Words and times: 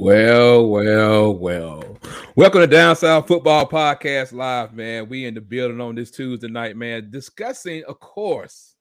Well, 0.00 0.68
well, 0.68 1.34
well. 1.34 1.98
Welcome 2.36 2.60
to 2.60 2.68
Down 2.68 2.94
South 2.94 3.26
Football 3.26 3.68
Podcast 3.68 4.32
Live, 4.32 4.72
man. 4.72 5.08
We 5.08 5.24
in 5.24 5.34
the 5.34 5.40
building 5.40 5.80
on 5.80 5.96
this 5.96 6.12
Tuesday 6.12 6.46
night, 6.46 6.76
man, 6.76 7.10
discussing, 7.10 7.82
of 7.82 7.98
course. 7.98 8.76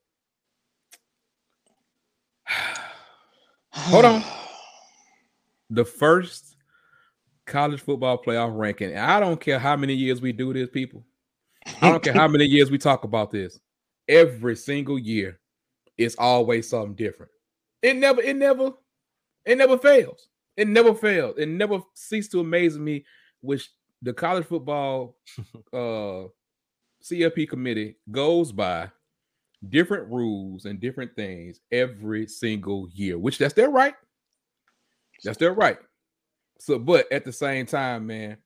Hold 3.71 4.05
on. 4.05 4.23
The 5.71 5.84
first 5.84 6.55
college 7.48 7.81
football 7.81 8.21
playoff 8.21 8.55
ranking. 8.55 8.91
And 8.91 8.99
I 8.99 9.20
don't 9.20 9.41
care 9.41 9.57
how 9.57 9.76
many 9.76 9.95
years 9.95 10.21
we 10.21 10.31
do 10.34 10.54
this, 10.54 10.70
people. 10.70 11.04
I 11.81 11.90
don't 11.90 12.04
care 12.04 12.13
how 12.13 12.27
many 12.27 12.45
years 12.48 12.70
we 12.70 12.77
talk 12.77 13.05
about 13.05 13.31
this. 13.31 13.59
Every 14.07 14.55
single 14.55 14.99
year, 14.99 15.40
it's 15.98 16.15
always 16.20 16.70
something 16.70 16.93
different. 16.93 17.31
It 17.81 17.95
never, 17.95 18.21
it 18.21 18.35
never, 18.35 18.73
it 19.48 19.57
never 19.57 19.79
fails. 19.79 20.27
It 20.57 20.67
never 20.67 20.93
fails. 20.93 21.35
It 21.38 21.47
never 21.47 21.79
ceased 21.93 22.31
to 22.31 22.39
amaze 22.39 22.77
me, 22.77 23.05
which 23.41 23.70
the 24.02 24.13
college 24.13 24.45
football 24.45 25.15
uh 25.73 26.27
CFP 27.03 27.48
committee 27.48 27.95
goes 28.11 28.52
by 28.52 28.89
different 29.70 30.12
rules 30.12 30.65
and 30.65 30.79
different 30.79 31.15
things 31.15 31.62
every 31.71 32.27
single 32.27 32.90
year, 32.93 33.17
which 33.17 33.37
that's 33.37 33.54
their 33.54 33.70
right. 33.70 33.93
That's 35.23 35.37
their 35.37 35.54
right. 35.54 35.77
So, 36.60 36.79
but 36.79 37.12
at 37.12 37.23
the 37.23 37.32
same 37.32 37.65
time, 37.65 38.07
man, 38.07 38.37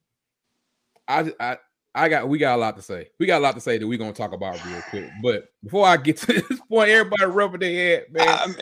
I 1.07 1.31
I 1.39 1.57
I 1.93 2.09
got 2.09 2.29
we 2.29 2.37
got 2.37 2.55
a 2.55 2.61
lot 2.61 2.75
to 2.77 2.81
say. 2.81 3.09
We 3.19 3.25
got 3.25 3.39
a 3.39 3.43
lot 3.43 3.55
to 3.55 3.61
say 3.61 3.77
that 3.77 3.87
we're 3.87 3.97
gonna 3.97 4.13
talk 4.13 4.33
about 4.33 4.63
real 4.65 4.81
quick. 4.89 5.09
But 5.21 5.51
before 5.63 5.87
I 5.87 5.97
get 5.97 6.17
to 6.17 6.27
this 6.49 6.59
point, 6.69 6.89
everybody 6.89 7.25
rubbing 7.25 7.59
their 7.61 7.71
head, 7.71 8.05
man. 8.11 8.27
I 8.27 8.47
mean, 8.47 8.55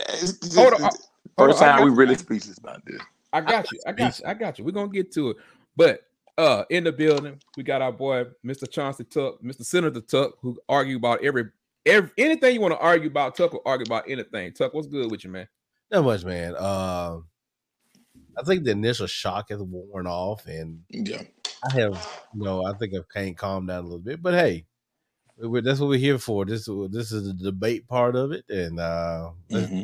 hold 0.54 0.74
on. 0.82 0.92
First 1.38 1.60
time 1.60 1.84
we 1.84 1.90
really 1.90 2.16
speechless 2.16 2.58
about 2.58 2.86
this. 2.86 3.02
I 3.32 3.42
got 3.42 3.72
you. 3.72 3.80
I 3.86 3.92
got 3.92 4.20
you. 4.20 4.26
I 4.26 4.34
got 4.34 4.60
you. 4.60 4.66
We're 4.66 4.72
gonna 4.72 4.90
get 4.90 5.12
to 5.14 5.32
it. 5.32 5.38
But 5.76 6.02
uh 6.38 6.64
in 6.70 6.84
the 6.84 6.92
building, 6.92 7.40
we 7.58 7.64
got 7.64 7.82
our 7.82 7.92
boy 7.92 8.26
Mr. 8.46 8.70
Chauncey 8.70 9.04
Tuck, 9.04 9.42
Mr. 9.44 9.64
Senator 9.64 10.02
Tuck, 10.02 10.38
who 10.42 10.58
argue 10.68 10.98
about 10.98 11.24
every 11.24 11.50
every 11.86 12.10
anything 12.18 12.54
you 12.54 12.62
want 12.62 12.74
to 12.74 12.80
argue 12.80 13.10
about. 13.10 13.36
Tuck 13.36 13.54
will 13.54 13.62
argue 13.66 13.86
about 13.86 14.10
anything. 14.10 14.54
Tuck, 14.54 14.74
what's 14.74 14.88
good 14.88 15.12
with 15.12 15.24
you, 15.24 15.32
man? 15.32 15.48
Not 15.92 16.04
much, 16.04 16.24
man. 16.24 16.56
Uh, 16.58 17.20
I 18.38 18.44
think 18.44 18.64
the 18.64 18.72
initial 18.72 19.08
shock 19.08 19.50
has 19.50 19.60
worn 19.60 20.08
off, 20.08 20.46
and 20.46 20.82
yeah, 20.90 21.24
I 21.70 21.74
have 21.74 22.24
you 22.34 22.44
know 22.44 22.66
I 22.66 22.74
think 22.74 22.94
I 22.94 23.00
can't 23.14 23.38
calm 23.38 23.66
down 23.66 23.80
a 23.80 23.84
little 23.84 24.00
bit. 24.00 24.22
But 24.22 24.36
hey, 24.36 24.66
that's 25.38 25.80
what 25.80 25.90
we're 25.90 26.00
here 26.00 26.20
for. 26.20 26.46
This 26.46 26.70
this 26.90 27.12
is 27.12 27.28
the 27.28 27.34
debate 27.34 27.88
part 27.88 28.16
of 28.16 28.32
it, 28.32 28.46
and 28.50 28.80
uh, 28.80 29.32
mm-hmm. 29.50 29.84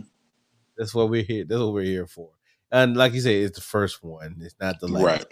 that's 0.78 0.94
what 0.94 1.10
we're 1.10 1.24
here. 1.24 1.44
That's 1.44 1.60
what 1.60 1.74
we're 1.74 1.84
here 1.84 2.08
for. 2.08 2.30
And 2.76 2.98
like 2.98 3.14
you 3.14 3.22
say, 3.22 3.40
it's 3.40 3.58
the 3.58 3.64
first 3.64 4.04
one. 4.04 4.36
It's 4.42 4.56
not 4.60 4.82
the 4.82 4.90
last. 4.90 5.04
Right. 5.06 5.26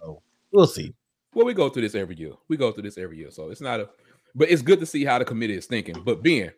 So 0.00 0.22
we'll 0.52 0.68
see. 0.68 0.94
Well, 1.34 1.44
we 1.44 1.52
go 1.52 1.68
through 1.68 1.82
this 1.82 1.96
every 1.96 2.14
year. 2.14 2.34
We 2.46 2.56
go 2.56 2.70
through 2.70 2.84
this 2.84 2.98
every 2.98 3.18
year. 3.18 3.32
So 3.32 3.50
it's 3.50 3.60
not 3.60 3.80
a 3.80 3.88
but 4.36 4.48
it's 4.48 4.62
good 4.62 4.78
to 4.78 4.86
see 4.86 5.04
how 5.04 5.18
the 5.18 5.24
committee 5.24 5.56
is 5.56 5.66
thinking. 5.66 6.00
But 6.04 6.22
being 6.22 6.52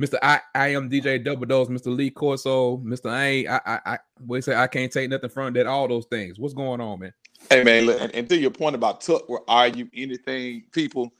Mr. 0.00 0.16
I, 0.22 0.40
I 0.54 0.68
am 0.68 0.88
DJ 0.88 1.22
Double 1.22 1.44
Dose, 1.44 1.68
Mr. 1.68 1.94
Lee 1.94 2.08
Corso, 2.08 2.78
Mr. 2.78 3.10
I 3.10 3.26
ain't 3.26 3.48
I 3.50 3.60
I, 3.66 3.80
I 3.84 3.98
what 4.24 4.42
say 4.42 4.56
I 4.56 4.66
can't 4.66 4.90
take 4.90 5.10
nothing 5.10 5.28
from 5.28 5.52
that, 5.52 5.66
all 5.66 5.86
those 5.88 6.06
things. 6.06 6.38
What's 6.38 6.54
going 6.54 6.80
on, 6.80 7.00
man? 7.00 7.12
Hey 7.50 7.62
man, 7.62 7.84
look, 7.84 8.00
and, 8.00 8.14
and 8.14 8.26
to 8.30 8.38
your 8.38 8.50
point 8.50 8.74
about 8.74 9.02
Tuck, 9.02 9.28
where 9.28 9.40
are 9.46 9.68
you 9.68 9.90
anything, 9.92 10.64
people? 10.72 11.12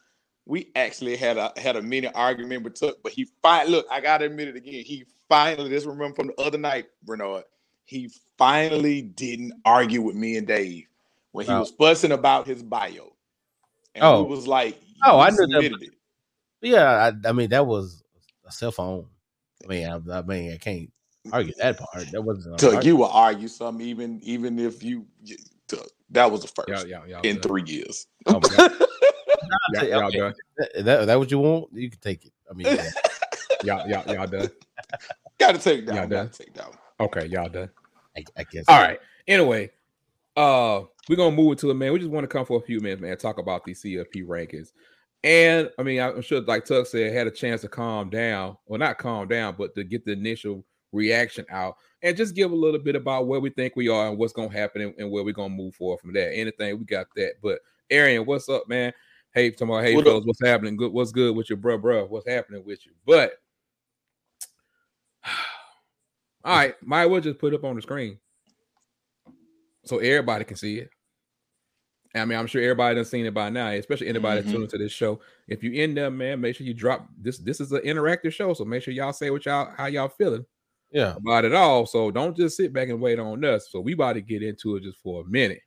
We 0.46 0.70
actually 0.76 1.16
had 1.16 1.36
a 1.36 1.52
had 1.58 1.76
a 1.76 1.82
mini 1.82 2.08
argument 2.14 2.62
with 2.64 2.80
Tuck, 2.80 2.96
but 3.02 3.12
he 3.12 3.28
finally 3.42 3.72
look, 3.72 3.86
I 3.90 4.00
gotta 4.00 4.24
admit 4.24 4.48
it 4.48 4.56
again. 4.56 4.82
He 4.82 5.04
finally 5.28 5.68
just 5.68 5.84
remember 5.84 6.14
from 6.14 6.28
the 6.28 6.40
other 6.40 6.56
night, 6.56 6.86
Bernard 7.04 7.44
he 7.84 8.10
finally 8.38 9.02
didn't 9.02 9.52
argue 9.64 10.02
with 10.02 10.16
me 10.16 10.36
and 10.36 10.46
Dave 10.46 10.86
when 11.32 11.46
he 11.46 11.52
oh. 11.52 11.60
was 11.60 11.70
fussing 11.70 12.12
about 12.12 12.46
his 12.46 12.62
bio. 12.62 13.12
And 13.94 14.04
oh. 14.04 14.22
was 14.22 14.46
like, 14.46 14.80
Oh, 15.04 15.18
I 15.18 15.30
knew 15.30 15.46
that. 15.48 15.78
It. 15.80 15.90
Yeah, 16.60 17.10
I, 17.24 17.28
I, 17.28 17.32
mean 17.32 17.50
that 17.50 17.66
was 17.66 18.02
a 18.46 18.52
cell 18.52 18.70
phone. 18.70 19.06
I 19.64 19.66
mean, 19.66 19.88
I, 19.88 20.18
I 20.18 20.22
mean, 20.22 20.52
I 20.52 20.56
can't 20.56 20.90
argue 21.32 21.52
that 21.58 21.78
part. 21.78 22.10
That 22.12 22.22
wasn't. 22.22 22.60
So 22.60 22.80
you 22.80 22.96
will 22.96 23.10
argue 23.10 23.48
something, 23.48 23.84
even 23.84 24.20
even 24.22 24.58
if 24.58 24.82
you. 24.82 25.06
that 26.10 26.30
was 26.30 26.42
the 26.42 26.48
first 26.48 26.86
yeah, 26.86 27.00
yeah, 27.06 27.20
in 27.24 27.40
three 27.40 27.64
years. 27.64 28.06
Oh, 28.26 28.40
yeah, 29.74 29.80
okay. 30.06 30.32
that, 30.56 30.84
that, 30.84 31.06
that 31.06 31.18
what 31.18 31.30
you 31.30 31.38
want? 31.40 31.68
You 31.72 31.90
can 31.90 32.00
take 32.00 32.24
it. 32.26 32.32
I 32.48 32.54
mean, 32.54 32.66
yeah, 32.66 32.90
yeah, 33.64 33.86
y'all 33.86 34.14
y'all 34.14 34.26
done. 34.28 34.50
Gotta 35.38 35.58
take 35.58 35.86
that. 35.86 35.94
Y'all 35.96 36.06
done. 36.06 36.30
Take 36.30 36.54
that. 36.54 36.70
Okay, 37.02 37.26
y'all 37.26 37.48
done. 37.48 37.70
I, 38.16 38.24
I 38.36 38.44
guess. 38.44 38.64
All 38.68 38.80
right. 38.80 39.00
Anyway, 39.26 39.70
uh, 40.36 40.82
we're 41.08 41.16
gonna 41.16 41.34
move 41.34 41.52
into 41.52 41.70
it, 41.70 41.74
man. 41.74 41.92
We 41.92 41.98
just 41.98 42.10
want 42.10 42.24
to 42.24 42.28
come 42.28 42.46
for 42.46 42.58
a 42.58 42.62
few 42.62 42.80
minutes, 42.80 43.02
man. 43.02 43.16
Talk 43.16 43.38
about 43.38 43.64
these 43.64 43.82
CFP 43.82 44.26
rankings. 44.26 44.72
And 45.24 45.70
I 45.78 45.82
mean, 45.82 46.00
I'm 46.00 46.22
sure, 46.22 46.40
like 46.40 46.64
Tuck 46.64 46.86
said, 46.86 47.12
had 47.12 47.26
a 47.26 47.30
chance 47.30 47.60
to 47.62 47.68
calm 47.68 48.10
down, 48.10 48.56
well, 48.66 48.78
not 48.78 48.98
calm 48.98 49.28
down, 49.28 49.54
but 49.56 49.74
to 49.74 49.84
get 49.84 50.04
the 50.04 50.12
initial 50.12 50.64
reaction 50.92 51.46
out 51.50 51.76
and 52.02 52.16
just 52.16 52.34
give 52.34 52.52
a 52.52 52.56
little 52.56 52.80
bit 52.80 52.96
about 52.96 53.26
where 53.26 53.40
we 53.40 53.50
think 53.50 53.74
we 53.74 53.88
are 53.88 54.08
and 54.08 54.18
what's 54.18 54.32
gonna 54.32 54.52
happen 54.52 54.82
and, 54.82 54.94
and 54.98 55.10
where 55.10 55.24
we're 55.24 55.32
gonna 55.32 55.48
move 55.48 55.74
forward 55.74 56.00
from 56.00 56.12
there. 56.12 56.32
Anything 56.32 56.78
we 56.78 56.84
got 56.84 57.06
that. 57.16 57.34
But 57.42 57.60
Arian, 57.90 58.26
what's 58.26 58.48
up, 58.48 58.68
man? 58.68 58.92
Hey, 59.32 59.50
talking 59.50 59.68
about 59.68 59.84
hey 59.84 59.94
what 59.94 60.04
fellas, 60.04 60.22
up? 60.22 60.26
what's 60.26 60.44
happening? 60.44 60.76
Good, 60.76 60.92
what's 60.92 61.12
good 61.12 61.34
with 61.34 61.48
your 61.48 61.56
bro, 61.56 61.78
bro? 61.78 62.06
What's 62.06 62.28
happening 62.28 62.64
with 62.64 62.84
you? 62.84 62.92
But 63.06 63.34
all 66.44 66.56
right, 66.56 66.74
might 66.82 67.02
as 67.02 67.08
well 67.08 67.20
just 67.20 67.38
put 67.38 67.54
up 67.54 67.64
on 67.64 67.76
the 67.76 67.82
screen 67.82 68.18
so 69.84 69.98
everybody 69.98 70.44
can 70.44 70.56
see 70.56 70.78
it. 70.78 70.90
I 72.14 72.24
mean, 72.26 72.38
I'm 72.38 72.46
sure 72.46 72.62
everybody 72.62 72.96
done 72.96 73.04
seen 73.06 73.24
it 73.24 73.32
by 73.32 73.48
now, 73.48 73.68
especially 73.68 74.08
anybody 74.08 74.42
mm-hmm. 74.42 74.52
tuning 74.52 74.68
to 74.68 74.78
this 74.78 74.92
show. 74.92 75.20
If 75.48 75.62
you 75.62 75.72
in 75.72 75.94
there, 75.94 76.10
man, 76.10 76.40
make 76.40 76.56
sure 76.56 76.66
you 76.66 76.74
drop 76.74 77.08
this. 77.18 77.38
This 77.38 77.60
is 77.60 77.72
an 77.72 77.80
interactive 77.80 78.32
show, 78.32 78.52
so 78.52 78.64
make 78.64 78.82
sure 78.82 78.92
y'all 78.92 79.14
say 79.14 79.30
what 79.30 79.46
y'all 79.46 79.72
how 79.76 79.86
y'all 79.86 80.08
feeling. 80.08 80.44
Yeah, 80.90 81.14
about 81.16 81.46
it 81.46 81.54
all. 81.54 81.86
So 81.86 82.10
don't 82.10 82.36
just 82.36 82.56
sit 82.56 82.72
back 82.72 82.90
and 82.90 83.00
wait 83.00 83.18
on 83.18 83.42
us. 83.44 83.68
So 83.70 83.80
we 83.80 83.94
about 83.94 84.14
to 84.14 84.20
get 84.20 84.42
into 84.42 84.76
it 84.76 84.82
just 84.82 84.98
for 85.02 85.22
a 85.22 85.24
minute. 85.24 85.60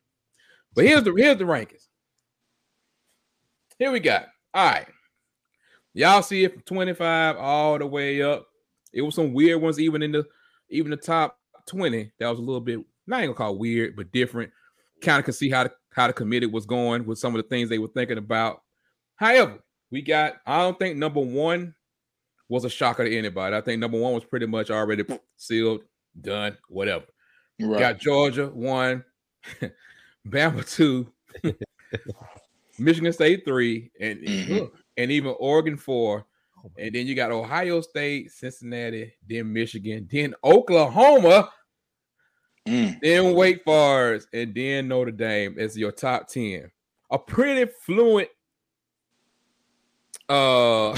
But 0.72 0.84
here's 0.84 1.02
the 1.02 1.12
here's 1.14 1.38
the 1.38 1.44
rankings. 1.44 1.88
Here 3.78 3.90
we 3.90 3.98
got. 3.98 4.26
All 4.54 4.70
right, 4.70 4.86
y'all 5.94 6.22
see 6.22 6.44
it 6.44 6.52
from 6.52 6.62
25 6.62 7.36
all 7.38 7.78
the 7.78 7.86
way 7.86 8.22
up. 8.22 8.46
It 8.92 9.02
was 9.02 9.16
some 9.16 9.34
weird 9.34 9.60
ones, 9.60 9.80
even 9.80 10.00
in 10.00 10.12
the 10.12 10.24
even 10.70 10.90
the 10.90 10.96
top 10.96 11.38
20. 11.66 12.12
That 12.18 12.28
was 12.28 12.38
a 12.38 12.42
little 12.42 12.60
bit 12.60 12.80
not 13.06 13.18
even 13.18 13.28
gonna 13.28 13.36
call 13.36 13.58
weird, 13.58 13.96
but 13.96 14.12
different. 14.12 14.52
Kind 15.00 15.18
of 15.18 15.24
can 15.24 15.34
see 15.34 15.50
how 15.50 15.64
the 15.64 15.72
how 15.92 16.06
the 16.06 16.12
committee 16.12 16.46
was 16.46 16.66
going 16.66 17.06
with 17.06 17.18
some 17.18 17.34
of 17.34 17.42
the 17.42 17.48
things 17.48 17.68
they 17.68 17.78
were 17.78 17.88
thinking 17.88 18.18
about. 18.18 18.62
However, 19.16 19.60
we 19.90 20.02
got, 20.02 20.34
I 20.46 20.58
don't 20.58 20.78
think 20.78 20.96
number 20.96 21.20
one 21.20 21.74
was 22.48 22.64
a 22.64 22.70
shocker 22.70 23.04
to 23.04 23.16
anybody. 23.16 23.56
I 23.56 23.62
think 23.62 23.80
number 23.80 23.98
one 23.98 24.12
was 24.12 24.24
pretty 24.24 24.46
much 24.46 24.70
already 24.70 25.04
sealed, 25.36 25.82
done, 26.20 26.56
whatever. 26.68 27.06
Right. 27.58 27.78
Got 27.78 27.98
Georgia 27.98 28.48
one, 28.48 29.04
Bama 30.28 30.70
two, 30.70 31.10
Michigan 32.78 33.12
State 33.12 33.44
three, 33.46 33.90
and 33.98 34.20
mm-hmm. 34.20 34.64
and 34.98 35.10
even 35.10 35.34
Oregon 35.38 35.78
four. 35.78 36.26
Oh, 36.66 36.70
and 36.78 36.94
then 36.94 37.06
you 37.06 37.14
got 37.14 37.30
Ohio 37.30 37.80
State, 37.80 38.32
Cincinnati, 38.32 39.12
then 39.28 39.52
Michigan, 39.52 40.08
then 40.10 40.34
Oklahoma, 40.42 41.50
Mm. 42.66 43.00
Then 43.00 43.34
Wake 43.34 43.62
Forest, 43.64 44.28
and 44.32 44.54
then 44.54 44.88
Notre 44.88 45.12
Dame 45.12 45.56
as 45.58 45.78
your 45.78 45.92
top 45.92 46.28
10. 46.28 46.70
A 47.10 47.18
pretty 47.18 47.70
fluent 47.84 48.28
uh 50.28 50.92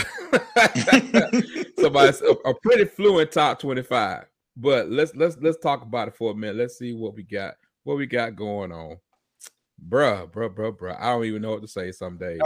somebody 1.79 2.17
a, 2.27 2.49
a 2.49 2.55
pretty 2.63 2.87
fluent 2.87 3.31
top 3.31 3.61
25. 3.61 4.25
But 4.57 4.91
let's 4.91 5.15
let's 5.15 5.37
let's 5.43 5.59
talk 5.59 5.83
about 5.83 6.09
it 6.09 6.17
for 6.17 6.33
a 6.33 6.35
minute. 6.35 6.57
Let's 6.57 6.79
see 6.79 6.95
what 6.95 7.15
we 7.15 7.23
got. 7.23 7.55
What 7.85 7.99
we 7.99 8.07
got 8.07 8.35
going 8.35 8.73
on. 8.73 8.97
Bruh, 9.87 10.31
bruh, 10.31 10.53
bruh, 10.53 10.77
bruh. 10.77 10.99
I 10.99 11.11
don't 11.11 11.27
even 11.27 11.43
know 11.43 11.51
what 11.51 11.63
to 11.63 11.69
say 11.69 11.93
some 11.93 12.17
days. 12.17 12.41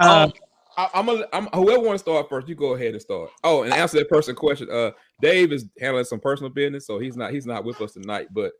Uh, 0.00 0.24
um, 0.24 0.32
I, 0.76 0.90
am 0.94 1.08
a, 1.08 1.24
I'm 1.32 1.46
whoever 1.52 1.80
want 1.80 1.94
to 1.94 1.98
start 1.98 2.28
first. 2.28 2.48
You 2.48 2.54
go 2.54 2.74
ahead 2.74 2.92
and 2.92 3.02
start. 3.02 3.30
Oh, 3.42 3.62
and 3.62 3.72
answer 3.72 3.98
that 3.98 4.08
person 4.08 4.34
question. 4.34 4.68
Uh, 4.70 4.90
Dave 5.20 5.52
is 5.52 5.66
handling 5.80 6.04
some 6.04 6.20
personal 6.20 6.50
business, 6.50 6.86
so 6.86 6.98
he's 6.98 7.16
not 7.16 7.32
he's 7.32 7.46
not 7.46 7.64
with 7.64 7.80
us 7.80 7.92
tonight. 7.92 8.28
But 8.32 8.52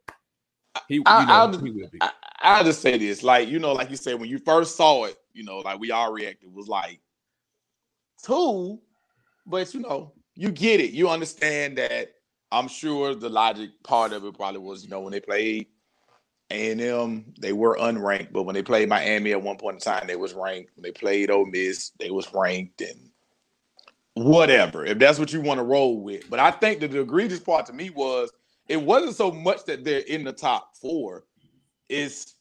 he, 0.89 1.03
I, 1.07 1.21
you 1.21 1.27
know, 1.27 1.33
I'll, 1.33 1.59
he 1.59 1.71
will 1.71 1.89
be. 1.91 1.99
I, 2.01 2.11
I'll 2.41 2.65
just 2.65 2.83
say 2.83 2.99
this, 2.99 3.23
like 3.23 3.49
you 3.49 3.59
know, 3.59 3.73
like 3.73 3.91
you 3.91 3.97
said, 3.97 4.21
when 4.21 4.29
you 4.29 4.39
first 4.39 4.77
saw 4.77 5.05
it, 5.05 5.17
you 5.33 5.45
know, 5.45 5.59
like 5.59 5.79
we 5.79 5.91
all 5.91 6.13
reacted 6.13 6.53
was 6.53 6.69
like 6.69 7.01
two, 8.25 8.81
but 9.47 9.73
you 9.75 9.81
know, 9.81 10.13
you 10.35 10.51
get 10.51 10.81
it. 10.81 10.91
You 10.91 11.09
understand 11.09 11.79
that. 11.79 12.11
I'm 12.53 12.69
sure 12.69 13.17
the 13.17 13.29
logic 13.29 13.71
part 13.83 14.13
of 14.13 14.25
it 14.25 14.35
probably 14.35 14.61
was, 14.61 14.85
you 14.85 14.89
know, 14.89 15.01
when 15.01 15.11
they 15.11 15.19
played 15.19 15.67
a&M, 16.51 17.33
they 17.41 17.53
were 17.53 17.77
unranked, 17.77 18.33
but 18.33 18.43
when 18.43 18.55
they 18.55 18.63
played 18.63 18.89
Miami 18.89 19.33
at 19.33 19.43
one 19.43 19.57
point 19.57 19.77
in 19.77 19.81
time, 19.81 20.07
they 20.07 20.17
was 20.17 20.35
ranked. 20.35 20.73
When 20.77 20.83
they 20.83 20.93
played 20.93 21.31
Ole 21.31 21.47
Miss, 21.47 21.91
they 21.99 22.11
was 22.11 22.33
ranked, 22.33 22.81
and 22.83 23.11
whatever. 24.15 24.85
If 24.85 24.99
that's 24.99 25.19
what 25.19 25.33
you 25.33 25.41
want 25.41 25.59
to 25.59 25.65
roll 25.65 26.01
with, 26.01 26.29
but 26.29 26.39
I 26.39 26.51
think 26.51 26.81
that 26.81 26.91
the 26.91 27.01
egregious 27.01 27.41
part 27.41 27.67
to 27.67 27.73
me 27.73 27.91
was 27.91 28.31
it 28.69 28.81
wasn't 28.81 29.17
so 29.17 29.31
much 29.31 29.65
that 29.65 29.85
they're 29.85 30.01
in 30.01 30.25
the 30.25 30.33
top 30.33 30.77
four. 30.77 31.25
it's 31.89 32.35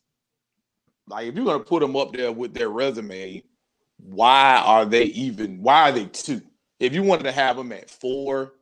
like 1.08 1.28
if 1.28 1.36
you're 1.36 1.46
gonna 1.46 1.64
put 1.64 1.82
them 1.82 1.96
up 1.98 2.14
there 2.14 2.32
with 2.32 2.54
their 2.54 2.70
resume, 2.70 3.44
why 3.98 4.62
are 4.64 4.86
they 4.86 5.06
even? 5.06 5.62
Why 5.62 5.90
are 5.90 5.92
they 5.92 6.06
two? 6.06 6.42
If 6.80 6.94
you 6.94 7.04
wanted 7.04 7.24
to 7.24 7.32
have 7.32 7.58
them 7.58 7.72
at 7.72 7.90
four, 7.90 8.54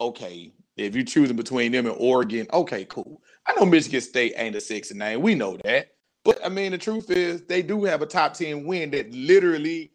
okay. 0.00 0.52
If 0.76 0.94
you're 0.94 1.04
choosing 1.04 1.36
between 1.36 1.72
them 1.72 1.86
and 1.86 1.96
Oregon, 1.98 2.46
okay, 2.52 2.84
cool. 2.84 3.20
I 3.48 3.54
know 3.54 3.64
Michigan 3.64 4.02
State 4.02 4.34
ain't 4.36 4.54
a 4.54 4.60
six 4.60 4.90
and 4.90 4.98
nine. 4.98 5.22
We 5.22 5.34
know 5.34 5.56
that. 5.64 5.92
But 6.24 6.44
I 6.44 6.50
mean, 6.50 6.72
the 6.72 6.78
truth 6.78 7.10
is 7.10 7.42
they 7.42 7.62
do 7.62 7.84
have 7.84 8.02
a 8.02 8.06
top 8.06 8.34
10 8.34 8.64
win 8.64 8.90
that 8.90 9.10
literally 9.12 9.92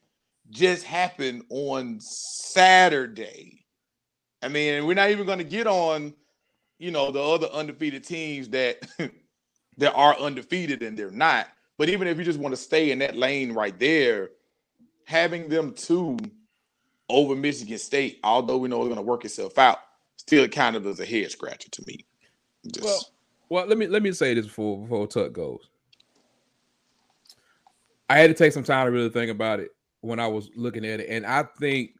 just 0.49 0.83
happened 0.83 1.43
on 1.49 1.99
Saturday. 1.99 3.65
I 4.41 4.47
mean, 4.47 4.85
we're 4.85 4.95
not 4.95 5.11
even 5.11 5.25
going 5.25 5.37
to 5.37 5.43
get 5.43 5.67
on, 5.67 6.13
you 6.79 6.91
know, 6.91 7.11
the 7.11 7.21
other 7.21 7.47
undefeated 7.47 8.03
teams 8.03 8.49
that 8.49 8.81
that 9.77 9.93
are 9.93 10.17
undefeated 10.17 10.81
and 10.81 10.97
they're 10.97 11.11
not. 11.11 11.47
But 11.77 11.89
even 11.89 12.07
if 12.07 12.17
you 12.17 12.23
just 12.23 12.39
want 12.39 12.53
to 12.53 12.61
stay 12.61 12.91
in 12.91 12.99
that 12.99 13.15
lane 13.15 13.51
right 13.51 13.77
there, 13.77 14.31
having 15.05 15.49
them 15.49 15.73
two 15.73 16.17
over 17.09 17.35
Michigan 17.35 17.77
State, 17.77 18.19
although 18.23 18.57
we 18.57 18.69
know 18.69 18.81
it's 18.81 18.87
going 18.87 18.95
to 18.95 19.01
work 19.01 19.25
itself 19.25 19.57
out, 19.57 19.79
still 20.17 20.47
kind 20.47 20.75
of 20.75 20.85
is 20.87 20.99
a 20.99 21.05
head 21.05 21.29
scratcher 21.31 21.69
to 21.69 21.83
me. 21.85 22.05
Just... 22.67 22.85
Well, 22.85 23.12
well, 23.53 23.67
let 23.67 23.77
me 23.77 23.85
let 23.85 24.01
me 24.01 24.11
say 24.11 24.33
this 24.33 24.47
before 24.47 24.81
before 24.81 25.05
Tuck 25.05 25.31
goes. 25.31 25.69
I 28.09 28.17
had 28.17 28.31
to 28.31 28.33
take 28.33 28.51
some 28.51 28.63
time 28.63 28.87
to 28.87 28.91
really 28.91 29.11
think 29.11 29.29
about 29.29 29.59
it 29.59 29.69
when 30.01 30.19
I 30.19 30.25
was 30.25 30.49
looking 30.55 30.83
at 30.83 30.99
it, 30.99 31.07
and 31.07 31.23
I 31.23 31.43
think 31.59 31.91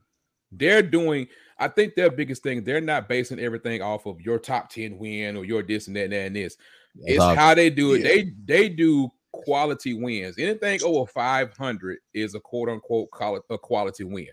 they're 0.52 0.82
doing. 0.82 1.28
I 1.60 1.68
think 1.68 1.94
their 1.94 2.10
biggest 2.10 2.42
thing 2.42 2.64
they're 2.64 2.82
not 2.82 3.08
basing 3.08 3.40
everything 3.40 3.84
off 3.84 4.08
of 4.08 4.20
your 4.20 4.40
top 4.40 4.72
ten 4.72 4.98
win 4.98 5.38
or 5.38 5.46
your 5.46 5.62
this 5.62 5.86
and 5.86 5.96
that 5.96 6.06
and, 6.06 6.14
that 6.14 6.26
and 6.26 6.36
this. 6.36 6.58
It's 7.04 7.24
how 7.24 7.54
they 7.54 7.70
do 7.70 7.94
it. 7.94 8.02
Yeah. 8.02 8.08
They 8.08 8.32
they 8.46 8.70
do 8.70 9.12
quality 9.32 9.94
wins. 9.94 10.40
Anything 10.40 10.80
over 10.84 11.06
five 11.06 11.56
hundred 11.56 12.00
is 12.16 12.34
a 12.34 12.40
quote 12.40 12.70
unquote 12.70 13.12
call 13.12 13.40
a 13.52 13.58
quality 13.60 14.06
win. 14.06 14.26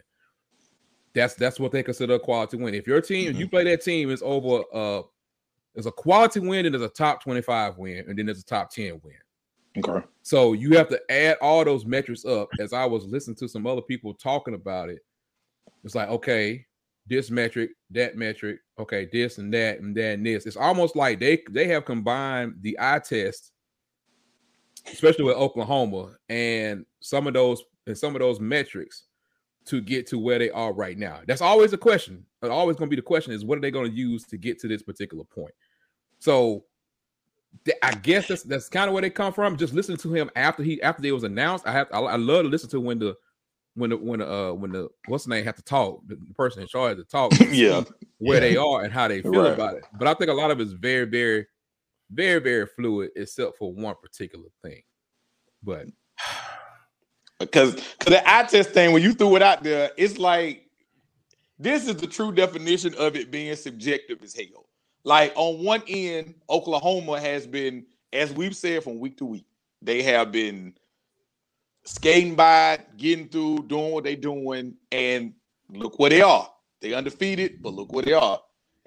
That's 1.14 1.34
that's 1.34 1.60
what 1.60 1.72
they 1.72 1.82
consider 1.82 2.14
a 2.14 2.18
quality 2.18 2.56
win. 2.56 2.72
If 2.72 2.86
your 2.86 3.02
team, 3.02 3.24
mm-hmm. 3.24 3.34
if 3.34 3.38
you 3.38 3.44
mm-hmm. 3.44 3.50
play 3.50 3.64
that 3.64 3.84
team, 3.84 4.10
is 4.10 4.22
over 4.24 4.62
uh 4.72 5.02
there's 5.74 5.86
a 5.86 5.92
quality 5.92 6.40
win 6.40 6.66
and 6.66 6.74
there's 6.74 6.82
a 6.84 6.88
top 6.88 7.22
25 7.22 7.78
win, 7.78 8.04
and 8.08 8.18
then 8.18 8.26
there's 8.26 8.40
a 8.40 8.44
top 8.44 8.70
10 8.70 9.00
win. 9.02 9.14
Okay. 9.78 10.04
So 10.22 10.52
you 10.52 10.76
have 10.76 10.88
to 10.88 11.00
add 11.10 11.36
all 11.40 11.64
those 11.64 11.86
metrics 11.86 12.24
up. 12.24 12.48
As 12.58 12.72
I 12.72 12.84
was 12.84 13.04
listening 13.04 13.36
to 13.36 13.48
some 13.48 13.66
other 13.66 13.82
people 13.82 14.14
talking 14.14 14.54
about 14.54 14.90
it, 14.90 14.98
it's 15.84 15.94
like, 15.94 16.08
okay, 16.08 16.66
this 17.06 17.30
metric, 17.30 17.70
that 17.90 18.16
metric, 18.16 18.60
okay, 18.78 19.08
this 19.12 19.38
and 19.38 19.52
that 19.54 19.80
and 19.80 19.96
that 19.96 20.14
and 20.14 20.26
this. 20.26 20.46
It's 20.46 20.56
almost 20.56 20.96
like 20.96 21.20
they 21.20 21.42
they 21.50 21.66
have 21.68 21.84
combined 21.84 22.54
the 22.60 22.76
eye 22.80 23.00
test, 23.00 23.52
especially 24.92 25.24
with 25.24 25.36
Oklahoma, 25.36 26.16
and 26.28 26.84
some 27.00 27.26
of 27.26 27.34
those 27.34 27.62
and 27.86 27.96
some 27.96 28.14
of 28.14 28.20
those 28.20 28.40
metrics 28.40 29.04
to 29.66 29.80
get 29.80 30.06
to 30.08 30.18
where 30.18 30.38
they 30.38 30.50
are 30.50 30.72
right 30.72 30.98
now. 30.98 31.20
That's 31.26 31.40
always 31.40 31.72
a 31.72 31.78
question. 31.78 32.24
But 32.40 32.50
always 32.50 32.76
going 32.76 32.88
to 32.88 32.90
be 32.90 33.00
the 33.00 33.02
question 33.02 33.32
is 33.32 33.44
what 33.44 33.58
are 33.58 33.60
they 33.60 33.70
going 33.70 33.90
to 33.90 33.96
use 33.96 34.24
to 34.26 34.38
get 34.38 34.58
to 34.60 34.68
this 34.68 34.82
particular 34.82 35.24
point? 35.24 35.54
So 36.18 36.64
I 37.82 37.94
guess 37.94 38.28
that's 38.28 38.42
that's 38.42 38.68
kind 38.68 38.88
of 38.88 38.94
where 38.94 39.02
they 39.02 39.10
come 39.10 39.32
from. 39.32 39.56
Just 39.56 39.74
listening 39.74 39.98
to 39.98 40.14
him 40.14 40.30
after 40.36 40.62
he 40.62 40.80
after 40.82 41.04
it 41.04 41.12
was 41.12 41.24
announced. 41.24 41.66
I 41.66 41.72
have 41.72 41.88
I, 41.92 41.98
I 41.98 42.16
love 42.16 42.44
to 42.44 42.48
listen 42.48 42.70
to 42.70 42.80
when 42.80 42.98
the 42.98 43.14
when 43.74 43.90
the 43.90 43.96
when 43.96 44.20
the 44.20 44.32
uh 44.32 44.52
when 44.52 44.72
the 44.72 44.88
what's 45.06 45.24
the 45.24 45.30
name 45.30 45.44
have 45.44 45.56
to 45.56 45.62
talk 45.62 46.00
the, 46.06 46.16
the 46.16 46.34
person 46.34 46.62
in 46.62 46.68
charge 46.68 46.96
to 46.96 47.04
talk 47.04 47.32
yeah 47.50 47.82
where 48.18 48.36
yeah. 48.36 48.40
they 48.40 48.56
are 48.56 48.82
and 48.82 48.92
how 48.92 49.06
they 49.06 49.22
feel 49.22 49.42
right. 49.42 49.52
about 49.52 49.76
it 49.76 49.84
but 49.96 50.08
i 50.08 50.14
think 50.14 50.28
a 50.28 50.34
lot 50.34 50.50
of 50.50 50.60
it's 50.60 50.72
very 50.72 51.04
very 51.04 51.46
very 52.10 52.40
very 52.40 52.66
fluid 52.66 53.10
except 53.14 53.56
for 53.56 53.72
one 53.72 53.94
particular 54.02 54.48
thing 54.60 54.82
but 55.62 55.86
because 57.40 57.74
because 57.74 58.12
the 58.12 58.22
eye 58.30 58.44
test 58.44 58.70
thing 58.70 58.92
when 58.92 59.02
you 59.02 59.12
threw 59.12 59.34
it 59.34 59.42
out 59.42 59.62
there 59.64 59.90
it's 59.96 60.18
like 60.18 60.66
this 61.58 61.88
is 61.88 61.96
the 61.96 62.06
true 62.06 62.32
definition 62.32 62.94
of 62.94 63.16
it 63.16 63.30
being 63.30 63.54
subjective 63.56 64.22
as 64.22 64.34
hell 64.34 64.66
like 65.04 65.32
on 65.36 65.64
one 65.64 65.82
end, 65.88 66.34
Oklahoma 66.48 67.20
has 67.20 67.46
been, 67.46 67.86
as 68.12 68.32
we've 68.32 68.54
said 68.54 68.84
from 68.84 68.98
week 68.98 69.16
to 69.18 69.24
week, 69.24 69.46
they 69.80 70.02
have 70.02 70.30
been 70.30 70.74
skating 71.84 72.34
by, 72.34 72.80
getting 72.96 73.28
through, 73.28 73.64
doing 73.66 73.92
what 73.92 74.04
they're 74.04 74.16
doing, 74.16 74.74
and 74.92 75.32
look 75.70 75.98
where 75.98 76.10
they 76.10 76.20
are. 76.20 76.50
They 76.80 76.92
undefeated, 76.92 77.62
but 77.62 77.74
look 77.74 77.92
where 77.92 78.04
they 78.04 78.12
are. 78.12 78.40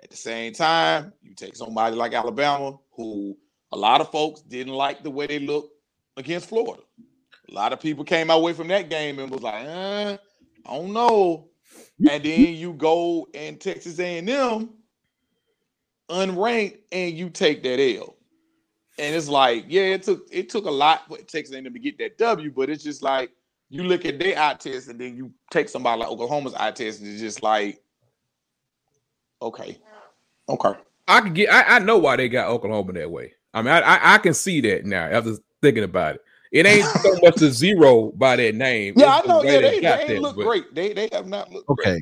At 0.03 0.11
the 0.11 0.17
same 0.17 0.53
time, 0.53 1.13
you 1.21 1.33
take 1.33 1.55
somebody 1.55 1.95
like 1.95 2.13
Alabama, 2.13 2.77
who 2.91 3.35
a 3.71 3.77
lot 3.77 4.01
of 4.01 4.11
folks 4.11 4.41
didn't 4.41 4.73
like 4.73 5.01
the 5.01 5.09
way 5.09 5.25
they 5.25 5.39
looked 5.39 5.73
against 6.17 6.49
Florida. 6.49 6.83
A 7.49 7.53
lot 7.53 7.73
of 7.73 7.79
people 7.79 8.03
came 8.03 8.29
away 8.29 8.53
from 8.53 8.67
that 8.69 8.89
game 8.89 9.19
and 9.19 9.29
was 9.29 9.41
like, 9.41 9.65
eh, 9.65 10.17
I 10.65 10.73
don't 10.75 10.93
know. 10.93 11.49
And 12.09 12.23
then 12.23 12.55
you 12.55 12.73
go 12.73 13.27
and 13.33 13.59
Texas 13.59 13.99
A&M 13.99 14.69
unranked 16.09 16.77
and 16.91 17.17
you 17.17 17.29
take 17.29 17.63
that 17.63 17.79
L. 17.79 18.15
And 18.99 19.15
it's 19.15 19.27
like, 19.27 19.65
yeah, 19.67 19.83
it 19.83 20.03
took 20.03 20.27
it 20.31 20.49
took 20.49 20.65
a 20.65 20.71
lot 20.71 21.07
for 21.07 21.17
Texas 21.17 21.55
A&M 21.55 21.73
to 21.73 21.79
get 21.79 21.97
that 21.97 22.17
W, 22.17 22.51
but 22.51 22.69
it's 22.69 22.83
just 22.83 23.01
like 23.01 23.31
you 23.69 23.83
look 23.83 24.05
at 24.05 24.19
their 24.19 24.37
eye 24.39 24.53
test 24.53 24.87
and 24.87 24.99
then 24.99 25.15
you 25.15 25.31
take 25.49 25.67
somebody 25.67 25.99
like 25.99 26.09
Oklahoma's 26.09 26.53
eye 26.53 26.71
test 26.71 27.01
and 27.01 27.09
it's 27.09 27.21
just 27.21 27.41
like, 27.41 27.81
okay, 29.41 29.79
okay. 30.47 30.73
I 31.07 31.21
can 31.21 31.33
get. 31.33 31.51
I, 31.51 31.75
I 31.75 31.79
know 31.79 31.97
why 31.97 32.15
they 32.15 32.29
got 32.29 32.49
Oklahoma 32.49 32.93
that 32.93 33.11
way. 33.11 33.33
I 33.53 33.61
mean, 33.61 33.73
I, 33.73 33.79
I, 33.79 34.13
I 34.15 34.17
can 34.19 34.33
see 34.33 34.61
that 34.61 34.85
now 34.85 35.05
after 35.05 35.35
thinking 35.61 35.83
about 35.83 36.15
it. 36.15 36.21
It 36.53 36.67
ain't 36.67 36.85
so 36.85 37.17
much 37.23 37.41
a 37.41 37.51
zero 37.51 38.11
by 38.11 38.35
that 38.35 38.53
name. 38.53 38.93
Yeah, 38.95 39.17
it's 39.17 39.25
I 39.25 39.27
know. 39.27 39.43
Yeah, 39.43 39.59
they, 39.59 39.79
they, 39.79 40.05
they 40.07 40.19
look 40.19 40.35
great. 40.35 40.73
They 40.75 40.93
they 40.93 41.09
have 41.11 41.25
not 41.25 41.51
looked 41.51 41.67
okay. 41.67 41.99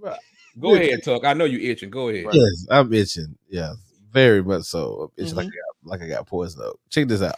Great. 0.00 0.16
Go 0.58 0.74
ahead, 0.74 1.02
talk. 1.04 1.26
I 1.26 1.34
know 1.34 1.44
you 1.44 1.70
itching. 1.70 1.90
Go 1.90 2.08
ahead. 2.08 2.24
Yes, 2.32 2.66
I'm 2.70 2.90
itching. 2.94 3.36
Yeah, 3.50 3.74
very 4.10 4.42
much 4.42 4.62
so. 4.62 5.12
I'm 5.18 5.22
itching 5.22 5.36
mm-hmm. 5.36 5.36
like, 5.36 5.46
I 5.46 5.50
got, 5.50 5.90
like 5.90 6.02
I 6.02 6.08
got 6.08 6.26
poison 6.26 6.62
oak. 6.64 6.80
Check 6.88 7.08
this 7.08 7.20
out. 7.20 7.36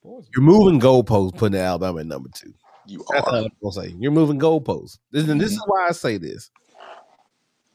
Poison. 0.00 0.30
You're 0.34 0.44
moving 0.44 0.80
goalposts, 0.80 1.36
putting 1.36 1.58
Alabama 1.58 2.00
at 2.00 2.06
number 2.06 2.28
two. 2.32 2.54
You 2.86 3.04
That's 3.12 3.26
are. 3.26 3.36
I'm 3.38 3.48
gonna 3.60 3.72
say. 3.72 3.96
You're 3.98 4.12
moving 4.12 4.38
goalposts. 4.38 4.98
This, 5.10 5.24
mm-hmm. 5.24 5.38
this 5.38 5.50
is 5.50 5.62
why 5.66 5.88
I 5.88 5.92
say 5.92 6.18
this. 6.18 6.52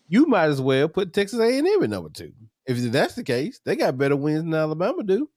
You 0.08 0.26
might 0.26 0.46
as 0.46 0.62
well 0.62 0.88
put 0.88 1.12
Texas 1.12 1.40
A&M 1.40 1.66
at 1.66 1.90
number 1.90 2.10
two. 2.10 2.32
If 2.66 2.78
that's 2.94 3.16
the 3.16 3.24
case, 3.24 3.60
they 3.66 3.76
got 3.76 3.98
better 3.98 4.16
wins 4.16 4.44
than 4.44 4.54
Alabama 4.54 5.04
do. 5.04 5.30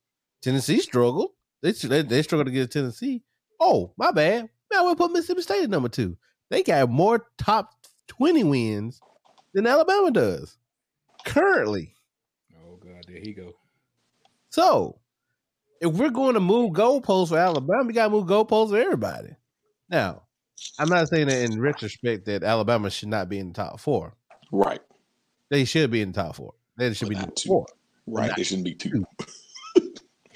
Tennessee 0.43 0.79
struggled. 0.79 1.31
They 1.67 1.73
they, 1.73 2.03
they 2.03 2.23
struggled 2.23 2.47
against 2.47 2.73
Tennessee. 2.73 3.23
Oh, 3.59 3.93
my 3.97 4.13
bad. 4.13 4.49
Now 4.73 4.85
we'll 4.85 4.95
put 4.95 5.11
Mississippi 5.11 5.43
State 5.43 5.65
at 5.65 5.71
number 5.71 5.89
two. 5.89 6.17
They 6.49 6.63
got 6.63 6.89
more 6.89 7.27
top 7.39 7.71
20 8.07 8.45
wins 8.45 9.01
than 9.53 9.67
Alabama 9.67 10.13
does 10.13 10.57
currently. 11.25 11.95
Oh 12.57 12.77
God, 12.77 13.05
there 13.09 13.19
he 13.19 13.33
go. 13.33 13.55
So 14.51 15.01
if 15.81 15.93
we're 15.93 16.11
going 16.11 16.35
to 16.35 16.41
move 16.41 16.73
goalposts 16.73 17.31
for 17.31 17.39
Alabama, 17.39 17.85
we 17.85 17.93
gotta 17.93 18.11
move 18.11 18.27
goalposts 18.27 18.71
for 18.71 18.79
everybody. 18.79 19.31
Now, 19.89 20.23
I'm 20.79 20.89
not 20.89 21.09
saying 21.09 21.27
that 21.29 21.51
in 21.51 21.61
retrospect 21.61 22.27
that 22.27 22.45
Alabama 22.45 22.91
should 22.91 23.09
not 23.09 23.29
be 23.29 23.41
in 23.41 23.49
the 23.49 23.55
top 23.55 23.81
four. 23.81 24.15
Right. 24.53 24.81
They 25.51 25.65
should 25.65 25.91
be 25.91 26.01
in 26.01 26.13
the 26.13 26.23
top 26.23 26.37
four. 26.37 26.55
They 26.79 26.93
should 26.95 27.09
but 27.09 27.27
be 27.27 27.33
two. 27.35 27.49
four. 27.49 27.67
Right. 28.07 28.31
They 28.37 28.45
shouldn't 28.45 28.65
be 28.65 28.75
two. 28.75 29.05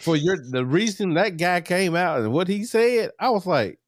For 0.01 0.17
your 0.17 0.37
the 0.37 0.65
reason 0.65 1.15
that 1.15 1.37
guy 1.37 1.61
came 1.61 1.95
out 1.95 2.21
and 2.21 2.33
what 2.33 2.49
he 2.49 2.65
said, 2.65 3.11
I 3.19 3.31
was 3.31 3.47
like, 3.47 3.79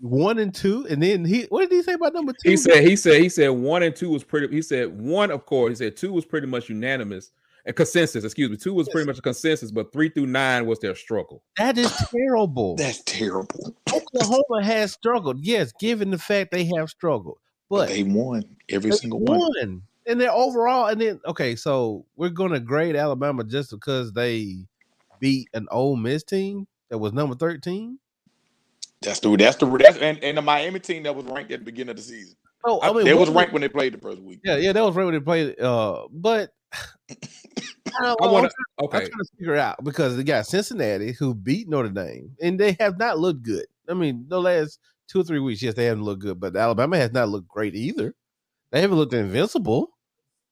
one 0.00 0.38
and 0.38 0.54
two, 0.54 0.86
and 0.88 1.02
then 1.02 1.24
he 1.24 1.42
what 1.44 1.68
did 1.68 1.72
he 1.72 1.82
say 1.82 1.94
about 1.94 2.14
number 2.14 2.32
two? 2.32 2.50
He 2.50 2.56
said 2.56 2.82
he 2.82 2.96
said 2.96 3.20
he 3.20 3.28
said 3.28 3.48
one 3.48 3.82
and 3.82 3.94
two 3.94 4.10
was 4.10 4.24
pretty. 4.24 4.54
He 4.54 4.62
said 4.62 5.00
one, 5.00 5.30
of 5.30 5.46
course. 5.46 5.78
He 5.78 5.84
said 5.84 5.96
two 5.96 6.12
was 6.12 6.24
pretty 6.24 6.46
much 6.46 6.68
unanimous 6.68 7.30
a 7.66 7.72
consensus. 7.72 8.24
Excuse 8.24 8.50
me, 8.50 8.56
two 8.56 8.74
was 8.74 8.88
pretty 8.88 9.06
much 9.06 9.18
a 9.18 9.22
consensus, 9.22 9.70
but 9.70 9.92
three 9.92 10.08
through 10.08 10.26
nine 10.26 10.66
was 10.66 10.78
their 10.80 10.94
struggle. 10.94 11.42
That 11.58 11.78
is 11.78 11.92
terrible. 12.10 12.76
That's 12.78 13.02
terrible. 13.04 13.74
Oklahoma 13.92 14.64
has 14.64 14.92
struggled, 14.92 15.40
yes, 15.40 15.72
given 15.78 16.10
the 16.10 16.18
fact 16.18 16.50
they 16.50 16.64
have 16.76 16.90
struggled, 16.90 17.38
but, 17.68 17.76
but 17.76 17.88
they 17.88 18.02
won 18.02 18.44
every 18.68 18.90
they 18.90 18.96
single 18.96 19.20
won. 19.20 19.38
one. 19.38 19.82
And 20.06 20.20
then 20.20 20.28
overall, 20.28 20.86
and 20.86 21.00
then 21.00 21.20
okay, 21.26 21.54
so 21.56 22.04
we're 22.16 22.30
gonna 22.30 22.60
grade 22.60 22.96
Alabama 22.96 23.44
just 23.44 23.70
because 23.70 24.12
they 24.12 24.66
beat 25.20 25.48
an 25.54 25.68
Ole 25.70 25.96
Miss 25.96 26.24
team 26.24 26.66
that 26.90 26.98
was 26.98 27.12
number 27.12 27.36
thirteen. 27.36 27.98
That's 29.00 29.20
the 29.20 29.36
that's 29.36 29.56
the 29.56 29.66
that's 29.66 29.98
and, 29.98 30.18
and 30.22 30.38
the 30.38 30.42
Miami 30.42 30.80
team 30.80 31.04
that 31.04 31.14
was 31.14 31.24
ranked 31.26 31.52
at 31.52 31.60
the 31.60 31.64
beginning 31.64 31.90
of 31.90 31.96
the 31.96 32.02
season. 32.02 32.36
Oh, 32.64 32.80
I 32.80 32.92
mean, 32.92 33.06
it 33.06 33.16
was 33.16 33.30
ranked 33.30 33.52
when 33.52 33.62
they 33.62 33.68
played 33.68 33.94
the 33.94 33.98
first 33.98 34.20
week. 34.20 34.40
Yeah, 34.44 34.56
yeah, 34.56 34.72
that 34.72 34.84
was 34.84 34.94
ranked 34.94 35.12
when 35.12 35.14
they 35.14 35.24
played. 35.24 35.60
Uh, 35.60 36.06
but 36.10 36.50
I, 36.72 38.14
I 38.20 38.26
want 38.26 38.50
to 38.50 38.84
okay. 38.84 38.98
I'm 38.98 39.06
trying 39.06 39.10
to 39.10 39.24
figure 39.38 39.56
out 39.56 39.82
because 39.82 40.16
they 40.16 40.24
got 40.24 40.46
Cincinnati 40.46 41.12
who 41.12 41.34
beat 41.34 41.68
Notre 41.68 41.88
Dame 41.88 42.36
and 42.40 42.58
they 42.58 42.76
have 42.78 42.98
not 42.98 43.18
looked 43.18 43.42
good. 43.42 43.66
I 43.88 43.94
mean, 43.94 44.26
the 44.28 44.40
last 44.40 44.78
two 45.08 45.20
or 45.20 45.24
three 45.24 45.40
weeks, 45.40 45.62
yes, 45.62 45.74
they 45.74 45.86
haven't 45.86 46.04
looked 46.04 46.22
good, 46.22 46.40
but 46.40 46.56
Alabama 46.56 46.96
has 46.96 47.12
not 47.12 47.28
looked 47.28 47.48
great 47.48 47.74
either. 47.74 48.14
They 48.70 48.80
haven't 48.80 48.96
looked 48.96 49.12
invincible. 49.12 49.90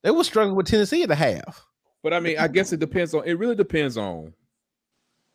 They 0.02 0.10
were 0.10 0.24
struggling 0.24 0.56
with 0.56 0.66
Tennessee 0.66 1.02
at 1.02 1.08
the 1.08 1.14
half. 1.14 1.66
But 2.02 2.14
I 2.14 2.20
mean, 2.20 2.38
I 2.38 2.48
guess 2.48 2.72
it 2.72 2.80
depends 2.80 3.14
on. 3.14 3.26
It 3.26 3.38
really 3.38 3.54
depends 3.54 3.96
on 3.96 4.32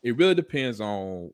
it 0.05 0.15
really 0.17 0.35
depends 0.35 0.79
on 0.79 1.31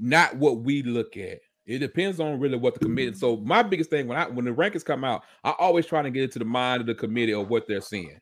not 0.00 0.34
what 0.36 0.60
we 0.60 0.82
look 0.82 1.18
at. 1.18 1.40
It 1.66 1.80
depends 1.80 2.18
on 2.18 2.40
really 2.40 2.56
what 2.56 2.72
the 2.72 2.80
committee. 2.80 3.12
So 3.12 3.36
my 3.36 3.62
biggest 3.62 3.90
thing 3.90 4.08
when 4.08 4.16
I 4.16 4.26
when 4.26 4.46
the 4.46 4.52
rankings 4.52 4.84
come 4.84 5.04
out, 5.04 5.22
I 5.44 5.50
always 5.58 5.84
try 5.84 6.00
to 6.00 6.10
get 6.10 6.22
into 6.24 6.38
the 6.38 6.46
mind 6.46 6.80
of 6.80 6.86
the 6.86 6.94
committee 6.94 7.34
of 7.34 7.50
what 7.50 7.68
they're 7.68 7.82
seeing. 7.82 8.18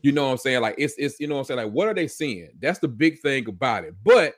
You 0.00 0.12
know 0.12 0.24
what 0.24 0.32
I'm 0.32 0.38
saying? 0.38 0.62
Like 0.62 0.76
it's 0.78 0.94
it's 0.96 1.20
you 1.20 1.26
know 1.26 1.34
what 1.34 1.40
I'm 1.40 1.44
saying. 1.44 1.60
Like 1.64 1.72
what 1.72 1.86
are 1.86 1.94
they 1.94 2.08
seeing? 2.08 2.48
That's 2.60 2.78
the 2.78 2.88
big 2.88 3.20
thing 3.20 3.46
about 3.46 3.84
it. 3.84 3.94
But 4.02 4.36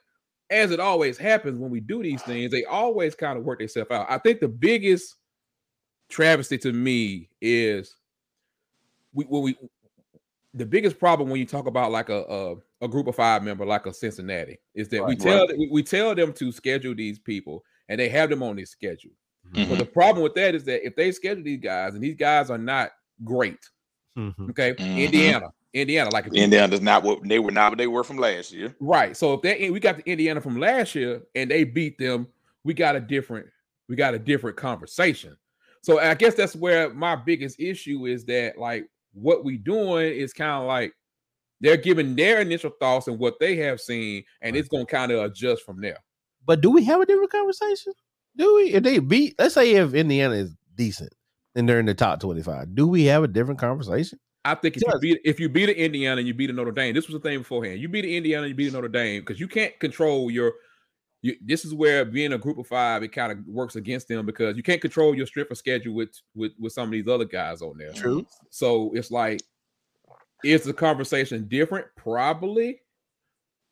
as 0.51 0.73
it 0.73 0.81
always 0.81 1.17
happens 1.17 1.61
when 1.61 1.71
we 1.71 1.79
do 1.79 2.03
these 2.03 2.23
things, 2.23 2.51
they 2.51 2.65
always 2.65 3.15
kind 3.15 3.39
of 3.39 3.45
work 3.45 3.61
themselves 3.61 3.93
out. 3.93 4.07
I 4.11 4.19
think 4.19 4.41
the 4.41 4.49
biggest 4.49 5.15
travesty 6.09 6.59
to 6.59 6.73
me 6.73 7.29
is 7.41 7.95
we 9.13 9.25
when 9.25 9.43
we 9.43 9.57
the 10.55 10.67
biggest 10.67 10.99
problem 10.99 11.31
when 11.31 11.39
you 11.39 11.47
talk 11.47 11.67
about 11.67 11.93
like 11.93 12.09
a 12.09 12.23
a, 12.23 12.85
a 12.85 12.89
group 12.89 13.07
of 13.07 13.17
five 13.17 13.43
member 13.43 13.65
like 13.65 13.87
a 13.87 13.95
Cincinnati 13.95 14.59
is 14.75 14.89
that 14.89 15.07
we 15.07 15.17
tell 15.17 15.47
right. 15.47 15.59
we, 15.59 15.69
we 15.71 15.83
tell 15.83 16.15
them 16.15 16.33
to 16.35 16.51
schedule 16.53 16.95
these 16.95 17.19
people 17.19 17.63
and 17.89 18.01
they 18.01 18.09
have 18.09 18.31
them 18.31 18.43
on 18.43 18.57
this 18.57 18.71
schedule. 18.71 19.13
Mhm. 19.53 19.69
But 19.69 19.79
the 19.79 19.87
problem 19.87 20.23
with 20.23 20.35
that 20.35 20.55
is 20.55 20.65
that 20.65 20.87
if 20.87 20.95
they 20.97 21.13
schedule 21.13 21.43
these 21.43 21.61
guys 21.61 21.95
and 21.95 22.03
these 22.03 22.17
guys 22.17 22.51
are 22.51 22.59
not 22.59 22.91
great, 23.25 23.59
Mhm. 24.17 24.51
okay, 24.51 24.75
Mhm. 24.75 25.05
Indiana, 25.05 25.51
Indiana, 25.73 26.11
like 26.13 26.27
if 26.27 26.33
Indiana 26.33 26.69
does 26.69 26.81
not 26.81 27.03
what 27.03 27.21
they 27.27 27.39
were 27.39 27.51
not 27.51 27.73
what 27.73 27.79
they 27.79 27.87
were 27.87 28.05
from 28.05 28.19
last 28.19 28.53
year. 28.53 28.75
right. 28.81 29.17
So 29.17 29.35
if 29.35 29.43
they 29.43 29.71
we 29.71 29.81
got 29.81 29.97
the 29.99 30.11
Indiana 30.11 30.41
from 30.41 30.59
last 30.59 30.95
year 30.95 31.23
and 31.35 31.51
they 31.51 31.65
beat 31.65 31.99
them, 31.99 32.27
we 32.65 32.75
got 32.75 32.97
a 32.97 33.01
different 33.01 33.47
we 33.89 33.97
got 33.97 34.15
a 34.15 34.19
different 34.19 34.57
conversation. 34.57 35.37
So 35.83 35.99
I 35.99 36.15
guess 36.15 36.35
that's 36.35 36.55
where 36.55 36.93
my 36.93 37.17
biggest 37.17 37.59
issue 37.59 38.07
is 38.07 38.25
that 38.27 38.59
like 38.59 38.87
what 39.13 39.45
we 39.45 39.57
doing 39.57 40.13
is 40.13 40.33
kind 40.33 40.63
of 40.63 40.67
like 40.67 40.93
they're 41.61 41.77
giving 41.77 42.17
their 42.17 42.41
initial 42.41 42.71
thoughts 42.81 43.07
and 43.07 43.19
what 43.19 43.39
they 43.41 43.57
have 43.57 43.81
seen, 43.81 44.25
and 44.41 44.57
it's 44.57 44.69
gonna 44.69 44.87
kind 44.87 45.13
of 45.13 45.25
adjust 45.25 45.63
from 45.63 45.81
there. 45.81 45.99
But 46.47 46.61
do 46.61 46.71
we 46.71 46.85
have 46.85 47.01
a 47.01 47.07
different 47.07 47.31
conversation? 47.31 47.93
Do 48.37 48.57
we? 48.57 48.73
If 48.73 48.83
they 48.83 48.99
beat, 48.99 49.35
let's 49.39 49.55
say 49.55 49.73
if 49.73 49.95
Indiana 49.95 50.35
is 50.35 50.57
decent 50.75 51.13
and 51.55 51.69
they're 51.69 51.81
in 51.81 51.87
the 51.87 51.95
top 51.95 52.21
twenty-five, 52.21 52.75
do 52.75 52.87
we 52.87 53.05
have 53.05 53.23
a 53.23 53.29
different 53.29 53.61
conversation? 53.61 54.19
I 54.45 54.55
think 54.55 54.77
if 54.77 54.83
you 54.83 54.99
beat 55.01 55.21
if 55.25 55.41
you 55.41 55.49
beat 55.51 55.69
an 55.69 55.75
Indiana 55.75 56.19
and 56.21 56.27
you 56.27 56.33
beat 56.33 56.55
Notre 56.55 56.73
Dame, 56.73 56.95
this 56.95 57.09
was 57.09 57.15
the 57.15 57.29
thing 57.29 57.39
beforehand. 57.39 57.79
You 57.81 57.89
beat 57.89 58.07
an 58.07 58.11
Indiana, 58.11 58.47
you 58.47 58.55
beat 58.55 58.73
Notre 58.73 58.89
Dame 58.89 59.21
because 59.21 59.39
you 59.39 59.49
can't 59.49 59.79
control 59.81 60.31
your. 60.31 60.55
You, 61.23 61.37
this 61.45 61.65
is 61.67 61.75
where 61.75 62.05
being 62.05 62.33
a 62.33 62.39
group 62.39 62.59
of 62.59 62.67
five 62.67 63.03
it 63.03 63.09
kind 63.13 63.31
of 63.31 63.39
works 63.47 63.77
against 63.77 64.09
them 64.09 64.25
because 64.25 64.57
you 64.57 64.63
can't 64.63 64.81
control 64.81 65.15
your 65.15 65.27
of 65.51 65.59
schedule 65.59 65.95
with 65.95 66.11
with 66.35 66.53
with 66.59 66.73
some 66.73 66.85
of 66.85 66.93
these 66.93 67.09
other 67.09 67.27
guys 67.27 67.61
on 67.61 67.77
there. 67.77 67.93
True. 67.93 68.27
So 68.49 68.93
it's 68.95 69.11
like, 69.11 69.43
is 70.45 70.63
the 70.65 70.73
conversation 70.73 71.47
different? 71.49 71.87
Probably. 71.97 72.81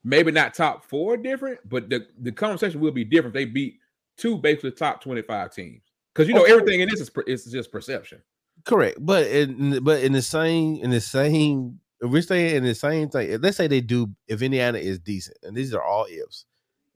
Maybe 0.05 0.31
not 0.31 0.55
top 0.55 0.85
four 0.85 1.17
different, 1.17 1.59
but 1.69 1.90
the, 1.90 2.07
the 2.21 2.33
conversation 2.33 2.81
will 2.81 2.93
be 2.93 3.05
different. 3.05 3.35
if 3.35 3.40
They 3.40 3.45
beat 3.47 3.78
two 4.17 4.38
basically 4.38 4.71
top 4.73 5.02
25 5.02 5.52
teams. 5.52 5.83
Because 6.14 6.28
you 6.28 6.35
know, 6.35 6.43
Okay. 6.43 6.52
everything 6.52 6.81
in 6.81 6.88
this 6.88 7.00
is 7.00 7.11
it's 7.26 7.45
just 7.50 7.73
perception. 7.73 8.23
Correct, 8.64 8.99
but 9.00 9.26
in 9.26 9.83
but 9.85 10.02
in 10.02 10.12
the 10.12 10.23
same 10.23 10.76
in 10.83 10.90
the 10.90 11.00
same 11.00 11.81
if 12.00 12.11
we're 12.11 12.23
staying 12.23 12.57
in 12.57 12.64
the 12.64 12.75
same 12.75 13.09
thing, 13.09 13.40
let's 13.40 13.57
say 13.57 13.67
they 13.67 13.81
do 13.81 14.09
if 14.26 14.43
Indiana 14.43 14.78
is 14.78 14.99
decent, 14.99 15.37
and 15.43 15.57
these 15.57 15.75
are 15.75 15.83
all 15.83 16.07
ifs, 16.11 16.45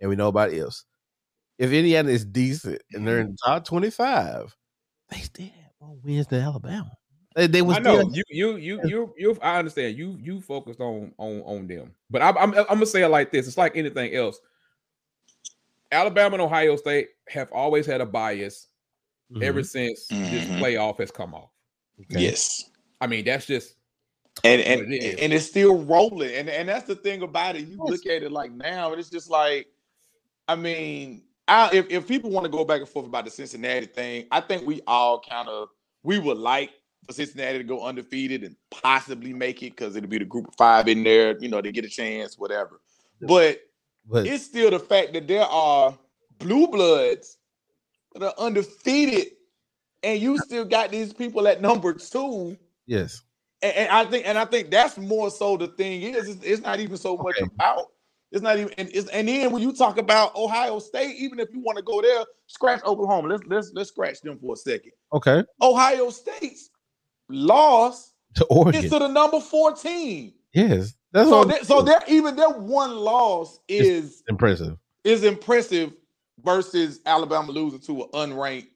and 0.02 0.10
we 0.10 0.16
know 0.16 0.28
about 0.28 0.52
ifs. 0.52 0.84
If 1.58 1.72
Indiana 1.72 2.10
is 2.10 2.24
decent 2.26 2.82
and 2.92 3.06
they're 3.08 3.20
in 3.20 3.30
the 3.30 3.36
top 3.46 3.64
twenty 3.64 3.88
five, 3.90 4.54
they 5.08 5.18
still 5.18 5.46
have 5.46 5.72
more 5.80 5.96
wins 6.02 6.26
than 6.26 6.42
Alabama. 6.42 6.90
They, 7.34 7.46
they 7.46 7.62
was 7.62 7.76
I 7.78 7.80
know 7.80 8.00
still- 8.00 8.12
you 8.12 8.24
you 8.28 8.56
you 8.56 8.80
you 8.84 9.14
you 9.16 9.38
I 9.40 9.58
understand 9.58 9.96
you 9.96 10.18
you 10.20 10.40
focused 10.42 10.80
on 10.80 11.12
on 11.16 11.40
on 11.42 11.66
them. 11.66 11.94
But 12.10 12.20
I'm 12.20 12.36
I'm, 12.36 12.52
I'm 12.54 12.64
gonna 12.66 12.84
say 12.86 13.02
it 13.02 13.08
like 13.08 13.32
this. 13.32 13.46
It's 13.46 13.56
like 13.56 13.76
anything 13.76 14.14
else. 14.14 14.38
Alabama 15.90 16.34
and 16.34 16.42
Ohio 16.42 16.76
State 16.76 17.08
have 17.28 17.50
always 17.52 17.86
had 17.86 18.00
a 18.00 18.06
bias 18.06 18.68
Mhm. 19.32 19.42
ever 19.44 19.62
since 19.62 20.06
this 20.08 20.44
Mhm. 20.44 20.58
playoff 20.58 20.98
has 20.98 21.10
come 21.10 21.34
off. 21.34 21.50
Okay. 22.00 22.20
Yes. 22.22 22.70
I 23.00 23.06
mean, 23.06 23.24
that's 23.24 23.46
just 23.46 23.76
and 24.44 24.60
and, 24.62 24.92
it 24.92 25.02
is. 25.02 25.20
and 25.20 25.32
it's 25.32 25.46
still 25.46 25.84
rolling 25.84 26.34
and 26.34 26.48
and 26.48 26.68
that's 26.68 26.86
the 26.86 26.96
thing 26.96 27.20
about 27.22 27.54
it 27.56 27.68
you 27.68 27.76
look 27.78 28.06
at 28.06 28.22
it 28.22 28.32
like 28.32 28.50
now 28.50 28.90
and 28.90 28.98
it's 28.98 29.10
just 29.10 29.28
like 29.30 29.66
i 30.48 30.56
mean 30.56 31.22
I, 31.48 31.70
if, 31.74 31.90
if 31.90 32.08
people 32.08 32.30
want 32.30 32.44
to 32.44 32.50
go 32.50 32.64
back 32.64 32.80
and 32.80 32.88
forth 32.88 33.06
about 33.06 33.24
the 33.24 33.30
cincinnati 33.30 33.86
thing 33.86 34.26
i 34.30 34.40
think 34.40 34.66
we 34.66 34.80
all 34.86 35.20
kind 35.20 35.48
of 35.48 35.68
we 36.02 36.18
would 36.18 36.38
like 36.38 36.70
for 37.06 37.12
cincinnati 37.12 37.58
to 37.58 37.64
go 37.64 37.84
undefeated 37.84 38.44
and 38.44 38.56
possibly 38.70 39.32
make 39.32 39.62
it 39.62 39.70
because 39.70 39.96
it'll 39.96 40.08
be 40.08 40.18
the 40.18 40.24
group 40.24 40.48
of 40.48 40.54
five 40.54 40.88
in 40.88 41.02
there 41.02 41.36
you 41.38 41.48
know 41.48 41.60
they 41.60 41.72
get 41.72 41.84
a 41.84 41.88
chance 41.88 42.38
whatever. 42.38 42.80
But 43.20 43.60
but 44.08 44.26
it's 44.26 44.44
still 44.44 44.70
the 44.70 44.78
fact 44.78 45.12
that 45.12 45.28
there 45.28 45.44
are 45.44 45.96
blue 46.38 46.66
bloods 46.68 47.38
that 48.14 48.22
are 48.22 48.34
undefeated 48.38 49.28
and 50.02 50.20
you 50.20 50.38
still 50.38 50.64
got 50.64 50.90
these 50.90 51.12
people 51.12 51.46
at 51.46 51.60
number 51.60 51.92
two. 51.92 52.56
Yes, 52.86 53.22
and, 53.62 53.72
and 53.74 53.90
I 53.90 54.04
think 54.04 54.26
and 54.26 54.38
I 54.38 54.44
think 54.44 54.70
that's 54.70 54.98
more 54.98 55.30
so 55.30 55.56
the 55.56 55.68
thing 55.68 56.02
is 56.02 56.28
it's, 56.28 56.44
it's 56.44 56.62
not 56.62 56.80
even 56.80 56.96
so 56.96 57.16
much 57.16 57.36
Okay. 57.36 57.50
about 57.54 57.86
it's 58.32 58.42
not 58.42 58.58
even 58.58 58.72
and 58.78 58.88
it's 58.92 59.08
and 59.08 59.28
then 59.28 59.52
when 59.52 59.62
you 59.62 59.72
talk 59.72 59.98
about 59.98 60.34
Ohio 60.34 60.78
State, 60.78 61.16
even 61.18 61.38
if 61.38 61.48
you 61.52 61.60
want 61.60 61.76
to 61.78 61.84
go 61.84 62.00
there, 62.02 62.24
scratch 62.46 62.82
Oklahoma. 62.84 63.28
Let's 63.28 63.44
let's 63.46 63.72
let's 63.74 63.88
scratch 63.90 64.20
them 64.22 64.38
for 64.38 64.54
a 64.54 64.56
second. 64.56 64.92
okay, 65.12 65.44
Ohio 65.60 66.10
State's 66.10 66.70
loss 67.28 68.12
to 68.34 68.44
Oregon 68.46 68.84
is 68.84 68.90
to 68.90 68.98
the 68.98 69.08
number 69.08 69.40
14. 69.40 70.32
yes, 70.54 70.94
that's 71.12 71.28
So 71.28 71.44
that, 71.44 71.66
so 71.66 71.82
their 71.82 72.00
even 72.08 72.36
their 72.36 72.50
one 72.50 72.96
loss 72.96 73.58
is 73.68 74.22
impressive. 74.28 74.76
is 75.04 75.24
impressive 75.24 75.92
versus 76.42 77.00
Alabama 77.06 77.52
losing 77.52 77.80
to 77.80 78.02
an 78.02 78.08
unranked 78.30 78.68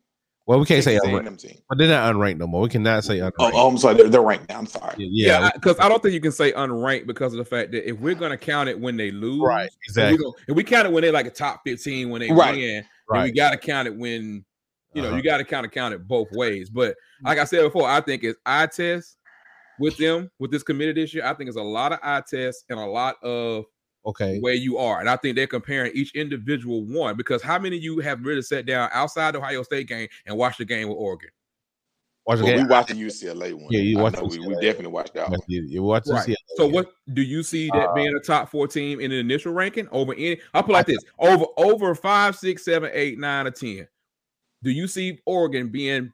Well, 0.46 0.60
we 0.60 0.64
can't 0.66 0.84
say 0.84 0.96
unranked, 0.96 1.24
A&M 1.24 1.36
team. 1.36 1.58
but 1.68 1.76
they're 1.76 1.88
not 1.88 2.14
unranked 2.14 2.38
no 2.38 2.46
more. 2.46 2.62
We 2.62 2.68
cannot 2.68 3.02
say 3.04 3.18
unranked. 3.18 3.32
Oh, 3.40 3.50
oh, 3.52 3.68
I'm 3.68 3.78
sorry, 3.78 3.96
they're, 3.96 4.08
they're 4.08 4.22
ranked 4.22 4.48
now. 4.48 4.58
I'm 4.58 4.66
sorry. 4.66 4.94
yeah, 4.98 5.40
yeah, 5.40 5.50
because 5.54 5.76
I, 5.80 5.88
don't 5.88 6.00
think 6.02 6.14
you 6.14 6.20
can 6.20 6.30
say 6.32 6.52
unranked 6.52 7.06
because 7.06 7.32
of 7.32 7.38
the 7.38 7.44
fact 7.44 7.72
that 7.72 7.88
if 7.88 7.98
we're 7.98 8.14
gonna 8.14 8.36
count 8.36 8.68
it 8.68 8.78
when 8.78 8.96
they 8.96 9.10
lose, 9.10 9.40
right, 9.40 9.66
if 9.66 9.72
we, 9.72 9.78
exactly, 9.88 10.18
go, 10.18 10.34
if 10.48 10.54
we 10.56 10.62
count 10.62 10.86
it 10.86 10.92
when 10.92 11.02
they're 11.02 11.12
like 11.12 11.26
a 11.26 11.30
top 11.30 11.62
15 11.64 12.10
when 12.10 12.20
they 12.20 12.30
Right. 12.30 12.54
win, 12.54 12.60
then 12.74 12.84
right. 13.10 13.24
we 13.24 13.32
gotta 13.32 13.56
count 13.56 13.88
it 13.88 13.96
when 13.96 14.44
you 14.94 15.02
know, 15.02 15.08
Uh-huh. 15.08 15.16
you 15.18 15.22
got 15.22 15.36
to 15.36 15.44
kind 15.44 15.66
of 15.66 15.72
count 15.72 15.92
it 15.92 16.08
both 16.08 16.28
ways. 16.32 16.70
But 16.70 16.96
like 17.22 17.38
I 17.38 17.44
said 17.44 17.60
before, 17.62 17.86
I 17.86 18.00
think 18.00 18.24
it's 18.24 18.38
eye 18.46 18.66
test 18.66 19.18
with 19.78 19.94
them 19.98 20.30
with 20.38 20.50
this 20.50 20.62
committee 20.62 20.92
this 20.92 21.12
year. 21.12 21.26
I 21.26 21.34
think 21.34 21.48
it's 21.48 21.58
a 21.58 21.62
lot 21.62 21.92
of 21.92 21.98
eye 22.02 22.22
tests 22.26 22.64
and 22.70 22.80
a 22.80 22.86
lot 22.86 23.22
of 23.22 23.66
okay, 24.06 24.38
where 24.40 24.54
you 24.54 24.78
are, 24.78 25.00
and 25.00 25.08
I 25.08 25.16
think 25.16 25.36
they're 25.36 25.46
comparing 25.46 25.92
each 25.94 26.14
individual 26.14 26.84
one 26.84 27.16
because 27.16 27.42
how 27.42 27.58
many 27.58 27.76
of 27.76 27.82
you 27.82 27.98
have 28.00 28.24
really 28.24 28.42
sat 28.42 28.66
down 28.66 28.88
outside 28.92 29.34
the 29.34 29.38
Ohio 29.38 29.62
State 29.62 29.88
game 29.88 30.08
and 30.26 30.36
watched 30.36 30.58
the 30.58 30.64
game 30.64 30.88
with 30.88 30.96
Oregon? 30.98 31.30
watch 32.26 32.40
Well, 32.40 32.56
we 32.56 32.64
watched 32.64 32.88
the 32.88 32.94
UCLA 32.94 33.54
one. 33.54 33.66
Yeah, 33.70 33.80
you 33.80 33.98
watched 33.98 34.20
we, 34.20 34.38
we 34.38 34.54
definitely 34.54 34.88
watched 34.88 35.14
that 35.14 35.30
one. 35.30 35.38
You, 35.46 35.62
you 35.62 35.82
watch. 35.82 36.04
Right. 36.06 36.28
yeah, 36.28 36.34
So 36.56 36.66
yeah. 36.66 36.72
what 36.72 36.92
do 37.12 37.22
you 37.22 37.42
see 37.42 37.68
that 37.68 37.90
Uh, 37.90 37.94
being 37.94 38.14
a 38.14 38.20
top 38.20 38.50
four 38.50 38.66
team 38.66 39.00
in 39.00 39.10
the 39.10 39.18
initial 39.18 39.52
ranking 39.52 39.88
over 39.92 40.12
any? 40.14 40.40
I'll 40.52 40.62
put 40.62 40.72
like 40.72 40.86
this: 40.86 41.02
over 41.18 41.46
over 41.56 41.94
five, 41.94 42.36
six, 42.36 42.64
seven, 42.64 42.90
eight, 42.92 43.18
nine, 43.18 43.46
or 43.46 43.52
ten. 43.52 43.86
Do 44.62 44.70
you 44.70 44.88
see 44.88 45.20
Oregon 45.26 45.68
being 45.68 46.12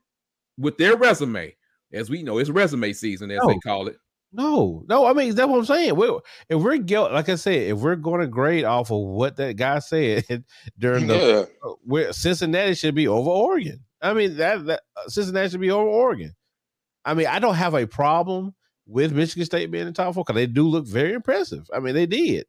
with 0.59 0.77
their 0.77 0.97
resume? 0.97 1.55
As 1.93 2.09
we 2.09 2.23
know, 2.23 2.39
it's 2.39 2.51
resume 2.51 2.93
season, 2.95 3.31
as 3.31 3.41
they 3.47 3.59
call 3.59 3.89
it. 3.89 3.97
No, 4.33 4.83
no. 4.89 5.05
I 5.07 5.13
mean, 5.13 5.35
that's 5.35 5.49
what 5.49 5.59
I'm 5.59 5.65
saying. 5.67 5.95
We're, 5.95 6.19
if 6.49 6.61
we're 6.63 6.79
guilt, 6.79 7.13
like 7.13 7.29
I 7.29 7.35
said, 7.35 7.69
if 7.71 7.79
we're 7.79 7.97
going 7.97 8.21
to 8.23 8.27
grade 8.27 8.65
off 8.65 8.91
of 8.91 8.99
what 9.01 9.37
that 9.37 9.57
guy 9.57 9.79
said 9.81 10.25
during 10.79 11.07
the, 11.07 11.49
Yeah. 11.63 11.71
where 11.85 12.13
Cincinnati 12.13 12.75
should 12.75 12.95
be 12.95 13.09
over 13.09 13.29
Oregon. 13.31 13.81
I 14.01 14.15
mean 14.15 14.37
that 14.39 14.65
that 14.67 14.81
uh, 14.97 15.09
Cincinnati 15.09 15.51
should 15.51 15.61
be 15.61 15.71
over 15.71 15.89
Oregon. 15.89 16.35
I 17.05 17.15
mean, 17.15 17.27
I 17.27 17.39
don't 17.39 17.55
have 17.55 17.75
a 17.75 17.87
problem 17.87 18.55
with 18.87 19.13
Michigan 19.13 19.45
State 19.45 19.71
being 19.71 19.83
in 19.83 19.89
the 19.89 19.93
top 19.93 20.15
four 20.15 20.25
because 20.25 20.35
they 20.35 20.47
do 20.47 20.67
look 20.67 20.87
very 20.87 21.13
impressive. 21.13 21.69
I 21.73 21.79
mean, 21.79 21.95
they 21.95 22.07
did, 22.07 22.47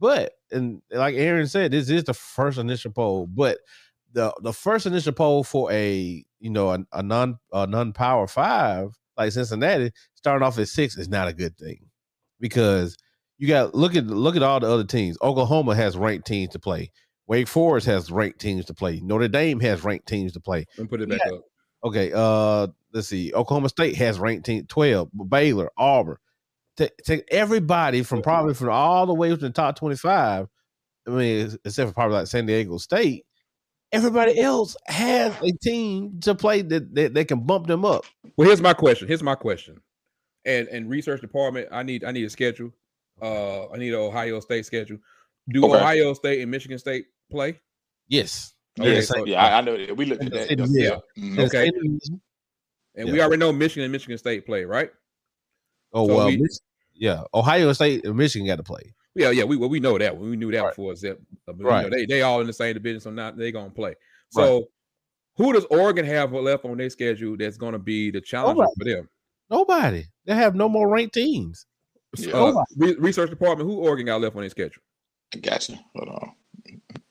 but 0.00 0.32
and 0.50 0.80
like 0.90 1.14
Aaron 1.16 1.46
said, 1.46 1.72
this 1.72 1.90
is 1.90 2.04
the 2.04 2.14
first 2.14 2.56
initial 2.58 2.90
poll, 2.92 3.26
but 3.26 3.58
the 4.12 4.32
the 4.42 4.52
first 4.52 4.86
initial 4.86 5.12
poll 5.12 5.44
for 5.44 5.70
a 5.72 6.24
you 6.40 6.50
know 6.50 6.70
a, 6.70 6.78
a 6.92 7.02
non 7.02 7.38
a 7.52 7.66
non 7.66 7.92
power 7.92 8.26
five 8.26 8.96
like 9.16 9.32
Cincinnati 9.32 9.90
starting 10.14 10.46
off 10.46 10.58
at 10.58 10.68
six 10.68 10.96
is 10.96 11.08
not 11.08 11.28
a 11.28 11.32
good 11.32 11.56
thing 11.56 11.78
because 12.40 12.96
you 13.38 13.48
got 13.48 13.74
look 13.74 13.96
at 13.96 14.06
look 14.06 14.36
at 14.36 14.42
all 14.42 14.60
the 14.60 14.70
other 14.70 14.84
teams. 14.84 15.18
Oklahoma 15.22 15.74
has 15.74 15.96
ranked 15.96 16.26
teams 16.26 16.52
to 16.52 16.58
play. 16.58 16.90
Wake 17.26 17.48
Forest 17.48 17.86
has 17.86 18.10
ranked 18.10 18.40
teams 18.40 18.66
to 18.66 18.74
play. 18.74 19.00
Notre 19.02 19.28
Dame 19.28 19.60
has 19.60 19.82
ranked 19.82 20.06
teams 20.06 20.32
to 20.32 20.40
play. 20.40 20.66
And 20.76 20.88
put 20.88 21.00
it 21.00 21.08
back 21.08 21.20
up. 21.32 21.42
Okay, 21.82 22.12
uh, 22.14 22.68
let's 22.92 23.08
see. 23.08 23.32
Oklahoma 23.34 23.68
State 23.68 23.96
has 23.96 24.18
ranked 24.18 24.46
team 24.46 24.66
twelve. 24.66 25.08
Baylor, 25.28 25.70
Auburn, 25.76 26.16
take, 26.76 26.96
take 26.98 27.24
everybody 27.30 28.02
from 28.02 28.22
probably 28.22 28.54
from 28.54 28.70
all 28.70 29.06
the 29.06 29.14
way 29.14 29.28
to 29.30 29.36
the 29.36 29.50
top 29.50 29.76
twenty 29.76 29.96
five. 29.96 30.46
I 31.06 31.10
mean, 31.10 31.56
except 31.64 31.90
for 31.90 31.94
probably 31.94 32.16
like 32.16 32.26
San 32.26 32.46
Diego 32.46 32.78
State. 32.78 33.26
Everybody 33.94 34.38
else 34.40 34.76
has 34.86 35.34
a 35.42 35.52
team 35.62 36.20
to 36.22 36.34
play 36.34 36.62
that 36.62 36.94
that, 36.94 37.14
that 37.14 37.28
can 37.28 37.40
bump 37.46 37.66
them 37.66 37.84
up. 37.84 38.04
Well, 38.36 38.48
here's 38.48 38.60
my 38.60 38.74
question. 38.74 39.08
Here's 39.08 39.22
my 39.22 39.34
question. 39.34 39.80
And 40.44 40.68
and 40.68 40.90
research 40.90 41.20
department, 41.20 41.68
I 41.72 41.82
need 41.82 42.04
I 42.04 42.12
need 42.12 42.24
a 42.24 42.30
schedule. 42.30 42.70
Uh, 43.22 43.68
I 43.70 43.76
need 43.78 43.94
an 43.94 44.00
Ohio 44.00 44.40
State 44.40 44.66
schedule. 44.66 44.98
Do 45.48 45.64
Okay. 45.64 45.76
Ohio 45.76 46.12
State 46.14 46.40
and 46.42 46.50
Michigan 46.50 46.78
State 46.78 47.06
play? 47.30 47.60
Yes. 48.08 48.54
Okay, 48.78 48.94
yeah, 48.96 49.00
so- 49.02 49.24
yeah, 49.24 49.44
I, 49.44 49.58
I 49.58 49.60
know 49.60 49.76
that. 49.76 49.96
We 49.96 50.04
looked 50.06 50.24
at 50.24 50.32
that. 50.32 50.50
Yeah. 50.50 50.66
yesterday. 50.66 51.00
Mhm. 51.18 51.46
Okay. 51.46 51.68
And- 51.68 52.00
And 52.96 53.08
Yeah. 53.08 53.12
we 53.14 53.20
already 53.22 53.38
know 53.40 53.52
Michigan 53.52 53.84
and 53.84 53.92
Michigan 53.92 54.18
State 54.18 54.46
play, 54.46 54.64
right? 54.64 54.90
Oh 55.92 56.06
So 56.08 56.14
well, 56.16 56.26
we- 56.26 56.36
Mich- 56.38 56.58
yeah. 56.94 57.22
Ohio 57.32 57.72
State 57.72 58.04
and 58.04 58.16
Michigan 58.16 58.46
got 58.48 58.56
to 58.56 58.62
play. 58.64 58.94
Yeah, 59.14 59.30
yeah, 59.30 59.44
we 59.44 59.56
well, 59.56 59.68
we 59.68 59.80
know 59.80 59.96
that. 59.98 60.16
We 60.18 60.36
knew 60.36 60.50
that 60.52 60.60
Right. 60.62 60.70
before 60.70 60.94
Zip. 60.96 61.20
But, 61.46 61.58
you 61.58 61.64
Right. 61.66 61.82
know, 61.84 61.90
they 61.90 62.06
they 62.06 62.22
all 62.22 62.40
in 62.40 62.46
the 62.46 62.52
same 62.52 62.74
division, 62.74 63.00
so 63.00 63.10
now 63.10 63.30
they 63.30 63.52
gonna 63.52 63.70
play. 63.70 63.94
So 64.30 64.68
who 65.36 65.52
does 65.52 65.64
Oregon 65.70 66.04
have 66.04 66.32
left 66.32 66.64
on 66.64 66.76
their 66.78 66.90
schedule 66.90 67.36
that's 67.36 67.56
gonna 67.56 67.78
be 67.78 68.10
the 68.10 68.20
challenge 68.20 68.58
Nobody. 68.58 68.72
for 68.78 68.84
them? 68.84 69.08
Nobody. 69.50 70.04
They 70.24 70.34
have 70.34 70.54
no 70.54 70.68
more 70.68 70.88
ranked 70.88 71.14
teams 71.14 71.66
Yeah. 72.16 72.32
Uh, 72.32 72.64
re- 72.76 72.96
research 72.98 73.30
department, 73.30 73.68
who 73.68 73.76
Oregon 73.78 74.06
got 74.06 74.20
left 74.20 74.34
on 74.36 74.42
their 74.42 74.50
schedule? 74.50 74.82
I 75.34 75.38
Gotcha. 75.38 75.78
Hold 75.96 76.08
on. 76.08 76.32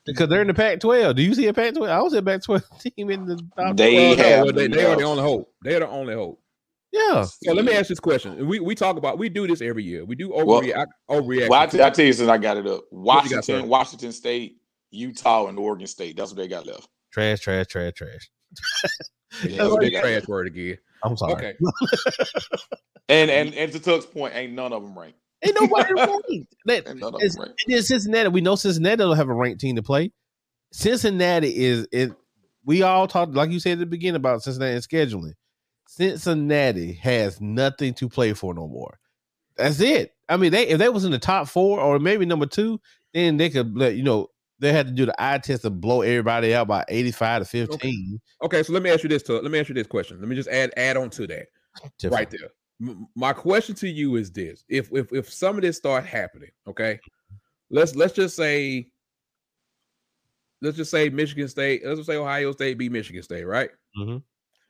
because 0.06 0.28
they're 0.28 0.42
in 0.42 0.48
the 0.48 0.54
Pac-12. 0.54 1.16
Do 1.16 1.22
you 1.22 1.34
see 1.34 1.48
a 1.48 1.54
Pac-12? 1.54 1.88
I 1.90 2.02
was 2.02 2.14
a 2.14 2.22
Pac-12 2.22 2.64
team 2.98 3.10
in 3.10 3.26
the 3.26 3.36
top. 3.58 3.78
They 3.78 3.96
Well, 3.96 4.18
no, 4.18 4.24
have 4.24 4.44
well, 4.46 4.54
they, 4.54 4.68
they 4.68 4.86
are 4.86 4.96
the 4.98 5.04
only 5.04 5.24
hope. 5.24 5.54
They 5.64 5.76
are 5.76 5.80
the 5.80 5.88
only 5.90 6.14
hope. 6.14 6.42
Yeah. 6.94 7.24
So 7.26 7.52
let 7.54 7.66
me 7.66 7.74
ask 7.74 7.90
this 7.90 8.00
question. 8.00 8.48
We 8.48 8.60
we 8.62 8.74
talk 8.76 8.96
about 8.98 9.18
we 9.18 9.28
do 9.28 9.46
this 9.48 9.62
every 9.62 9.84
year. 9.84 10.06
We 10.06 10.16
do 10.16 10.30
Well- 10.30 10.46
overreact. 10.62 10.88
overreact 11.10 11.50
Well, 11.50 11.60
I, 11.62 11.66
t- 11.66 11.82
I 11.82 11.90
tell 11.90 12.06
you 12.06 12.14
since 12.14 12.30
I 12.30 12.38
got 12.38 12.56
it 12.56 12.66
up. 12.68 12.84
What 12.92 13.24
got, 13.30 13.36
Washington. 13.36 13.68
Washington 13.68 14.12
State, 14.14 14.58
Utah, 14.92 15.48
and 15.48 15.60
Oregon 15.60 15.88
State. 15.88 16.16
That's 16.16 16.32
what 16.32 16.38
they 16.38 16.48
got 16.48 16.66
left. 16.66 16.88
Trash, 17.12 17.42
trash, 17.42 17.66
trash, 17.68 17.94
trash. 17.96 18.30
Yeah, 19.44 19.64
That's 19.64 19.74
a 19.76 19.78
big 19.80 19.94
trash 20.00 20.28
word 20.28 20.48
again. 20.48 20.78
I'm 21.04 21.18
sorry. 21.18 21.34
Okay. 21.34 21.54
And 23.10 23.30
and 23.30 23.54
and 23.56 23.70
to 23.74 23.80
Tuck's 23.82 24.06
point, 24.06 24.34
ain't 24.34 24.54
none 24.54 24.72
of 24.72 24.82
them 24.82 24.98
ranked. 24.98 25.18
Ain't 25.46 25.56
nobody 25.60 25.94
ranked. 25.98 26.56
That, 26.66 26.88
Ain't 26.88 27.00
none 27.02 27.14
of 27.14 27.20
them 27.20 27.30
ranked. 27.38 27.64
it 27.68 27.74
is 27.74 27.88
Cincinnati. 27.90 28.30
We 28.30 28.40
know 28.40 28.56
Cincinnati 28.56 28.96
don't 28.96 29.18
have 29.18 29.28
a 29.28 29.34
ranked 29.34 29.60
team 29.60 29.76
to 29.76 29.84
play. 29.84 30.12
Cincinnati 30.72 31.54
is 31.66 31.86
it. 31.92 32.14
We 32.66 32.82
all 32.84 33.08
talked 33.08 33.34
like 33.34 33.52
you 33.52 33.60
said 33.60 33.74
at 33.74 33.80
the 33.80 33.86
beginning 33.86 34.16
about 34.16 34.42
Cincinnati 34.42 34.76
and 34.76 34.82
scheduling. 34.88 35.34
Cincinnati 35.96 36.94
has 36.94 37.40
nothing 37.40 37.94
to 37.96 38.10
play 38.10 38.34
for 38.34 38.54
no 38.54 38.68
more. 38.68 38.98
That's 39.58 39.80
it. 39.80 40.16
I 40.28 40.38
mean, 40.38 40.52
they 40.52 40.68
if 40.68 40.80
they 40.80 40.90
was 40.90 41.06
in 41.06 41.12
the 41.12 41.20
top 41.20 41.48
four 41.48 41.80
or 41.80 42.00
maybe 42.00 42.26
number 42.26 42.48
two, 42.48 42.82
then 43.14 43.38
they 43.38 43.50
could 43.52 43.78
let 43.78 43.96
you 43.96 44.02
know 44.02 44.30
they 44.58 44.72
had 44.72 44.88
to 44.88 44.92
do 44.92 45.06
the 45.06 45.16
eye 45.24 45.38
test 45.38 45.66
and 45.66 45.80
blow 45.80 46.02
everybody 46.02 46.56
out 46.56 46.68
by 46.68 46.84
eighty 46.88 47.12
five 47.12 47.44
to 47.44 47.46
fifteen. 47.46 48.20
Okay, 48.42 48.64
so 48.64 48.74
let 48.74 48.82
me 48.82 48.90
ask 48.90 49.04
you 49.04 49.10
this. 49.10 49.22
To, 49.24 49.34
let 49.34 49.52
me 49.52 49.60
ask 49.60 49.70
you 49.70 49.76
this 49.76 49.86
question. 49.86 50.20
Let 50.20 50.28
me 50.28 50.36
just 50.36 50.50
add 50.50 50.74
add 50.78 50.98
on 50.98 51.12
to 51.12 51.28
that. 51.28 51.46
right 52.06 52.30
there. 52.32 52.50
M- 52.82 53.08
My 53.16 53.32
question 53.32 53.76
to 53.76 53.88
you 53.88 54.16
is 54.16 54.32
this: 54.32 54.66
if 54.70 54.90
if 54.94 55.14
if 55.14 55.32
some 55.32 55.58
of 55.58 55.62
this 55.62 55.78
start 55.78 56.06
happening, 56.06 56.52
okay, 56.66 57.00
let's 57.70 57.96
let's 57.96 58.14
just 58.14 58.36
say, 58.36 58.90
let's 60.64 60.78
just 60.78 60.90
say 60.90 61.10
Michigan 61.10 61.48
State, 61.48 61.86
let's 61.86 62.00
just 62.00 62.10
say 62.10 62.16
Ohio 62.16 62.52
State 62.52 62.80
beat 62.80 62.92
Michigan 62.92 63.22
State, 63.22 63.46
right? 63.46 63.70
Mhm. 63.96 64.24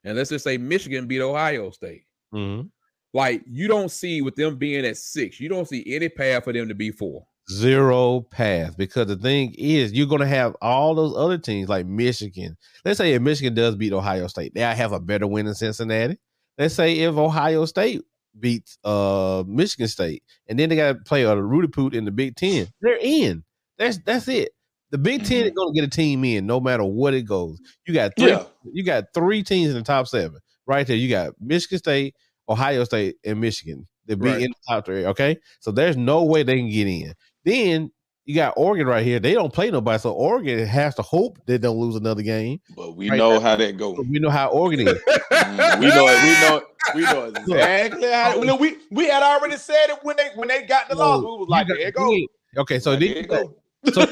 And 0.03 0.17
let's 0.17 0.29
just 0.29 0.43
say 0.43 0.57
Michigan 0.57 1.07
beat 1.07 1.21
Ohio 1.21 1.71
State. 1.71 2.03
Mhm. 2.33 2.69
Like 3.13 3.43
you 3.45 3.67
don't 3.67 3.91
see 3.91 4.21
with 4.21 4.35
them 4.35 4.57
being 4.57 4.85
at 4.85 4.97
six, 4.97 5.39
you 5.39 5.47
don't 5.49 5.67
see 5.67 5.83
any 5.87 6.09
path 6.09 6.43
for 6.45 6.53
them 6.53 6.67
to 6.67 6.75
be 6.75 6.91
four. 6.91 7.25
Zero 7.51 8.21
path 8.21 8.77
because 8.77 9.07
the 9.07 9.17
thing 9.17 9.53
is 9.57 9.91
you're 9.91 10.07
gonna 10.07 10.25
have 10.25 10.55
all 10.61 10.95
those 10.95 11.15
other 11.15 11.37
teams 11.37 11.69
like 11.69 11.85
Michigan. 11.85 12.57
Let's 12.85 12.97
say 12.97 13.13
if 13.13 13.21
Michigan 13.21 13.53
does 13.53 13.75
beat 13.75 13.93
Ohio 13.93 14.27
State, 14.27 14.53
they 14.53 14.61
have 14.61 14.93
a 14.93 14.99
better 14.99 15.27
win 15.27 15.45
than 15.45 15.55
Cincinnati. 15.55 16.17
Let's 16.57 16.73
say 16.73 16.99
if 16.99 17.15
Ohio 17.15 17.65
State 17.65 18.01
beats 18.39 18.77
uh 18.83 19.43
Michigan 19.45 19.87
State, 19.87 20.23
and 20.47 20.57
then 20.57 20.69
they 20.69 20.75
got 20.75 20.93
to 20.93 20.99
play 21.03 21.23
a 21.23 21.35
Rudy 21.35 21.67
Poot 21.67 21.93
in 21.93 22.05
the 22.05 22.11
Big 22.11 22.35
Ten, 22.35 22.67
they're 22.81 22.97
in. 22.99 23.43
That's 23.77 23.99
that's 23.99 24.27
it. 24.27 24.51
The 24.93 24.99
Big 24.99 25.25
10 25.25 25.45
is 25.45 25.51
gonna 25.51 25.73
get 25.73 25.83
a 25.83 25.87
team 25.89 26.23
in 26.23 26.45
no 26.45 26.59
matter 26.59 26.83
what 26.83 27.15
it 27.15 27.23
goes. 27.23 27.59
You 27.87 27.95
got 27.95 28.11
three. 28.15 28.27
Yeah. 28.29 28.43
You 28.71 28.83
got 28.83 29.05
three 29.13 29.41
teams 29.41 29.71
in 29.71 29.75
the 29.75 29.81
top 29.81 30.07
seven 30.07 30.37
right 30.67 30.85
there. 30.85 30.95
You 30.95 31.09
got 31.09 31.33
Michigan 31.41 31.79
State, 31.79 32.15
Ohio 32.47 32.83
State, 32.83 33.15
and 33.25 33.41
Michigan. 33.41 33.87
They 34.05 34.13
be 34.13 34.27
Right. 34.27 34.41
in 34.43 34.51
the 34.51 34.55
top 34.69 34.85
three. 34.85 35.03
Okay, 35.07 35.37
so 35.61 35.71
there's 35.71 35.97
no 35.97 36.23
way 36.23 36.43
they 36.43 36.57
can 36.57 36.69
get 36.69 36.85
in. 36.87 37.13
Then 37.43 37.91
you 38.25 38.35
got 38.35 38.53
Oregon 38.55 38.85
right 38.85 39.03
here. 39.03 39.19
They 39.19 39.33
don't 39.33 39.51
play 39.51 39.71
nobody, 39.71 39.97
so 39.97 40.11
Oregon 40.11 40.63
has 40.67 40.93
to 40.95 41.01
hope 41.01 41.39
they 41.47 41.57
don't 41.57 41.77
lose 41.77 41.95
another 41.95 42.21
game. 42.21 42.59
But 42.75 42.95
we 42.95 43.09
Right 43.09 43.17
know 43.17 43.31
there. 43.31 43.39
how 43.41 43.55
that 43.55 43.75
goes. 43.77 43.97
We 44.07 44.19
know 44.19 44.29
how 44.29 44.49
Oregon 44.49 44.87
is. 44.89 44.93
Mm, 45.31 45.79
we 45.79 45.87
know 45.87 46.07
it. 46.07 46.23
We 46.23 46.31
know. 46.49 46.57
It. 46.57 46.63
We 46.95 47.01
know 47.01 47.23
exactly 47.35 48.11
how. 48.11 48.57
We 48.57 48.77
we 48.91 49.07
had 49.07 49.23
already 49.23 49.57
said 49.57 49.89
it 49.89 49.97
when 50.03 50.17
they 50.17 50.29
when 50.35 50.49
they 50.49 50.61
got 50.63 50.87
the 50.87 50.95
loss. 50.95 51.19
We 51.21 51.25
was 51.25 51.47
like, 51.49 51.67
there 51.67 51.77
got- 51.91 52.09
you 52.11 52.27
go. 52.55 52.61
Okay, 52.61 52.77
so 52.77 52.91
Like, 52.91 52.99
then 52.99 53.07
there 53.09 53.17
you 53.17 53.21
you 53.23 53.27
got, 53.27 53.41
go. 53.45 53.55
So- 53.91 54.05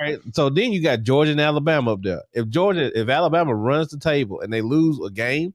right, 0.00 0.18
so 0.32 0.48
then 0.50 0.72
you 0.72 0.82
got 0.82 1.02
Georgia 1.02 1.32
and 1.32 1.40
Alabama 1.40 1.92
up 1.94 2.02
there. 2.02 2.22
If 2.32 2.48
Georgia, 2.48 2.90
if 2.98 3.08
Alabama 3.08 3.54
runs 3.54 3.88
the 3.88 3.98
table 3.98 4.40
and 4.40 4.52
they 4.52 4.62
lose 4.62 4.98
a 5.04 5.10
game, 5.10 5.54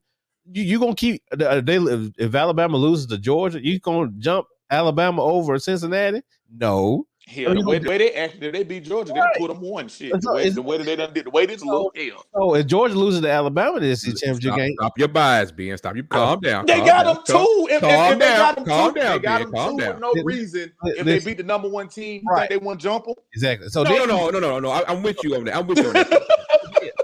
you 0.52 0.64
you 0.64 0.80
gonna 0.80 0.96
keep 0.96 1.24
uh, 1.32 1.62
they 1.62 1.78
if, 1.78 2.12
if 2.18 2.36
Alabama 2.36 2.78
loses 2.78 3.08
to 3.08 3.18
Georgia, 3.18 3.64
you 3.66 3.80
gonna 3.80 4.12
jump 4.20 4.48
Alabama 4.70 5.24
over 5.24 5.58
Cincinnati? 5.60 6.22
No. 6.56 7.08
Hell, 7.28 7.46
oh, 7.50 7.54
the 7.56 7.66
way, 7.66 7.80
the 7.80 7.90
way 7.90 7.98
they 7.98 8.14
actually 8.14 8.52
they 8.52 8.64
beat 8.64 8.84
Georgia, 8.84 9.12
they 9.12 9.40
put 9.40 9.48
them 9.48 9.60
one 9.60 9.88
shit. 9.88 10.12
The 10.22 10.32
way, 10.34 10.42
it's- 10.42 10.54
the 10.56 10.62
way 10.62 10.78
they 10.78 10.96
done 10.96 11.12
did, 11.12 11.26
the 11.26 11.32
way 11.32 11.48
this 11.48 11.64
look, 11.64 11.98
hell. 11.98 12.24
So 12.36 12.54
if 12.54 12.68
Georgia 12.68 12.94
loses 12.94 13.22
to 13.22 13.32
Alabama 13.32 13.80
this 13.80 14.06
is 14.06 14.20
championship 14.22 14.50
Stop, 14.52 14.58
game, 14.60 14.74
stop 14.80 15.00
your 15.00 15.08
bias, 15.08 15.52
Ben. 15.52 15.76
Stop 15.78 15.96
you. 15.96 16.04
Calm 16.04 16.40
down. 16.40 16.68
They 16.68 16.76
calm 16.78 16.86
got 16.86 17.04
down, 17.04 17.16
them 17.16 17.24
calm- 17.26 17.46
too. 17.46 17.68
If, 17.72 17.76
if, 17.76 17.82
calm 17.82 18.14
if 18.14 18.20
they 18.20 18.26
down, 18.26 18.38
got 18.38 18.56
them 18.56 18.66
calm 18.66 18.94
two, 18.94 19.00
down, 19.00 19.12
they 19.18 19.20
got 19.24 19.42
them 19.42 19.52
calm 19.52 19.78
two 19.78 19.84
down. 19.84 19.94
for 19.96 20.00
no 20.00 20.08
Listen, 20.10 20.26
reason. 20.26 20.72
If 20.84 21.06
they 21.06 21.20
beat 21.20 21.38
the 21.38 21.44
number 21.44 21.68
one 21.68 21.88
team, 21.88 22.22
you 22.24 22.30
Right. 22.32 22.48
think 22.48 22.62
they 22.62 22.66
won't 22.66 22.80
jump 22.80 23.06
them? 23.06 23.16
exactly. 23.34 23.70
So 23.70 23.82
No, 23.82 23.90
then, 23.90 24.08
no, 24.08 24.30
no, 24.30 24.40
no, 24.40 24.40
no, 24.40 24.60
no. 24.60 24.70
I, 24.70 24.84
I'm 24.88 25.02
with 25.02 25.18
you 25.24 25.36
on 25.36 25.46
that. 25.46 25.56
I'm 25.56 25.66
with 25.66 25.80
you 25.80 25.88
on 25.88 25.94
that. 25.94 26.10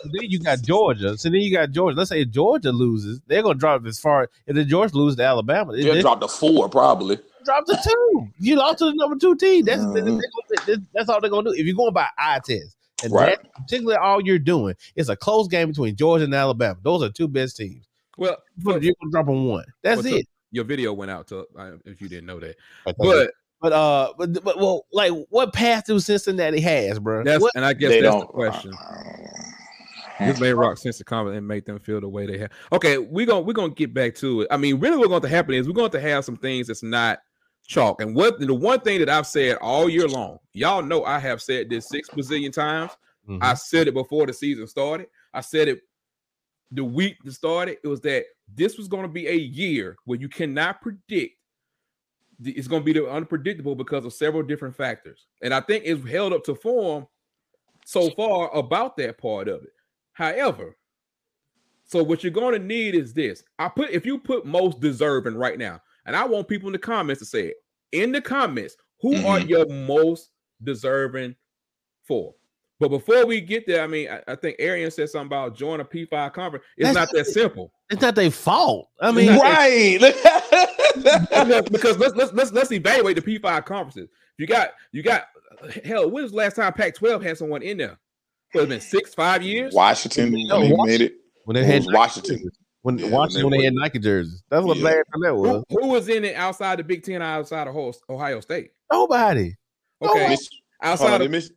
so 0.04 0.10
then 0.14 0.30
you 0.30 0.40
got 0.40 0.62
Georgia. 0.62 1.18
So 1.18 1.30
then 1.30 1.40
you 1.42 1.52
got 1.52 1.72
Georgia. 1.72 1.98
Let's 1.98 2.10
say 2.12 2.24
Georgia 2.26 2.72
loses, 2.72 3.22
they're 3.26 3.42
gonna 3.42 3.56
drop 3.56 3.86
as 3.88 4.00
far. 4.00 4.30
If 4.46 4.56
the 4.56 4.66
Georgia 4.66 4.96
loses 4.96 5.18
to 5.18 5.24
Alabama, 5.24 5.74
they, 5.74 5.82
They'll 5.84 6.00
drop 6.02 6.22
to 6.22 6.28
four 6.28 6.70
probably. 6.70 7.18
Drop 7.46 7.66
to 7.66 7.80
two. 7.84 8.28
You 8.40 8.56
lost 8.58 8.80
to 8.80 8.86
the 8.86 8.94
number 8.94 9.16
two 9.18 9.36
team. 9.36 9.66
That's 9.66 9.86
they- 9.94 10.02
they- 10.02 10.18
they- 10.68 10.82
that's 10.94 11.10
all 11.10 11.20
they're 11.22 11.30
gonna 11.30 11.50
do. 11.52 11.56
If 11.56 11.66
you're 11.66 11.76
going 11.76 11.94
by 11.94 12.08
eye 12.18 12.40
test, 12.46 12.76
and 13.04 13.12
Right. 13.12 13.38
that's 13.42 13.50
particularly 13.58 13.98
all 13.98 14.22
you're 14.22 14.40
doing, 14.40 14.76
it's 14.96 15.10
a 15.10 15.16
close 15.16 15.48
game 15.48 15.70
between 15.70 15.96
Georgia 15.96 16.26
and 16.26 16.34
Alabama. 16.36 16.78
Those 16.84 17.04
are 17.04 17.10
two 17.10 17.28
best 17.28 17.58
teams. 17.58 17.86
Well, 18.18 18.38
But 18.58 18.84
you're 18.84 18.94
gonna 19.02 19.12
drop 19.12 19.28
on 19.30 19.46
one. 19.46 19.66
That's 19.82 20.04
Well, 20.04 20.16
it. 20.16 20.28
your 20.52 20.66
video 20.66 20.94
went 20.94 21.10
out 21.12 21.28
to 21.30 21.46
if 21.86 22.02
you 22.02 22.10
didn't 22.10 22.26
know 22.28 22.40
that. 22.40 22.56
But 22.86 22.96
But 23.00 23.32
but 23.62 23.74
uh 23.74 24.14
but, 24.18 24.44
but 24.44 24.58
well 24.58 24.86
like 24.92 25.12
what 25.30 25.54
path 25.54 25.86
do 25.86 26.00
Cincinnati 26.00 26.60
has, 26.62 27.00
bro? 27.00 27.24
that's 27.24 27.42
What, 27.42 27.52
and 27.56 27.64
I 27.66 27.74
guess 27.74 27.90
they 27.90 28.02
that's 28.02 28.14
don't. 28.14 28.22
the 28.28 28.34
question. 28.34 28.72
This 30.20 30.40
may 30.40 30.54
rock 30.54 30.78
sense 30.78 31.00
of 31.00 31.08
comment 31.08 31.36
and 31.36 31.48
make 31.48 31.66
them 31.66 31.80
feel 31.80 32.00
the 32.00 32.08
way 32.08 32.28
they 32.28 32.38
have. 32.38 32.52
Okay, 32.72 33.00
we're 33.00 33.26
gonna 33.26 33.42
we're 33.42 33.54
gonna 33.54 33.74
get 33.74 33.92
back 33.94 34.14
to 34.16 34.42
it. 34.42 34.48
I 34.52 34.58
mean, 34.58 34.80
really, 34.80 34.98
what's 34.98 35.10
going 35.10 35.22
to 35.24 35.28
happen 35.28 35.56
is 35.56 35.66
we're 35.68 35.74
going 35.74 35.90
to 35.92 36.00
have 36.02 36.24
some 36.26 36.38
things 36.38 36.68
that's 36.68 36.84
not 36.84 37.20
chalk. 37.72 38.02
And 38.02 38.16
what 38.16 38.40
the 38.40 38.54
one 38.54 38.82
thing 38.82 39.00
that 39.00 39.10
I've 39.10 39.28
said 39.28 39.58
all 39.62 39.90
year 39.90 40.08
long, 40.08 40.40
y'all 40.54 40.82
know 40.84 41.04
I 41.06 41.20
have 41.20 41.42
said 41.42 41.70
this 41.70 41.88
six 41.88 42.10
bazillion 42.10 42.52
times. 42.54 42.92
Mhm. 43.28 43.40
I 43.42 43.54
said 43.54 43.88
it 43.88 43.94
before 43.94 44.26
the 44.26 44.34
season 44.34 44.68
started. 44.68 45.08
I 45.34 45.42
said 45.42 45.68
it 45.68 45.82
the 46.72 46.84
week 46.84 47.18
that 47.24 47.34
started. 47.34 47.78
It 47.84 47.88
was 47.88 48.02
that 48.02 48.26
this 48.54 48.78
was 48.78 48.88
going 48.88 49.04
to 49.04 49.10
be 49.10 49.28
a 49.28 49.36
year 49.36 49.96
where 50.06 50.20
you 50.20 50.28
cannot 50.30 50.82
predict. 50.82 51.38
the- 52.40 52.54
It's 52.54 52.68
going 52.68 52.82
to 52.82 52.86
be 52.86 52.94
the 52.94 53.08
unpredictable 53.08 53.76
because 53.76 54.04
of 54.04 54.14
several 54.14 54.42
different 54.42 54.76
factors, 54.76 55.28
and 55.44 55.54
I 55.54 55.62
think 55.62 55.84
it's 55.86 56.04
held 56.10 56.34
up 56.34 56.44
to 56.46 56.56
form 56.56 57.08
so 57.86 58.10
far 58.12 58.52
about 58.56 58.98
that 58.98 59.20
part 59.20 59.48
of 59.48 59.62
it. 59.64 59.74
However, 60.14 60.76
so 61.86 62.02
what 62.04 62.24
you're 62.24 62.32
going 62.32 62.60
to 62.60 62.66
need 62.66 62.96
is 62.96 63.14
this. 63.14 63.44
I 63.60 63.70
put 63.70 63.92
if 63.92 64.08
you 64.08 64.18
put 64.18 64.46
most 64.48 64.80
deserving 64.80 65.36
right 65.36 65.60
now, 65.60 65.82
and 66.06 66.16
I 66.16 66.26
want 66.26 66.48
people 66.48 66.68
in 66.70 66.74
the 66.74 66.80
comments 66.80 67.20
to 67.20 67.26
say 67.26 67.48
it 67.48 67.56
in 67.92 68.12
the 68.12 68.22
comments. 68.22 68.76
Who 69.02 69.16
are 69.26 69.40
Mhm. 69.40 69.50
your 69.50 69.66
most 69.68 70.32
deserving 70.64 71.36
for? 72.08 72.36
But 72.80 72.90
before 72.90 73.26
we 73.26 73.42
get 73.42 73.68
there, 73.68 73.84
I 73.84 73.88
mean, 73.88 74.10
I, 74.10 74.22
I 74.28 74.36
think 74.36 74.56
Arian 74.60 74.90
said 74.92 75.10
something 75.10 75.28
about 75.28 75.56
join 75.56 75.80
a 75.82 75.86
P5 75.86 76.34
conference. 76.34 76.66
It's 76.78 76.88
That's- 76.88 76.96
not 76.96 77.16
that 77.18 77.26
simple. 77.32 77.72
it's 77.90 78.02
not 78.02 78.16
their 78.16 78.32
fault. 78.32 78.90
I 79.00 79.12
mean, 79.12 79.38
right. 79.40 80.00
because, 80.96 81.70
because 81.70 81.98
let's 81.98 82.16
let's 82.16 82.34
let's 82.34 82.52
let's 82.52 82.72
evaluate 82.72 83.16
the 83.16 83.22
P5 83.40 83.66
conferences. 83.66 84.10
You 84.38 84.48
got 84.48 84.72
you 84.92 85.04
got 85.04 85.26
hell. 85.84 86.10
When 86.10 86.24
was 86.24 86.32
the 86.32 86.38
last 86.38 86.56
time 86.56 86.74
Pac-12 86.74 87.22
had 87.24 87.38
someone 87.38 87.62
in 87.62 87.78
there? 87.78 88.00
What, 88.54 88.64
it's 88.64 88.70
been 88.70 88.82
six, 88.82 89.14
five 89.14 89.44
years. 89.44 89.74
Washington, 89.74 90.34
No, 90.48 90.60
when 90.60 90.70
they 90.70 90.76
Wash- 90.76 90.88
made 90.88 91.02
it. 91.02 91.14
when 91.46 91.56
they 91.56 91.64
had 91.64 91.86
was 91.86 91.94
Washington. 91.94 92.50
When 92.82 92.98
Yeah, 92.98 93.10
when 93.10 93.30
they 93.34 93.44
when 93.44 93.52
they 93.52 93.64
had. 93.66 93.74
Nike 93.74 94.00
jerseys. 94.00 94.44
That's 94.50 94.66
what 94.66 94.78
Yeah. 94.78 94.84
last 94.86 95.04
time 95.14 95.22
that 95.22 95.36
was. 95.36 95.64
Who, 95.70 95.80
who 95.82 95.88
was 95.90 96.10
in 96.10 96.26
it 96.26 96.36
outside 96.36 96.80
the 96.80 96.84
Big 96.84 97.04
Ten, 97.04 97.22
outside 97.22 97.68
of 97.68 97.74
Ho- 97.74 97.94
Ohio 98.10 98.40
State? 98.40 98.72
Nobody. 98.92 99.56
Okay, 100.02 100.30
Mich- 100.30 100.50
outside 100.82 101.14
on, 101.16 101.22
of 101.22 101.32
Mich- 101.32 101.52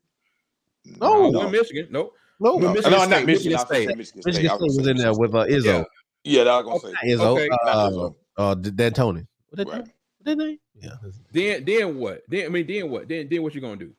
No, 1.00 1.30
no, 1.30 1.48
Michigan. 1.48 1.88
Nope. 1.90 2.14
No, 2.40 2.58
No, 2.58 2.58
no. 2.58 2.72
Michigan 2.74 2.92
no, 2.92 2.98
State, 2.98 3.10
not 3.10 3.26
Michigan. 3.26 3.26
Michigan 3.26 3.52
I 3.52 3.60
was 3.60 3.64
gonna 3.64 3.74
say 3.78 3.84
State. 3.84 3.96
Michigan 3.96 4.22
State. 4.22 4.26
Michigan 4.26 4.50
I 4.50 4.54
State 4.54 4.62
was 4.66 4.76
was 4.76 4.86
in 4.86 4.96
say 4.96 5.02
there 5.02 5.12
with 5.14 5.34
uh, 5.34 5.44
Izzo. 5.46 5.64
Yeah. 5.64 5.84
Yeah, 6.26 6.44
that 6.44 6.50
I 6.50 6.60
was 6.60 6.82
gonna 6.82 6.94
say. 6.94 7.12
Izzo, 7.12 7.26
Okay. 7.26 7.48
Not 7.48 7.60
uh, 7.68 7.90
Izzo. 7.90 8.14
uh, 8.36 8.54
D'Antoni. 8.54 9.26
What 9.48 9.56
that 9.56 9.68
Right. 9.68 9.76
name? 9.78 9.92
What 10.18 10.24
that 10.24 10.36
name? 10.36 10.58
Yeah. 10.74 10.90
Then 11.32 11.64
then 11.64 11.98
what? 11.98 12.22
Then 12.28 12.46
I 12.46 12.48
mean 12.50 12.66
then 12.66 12.90
what? 12.90 13.08
Then 13.08 13.28
then 13.30 13.42
what 13.42 13.54
you 13.54 13.60
gonna 13.60 13.76
do? 13.76 13.92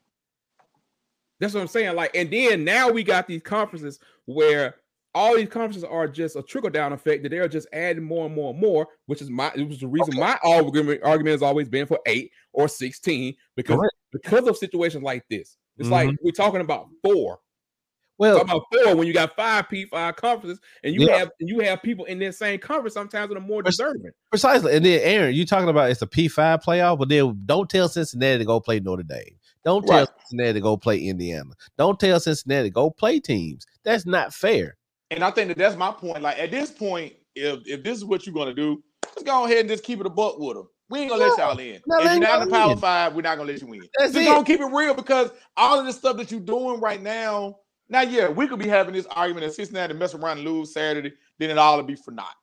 That's 1.40 1.54
what 1.54 1.62
I'm 1.62 1.68
saying. 1.68 1.96
Like, 1.96 2.16
and 2.16 2.30
then 2.32 2.64
now 2.64 2.90
we 2.90 3.04
got 3.04 3.28
these 3.28 3.42
conferences 3.42 4.00
where 4.26 4.76
all 5.16 5.36
these 5.36 5.50
conferences 5.50 5.86
are 5.86 6.08
just 6.08 6.36
a 6.36 6.44
trickle 6.44 6.70
down 6.70 6.94
effect 6.94 7.24
that 7.24 7.30
they're 7.30 7.48
just 7.48 7.68
adding 7.74 8.04
more 8.04 8.26
and 8.26 8.36
more 8.36 8.52
and 8.52 8.60
more, 8.60 8.88
which 9.06 9.22
is 9.22 9.30
my 9.30 9.52
it 9.56 9.68
was 9.68 9.80
the 9.80 9.88
reason 9.88 10.14
okay. 10.14 10.20
my 10.20 10.38
argument 10.44 11.02
argument 11.04 11.34
has 11.34 11.42
always 11.42 11.70
been 11.70 11.88
for 11.88 12.00
eight 12.06 12.32
or 12.52 12.68
sixteen 12.68 13.34
because 13.56 13.78
right. 13.78 13.90
because 14.12 14.46
of 14.48 14.58
situations 14.58 15.04
like 15.04 15.24
this. 15.30 15.58
It's 15.78 15.86
mm-hmm. 15.86 15.94
like 15.94 16.16
we're 16.22 16.32
talking 16.32 16.62
about 16.62 16.88
four. 17.02 17.40
Well, 18.18 18.40
about 18.40 18.64
four 18.72 18.96
when 18.96 19.08
you 19.08 19.14
got 19.14 19.36
five 19.36 19.68
P 19.70 19.86
five 19.86 20.16
conferences 20.18 20.60
and 20.84 20.94
you 20.94 21.08
yeah. 21.08 21.18
have 21.18 21.32
you 21.40 21.60
have 21.62 21.82
people 21.82 22.06
in 22.06 22.20
that 22.20 22.36
same 22.36 22.60
conference 22.60 22.94
sometimes 22.94 23.30
that 23.30 23.38
are 23.38 23.42
more 23.42 23.64
deserving. 23.64 24.12
Precisely. 24.30 24.76
And 24.76 24.86
then 24.86 25.00
Aaron, 25.02 25.34
you 25.34 25.46
talking 25.46 25.70
about 25.70 25.92
it's 25.92 26.02
a 26.02 26.08
P 26.08 26.28
five 26.28 26.62
playoff, 26.62 27.00
but 27.00 27.10
then 27.10 27.42
don't 27.46 27.70
tell 27.70 27.90
Cincinnati 27.90 28.40
to 28.40 28.46
go 28.46 28.60
play 28.60 28.80
Notre 28.80 29.04
Dame. 29.04 29.38
Don't 29.64 29.86
tell 29.86 30.00
right. 30.00 30.10
Cincinnati 30.20 30.54
to 30.54 30.62
go 30.62 30.78
play 30.78 31.00
Indiana. 31.00 31.52
Don't 31.78 32.00
tell 32.00 32.20
Cincinnati 32.20 32.70
to 32.70 32.74
go 32.74 32.90
play 32.90 33.20
teams. 33.20 33.66
That's 33.84 34.06
not 34.06 34.34
fair. 34.34 34.78
And 35.12 35.24
I 35.24 35.32
think 35.32 35.50
that 35.50 35.58
that's 35.58 35.76
my 35.76 35.92
point. 35.92 36.22
Like 36.22 36.40
at 36.40 36.52
this 36.52 36.72
point, 36.72 37.14
if 37.36 37.68
if 37.68 37.84
this 37.84 37.98
is 37.98 38.06
what 38.06 38.26
you're 38.26 38.36
gonna 38.36 38.54
do, 38.54 38.84
just 39.14 39.26
go 39.26 39.46
ahead 39.46 39.60
and 39.60 39.70
just 39.70 39.84
keep 39.84 40.00
it 40.00 40.06
a 40.06 40.10
buck 40.10 40.40
with 40.40 40.58
them. 40.58 40.68
We 40.90 41.00
ain't 41.00 41.10
gonna 41.10 41.26
let 41.26 41.38
y'all 41.38 41.58
in. 41.58 41.82
No, 41.88 42.00
if 42.00 42.12
you're 42.12 42.20
not 42.20 42.44
in 42.44 42.50
the 42.50 42.56
power 42.56 42.76
five, 42.76 43.16
we're 43.16 43.22
not 43.22 43.38
gonna 43.38 43.52
let 43.52 43.62
you 43.62 43.74
in. 43.74 43.82
That's 43.98 44.14
just 44.14 44.28
it. 44.28 44.32
gonna 44.32 44.46
keep 44.46 44.60
it 44.60 44.66
real 44.66 44.94
because 44.94 45.32
all 45.58 45.80
of 45.80 45.86
this 45.86 45.98
stuff 45.98 46.18
that 46.18 46.32
you're 46.32 46.40
doing 46.40 46.80
right 46.80 47.02
now. 47.02 47.58
Now, 47.88 48.02
yeah, 48.02 48.30
we 48.30 48.48
could 48.48 48.58
be 48.58 48.68
having 48.68 48.96
this 48.96 49.06
argument 49.12 49.46
at 49.46 49.54
Cincinnati 49.54 49.92
and 49.92 50.00
mess 50.00 50.16
around 50.16 50.40
and 50.40 50.48
lose 50.48 50.74
Saturday, 50.74 51.14
then 51.38 51.52
it 51.52 51.58
all 51.60 51.78
would 51.78 51.86
be 51.86 51.94
for 51.94 52.10
naught. 52.10 52.34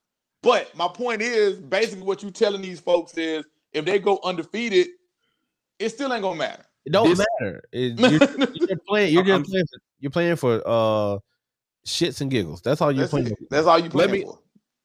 But 0.40 0.72
my 0.76 0.86
point 0.86 1.20
is 1.20 1.58
basically 1.58 2.04
what 2.04 2.22
you're 2.22 2.30
telling 2.30 2.62
these 2.62 2.78
folks 2.78 3.18
is 3.18 3.44
if 3.72 3.84
they 3.84 3.98
go 3.98 4.20
undefeated, 4.22 4.88
it 5.80 5.88
still 5.88 6.12
ain't 6.12 6.22
gonna 6.22 6.36
matter. 6.36 6.64
It 6.84 6.92
don't 6.92 7.08
this, 7.08 7.24
matter. 7.40 7.62
It, 7.72 7.98
you're, 7.98 8.68
you're, 8.68 8.78
playing. 8.88 9.12
You're 9.12 9.24
just 9.24 9.50
playing. 9.50 9.66
For, 9.66 9.78
you're 9.98 10.10
playing 10.10 10.36
for 10.36 10.62
uh 10.64 11.18
shits 11.86 12.20
and 12.20 12.30
giggles. 12.30 12.62
That's 12.62 12.80
all 12.80 12.92
you're 12.92 13.02
that's 13.02 13.10
playing. 13.10 13.28
It. 13.28 13.50
That's 13.50 13.66
all 13.66 13.78
you 13.78 13.88
let 13.90 14.10
me, 14.10 14.22
for. 14.22 14.38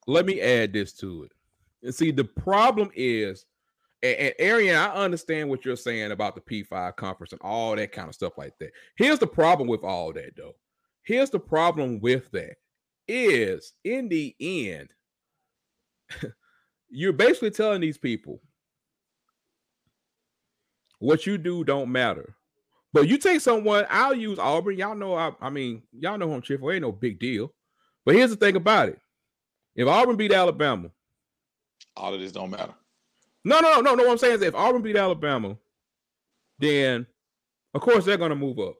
Let 0.07 0.25
me 0.25 0.41
add 0.41 0.73
this 0.73 0.93
to 0.93 1.23
it. 1.23 1.31
And 1.83 1.93
see, 1.93 2.11
the 2.11 2.23
problem 2.23 2.89
is, 2.95 3.45
and, 4.03 4.15
and 4.17 4.33
Arian, 4.39 4.75
I 4.75 4.93
understand 4.93 5.49
what 5.49 5.65
you're 5.65 5.75
saying 5.75 6.11
about 6.11 6.35
the 6.35 6.41
P5 6.41 6.95
conference 6.95 7.33
and 7.33 7.41
all 7.41 7.75
that 7.75 7.91
kind 7.91 8.07
of 8.07 8.15
stuff 8.15 8.37
like 8.37 8.57
that. 8.59 8.71
Here's 8.95 9.19
the 9.19 9.27
problem 9.27 9.67
with 9.67 9.83
all 9.83 10.13
that, 10.13 10.35
though. 10.35 10.55
Here's 11.03 11.29
the 11.29 11.39
problem 11.39 11.99
with 11.99 12.29
that 12.31 12.57
is 13.07 13.73
in 13.83 14.09
the 14.09 14.35
end, 14.39 14.89
you're 16.89 17.13
basically 17.13 17.51
telling 17.51 17.81
these 17.81 17.97
people 17.97 18.41
what 20.99 21.25
you 21.25 21.37
do 21.37 21.63
don't 21.63 21.91
matter. 21.91 22.35
But 22.93 23.07
you 23.07 23.17
take 23.17 23.41
someone, 23.41 23.85
I'll 23.89 24.15
use 24.15 24.39
Auburn. 24.39 24.77
Y'all 24.77 24.95
know, 24.95 25.15
I, 25.15 25.31
I 25.41 25.49
mean, 25.49 25.83
y'all 25.91 26.17
know 26.17 26.27
who 26.27 26.33
I'm 26.33 26.41
cheering 26.41 26.61
for. 26.61 26.71
Ain't 26.71 26.81
no 26.81 26.91
big 26.91 27.19
deal. 27.19 27.53
But 28.05 28.15
here's 28.15 28.29
the 28.29 28.37
thing 28.37 28.55
about 28.55 28.89
it: 28.89 28.99
if 29.75 29.87
Auburn 29.87 30.15
beat 30.15 30.31
Alabama, 30.31 30.89
all 31.95 32.13
of 32.13 32.19
this 32.19 32.31
don't 32.31 32.51
matter. 32.51 32.73
No, 33.43 33.59
no, 33.59 33.81
no, 33.81 33.95
no. 33.95 34.03
What 34.03 34.11
I'm 34.11 34.17
saying 34.17 34.35
is, 34.35 34.41
if 34.41 34.55
Auburn 34.55 34.81
beat 34.81 34.95
Alabama, 34.95 35.57
then 36.59 37.05
of 37.73 37.81
course 37.81 38.05
they're 38.05 38.17
going 38.17 38.29
to 38.29 38.35
move 38.35 38.59
up 38.59 38.75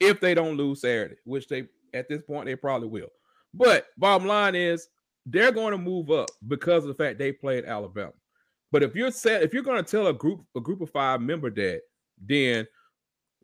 if 0.00 0.20
they 0.20 0.34
don't 0.34 0.56
lose 0.56 0.80
Saturday, 0.80 1.16
which 1.24 1.48
they 1.48 1.64
at 1.92 2.08
this 2.08 2.22
point 2.22 2.46
they 2.46 2.56
probably 2.56 2.88
will. 2.88 3.08
But 3.52 3.86
bottom 3.96 4.26
line 4.26 4.54
is, 4.54 4.88
they're 5.26 5.52
going 5.52 5.72
to 5.72 5.78
move 5.78 6.10
up 6.10 6.30
because 6.48 6.84
of 6.84 6.88
the 6.88 7.02
fact 7.02 7.18
they 7.18 7.32
played 7.32 7.64
Alabama. 7.64 8.12
But 8.72 8.82
if 8.82 8.94
you're 8.94 9.12
set, 9.12 9.42
if 9.42 9.54
you're 9.54 9.62
going 9.62 9.82
to 9.82 9.88
tell 9.90 10.08
a 10.08 10.12
group 10.12 10.44
a 10.56 10.60
group 10.60 10.80
of 10.80 10.90
five 10.90 11.20
member 11.20 11.50
that, 11.50 11.82
then 12.20 12.66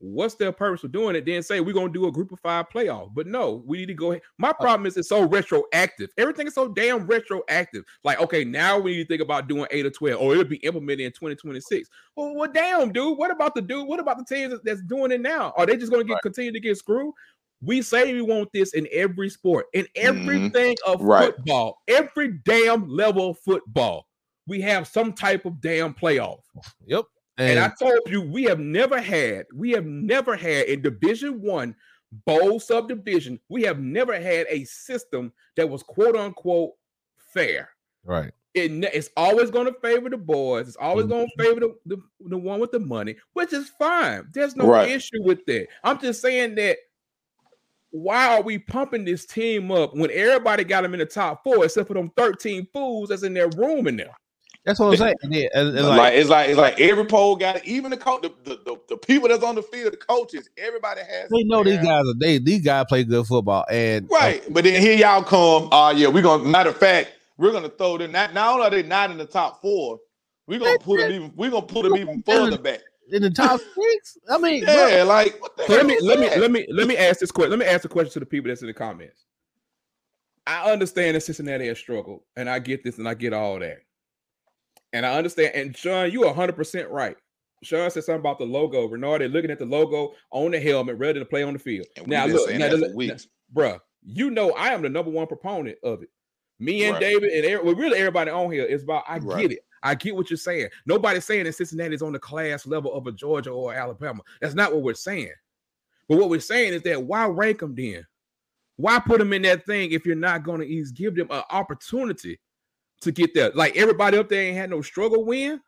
what's 0.01 0.35
their 0.35 0.51
purpose 0.51 0.81
for 0.81 0.89
doing 0.89 1.15
it? 1.15 1.27
Then 1.27 1.43
say 1.43 1.61
we're 1.61 1.75
gonna 1.75 1.93
do 1.93 2.07
a 2.07 2.13
group 2.13 2.33
of 2.33 2.41
five 2.41 2.67
playoff. 2.75 3.15
But 3.15 3.27
no, 3.27 3.63
we 3.67 3.79
need 3.79 3.87
to 3.87 3.95
go 3.95 4.13
ahead. 4.13 4.23
My 4.39 4.53
problem 4.53 4.87
is 4.87 4.97
it's 4.97 5.09
so 5.09 5.23
retroactive. 5.23 6.11
Everything 6.19 6.47
is 6.47 6.55
so 6.55 6.69
damn 6.69 7.07
retroactive. 7.07 7.85
Like, 8.03 8.21
okay, 8.21 8.45
now 8.45 8.79
we 8.79 8.93
need 8.97 9.03
to 9.05 9.09
think 9.09 9.23
about 9.23 9.47
doing 9.47 9.67
eight 9.71 9.87
or 9.87 9.91
12, 9.91 10.21
or 10.21 10.33
it'll 10.33 10.45
be 10.45 10.57
implemented 10.57 11.07
in 11.07 11.13
2026. 11.13 11.89
Well, 12.17 12.35
well 12.35 12.51
damn, 12.53 12.93
dude. 12.93 13.17
What 13.17 13.31
about 13.31 13.55
the 13.55 13.63
dude? 13.63 13.87
What 13.87 14.01
about 14.01 14.19
the 14.19 14.25
teams 14.25 14.55
that's 14.65 14.83
doing 14.83 15.13
it 15.13 15.21
now? 15.21 15.53
Are 15.57 15.67
they 15.67 15.77
just 15.77 15.93
gonna 15.93 16.05
get 16.05 16.15
right. 16.15 16.23
continue 16.23 16.53
to 16.53 16.61
get 16.61 16.79
screwed? 16.79 17.15
We 17.63 17.83
say 17.83 18.15
we 18.15 18.23
want 18.23 18.49
this 18.55 18.73
in 18.73 18.89
every 18.91 19.29
sport, 19.29 19.67
in 19.75 19.85
mm-hmm. 19.85 20.07
everything 20.07 20.77
mm-hmm. 20.77 20.93
of 20.93 21.03
right. 21.03 21.35
football, 21.37 21.79
every 21.87 22.39
damn 22.45 22.89
level 22.89 23.31
of 23.31 23.39
football. 23.39 24.07
We 24.47 24.63
have 24.63 24.89
some 24.89 25.13
type 25.13 25.45
of 25.45 25.61
damn 25.61 25.95
playoff. 25.95 26.41
Yep. 26.87 27.05
And, 27.41 27.53
and 27.53 27.59
I 27.59 27.73
told 27.81 28.01
you 28.07 28.21
we 28.21 28.45
have 28.45 28.61
never 28.61 29.01
had, 29.01 29.47
we 29.55 29.71
have 29.71 29.87
never 29.87 30.37
had 30.37 30.67
in 30.67 30.83
Division 30.83 31.41
One 31.41 31.75
bowl 32.27 32.61
subdivision, 32.61 33.41
we 33.49 33.63
have 33.63 33.81
never 33.81 34.21
had 34.21 34.47
a 34.51 34.65
system 34.65 35.33
that 35.57 35.69
was 35.69 35.83
quote 35.83 36.17
unquote 36.17 36.73
fair. 37.17 37.71
Right. 38.05 38.31
It, 38.53 38.73
it's 38.93 39.09
always 39.17 39.51
going 39.51 39.73
to 39.73 39.81
favor 39.81 40.11
the 40.11 40.19
boys. 40.19 40.69
It's 40.69 40.77
always 40.77 41.07
mm-hmm. 41.07 41.13
going 41.15 41.29
to 41.29 41.43
favor 41.43 41.61
the, 41.61 41.77
the, 41.87 42.03
the, 42.29 42.37
one 42.37 42.61
with 42.61 42.73
the 42.73 42.81
money, 42.81 43.17
which 43.33 43.55
is 43.55 43.71
fine. 43.79 44.29
There's 44.35 44.55
no 44.55 44.67
right. 44.67 44.91
issue 44.91 45.23
with 45.23 45.47
that. 45.47 45.69
I'm 45.83 45.99
just 45.99 46.21
saying 46.21 46.57
that 46.57 46.77
why 47.91 48.37
are 48.37 48.43
we 48.43 48.59
pumping 48.59 49.07
this 49.07 49.25
team 49.25 49.71
up 49.71 49.95
when 49.95 50.11
everybody 50.13 50.65
got 50.65 50.83
them 50.83 50.93
in 50.93 51.01
the 51.01 51.07
top 51.07 51.43
four 51.43 51.65
except 51.65 51.89
for 51.89 51.95
them 51.95 52.13
13 52.17 52.69
fools 52.73 53.09
that's 53.09 53.23
in 53.23 53.33
their 53.33 53.49
room 53.57 53.87
in 53.87 53.97
there? 53.97 54.15
That's 54.65 54.79
what 54.79 54.89
I'm 54.89 54.97
saying. 54.97 55.17
Yeah, 55.23 55.49
it's 55.55 55.87
like, 55.87 55.99
like, 55.99 56.15
it's 56.15 56.29
like 56.29 56.49
it's 56.51 56.59
like 56.59 56.81
every 56.81 57.07
poll 57.07 57.35
got 57.37 57.57
it. 57.57 57.65
Even 57.65 57.91
the 57.91 57.97
coach, 57.97 58.23
the, 58.23 58.29
the, 58.45 58.57
the, 58.65 58.77
the, 58.91 58.97
people 58.99 59.29
that's 59.29 59.43
on 59.43 59.55
the 59.55 59.63
field, 59.63 59.95
the 59.95 59.97
coaches, 59.97 60.51
everybody 60.59 61.01
has. 61.01 61.31
They 61.31 61.45
know 61.45 61.65
these 61.65 61.79
guys 61.79 62.05
are 62.07 62.15
they 62.19 62.39
these 62.39 62.63
guys 62.63 62.85
play 62.87 63.05
good 63.05 63.27
football, 63.27 63.65
and 63.71 64.07
right. 64.11 64.43
Uh, 64.43 64.51
but 64.51 64.65
then 64.65 64.81
here 64.81 64.97
y'all 64.97 65.23
come. 65.23 65.71
Oh 65.73 65.87
uh, 65.87 65.91
yeah, 65.93 66.09
we're 66.09 66.23
gonna. 66.23 66.45
Matter 66.45 66.71
of 66.71 66.77
fact, 66.77 67.13
we're 67.39 67.53
gonna 67.53 67.71
throw 67.71 67.97
them. 67.97 68.13
Not, 68.13 68.35
not 68.35 68.53
only 68.53 68.67
are 68.67 68.71
they 68.71 68.83
not 68.83 69.11
in 69.11 69.17
the 69.17 69.25
top 69.25 69.63
four, 69.63 69.99
we're 70.47 70.59
gonna 70.59 70.79
put 70.79 71.01
them 71.01 71.11
even. 71.11 71.33
We're 71.37 71.51
gonna 71.51 71.67
put 71.67 71.85
them 71.85 71.97
even 71.97 72.23
further 72.27 72.59
back 72.59 72.81
in 73.13 73.23
the 73.23 73.31
top 73.31 73.61
six. 73.61 74.19
I 74.29 74.37
mean, 74.37 74.63
yeah, 74.69 74.99
bro. 74.99 75.05
like 75.05 75.41
so 75.67 75.73
let 75.75 75.87
me 75.87 75.99
let 76.03 76.21
me 76.21 76.29
let 76.37 76.51
me 76.51 76.67
let 76.71 76.87
me 76.87 76.99
ask 76.99 77.21
this 77.21 77.31
question. 77.31 77.51
Let 77.51 77.59
me 77.59 77.67
ask 77.67 77.83
the 77.83 77.89
question 77.89 78.13
to 78.13 78.21
the 78.21 78.27
people 78.27 78.49
that's 78.49 78.61
in 78.61 78.67
the 78.67 78.75
comments. 78.75 79.25
I 80.47 80.71
understand 80.71 81.17
that 81.17 81.23
Cincinnati 81.23 81.67
has 81.69 81.79
struggled, 81.79 82.21
and 82.37 82.49
I 82.49 82.59
get 82.59 82.85
this, 82.85 82.99
and 82.99 83.09
I 83.09 83.15
get 83.15 83.33
all 83.33 83.59
that. 83.61 83.79
And 84.93 85.07
I 85.07 85.17
understand. 85.17 85.55
And 85.55 85.77
Sean, 85.77 86.11
you 86.11 86.25
are 86.25 86.35
100% 86.35 86.91
right. 86.91 87.17
Sean 87.63 87.91
said 87.91 88.05
something 88.05 88.21
about 88.21 88.39
the 88.39 88.45
logo. 88.45 88.87
Renard, 88.87 89.21
they're 89.21 89.29
looking 89.29 89.51
at 89.51 89.59
the 89.59 89.67
logo 89.67 90.15
on 90.31 90.51
the 90.51 90.61
helmet, 90.61 90.99
ready 90.99 91.19
to 91.19 91.27
play 91.27 91.43
on 91.43 91.53
the 91.53 91.59
field. 91.59 91.87
Now, 92.07 92.27
look, 92.27 92.51
now, 92.55 92.69
look, 92.69 92.95
now, 92.95 93.15
bruh, 93.55 93.79
you 94.03 94.31
know 94.31 94.53
I 94.53 94.69
am 94.69 94.83
the 94.83 94.89
number 94.89 95.11
one 95.11 95.27
proponent 95.27 95.79
of 95.83 96.03
it. 96.03 96.09
Me 96.59 96.85
and 96.85 96.95
right. 96.95 97.01
David 97.01 97.45
and 97.45 97.65
well, 97.65 97.75
really 97.75 97.99
everybody 97.99 98.31
on 98.31 98.51
here 98.51 98.65
is 98.65 98.83
about 98.83 99.05
I 99.09 99.19
right. 99.19 99.43
get 99.43 99.53
it. 99.53 99.65
I 99.83 99.95
get 99.95 100.15
what 100.15 100.29
you're 100.29 100.37
saying. 100.37 100.69
Nobody's 100.85 101.25
saying 101.25 101.45
that 101.45 101.55
Cincinnati 101.55 101.95
is 101.95 102.03
on 102.03 102.13
the 102.13 102.19
class 102.19 102.67
level 102.67 102.93
of 102.93 103.07
a 103.07 103.13
Georgia 103.13 103.51
or 103.51 103.73
Alabama. 103.73 104.23
That's 104.41 104.55
not 104.55 104.73
what 104.73 104.83
we're 104.83 104.95
saying. 104.95 105.33
But 106.09 106.19
what 106.19 106.29
we're 106.29 106.41
saying 106.41 106.75
is 106.75 106.83
that 106.83 107.03
why 107.03 107.27
rank 107.27 107.61
them 107.61 107.75
then? 107.75 108.07
Why 108.77 108.99
put 108.99 109.19
them 109.19 109.33
in 109.33 109.43
that 109.43 109.65
thing 109.65 109.93
if 109.93 110.05
you're 110.05 110.17
not 110.17 110.43
going 110.43 110.61
to 110.61 110.93
give 110.93 111.15
them 111.15 111.29
an 111.31 111.43
opportunity 111.51 112.39
to 113.01 113.13
get 113.13 113.35
there. 113.35 113.51
Like 113.55 113.77
everybody 113.77 114.19
up 114.19 114.29
there 114.29 114.43
ain't 114.43 114.57
had 114.57 114.71
no 114.71 114.83
struggle 114.83 115.25
win. 115.25 115.61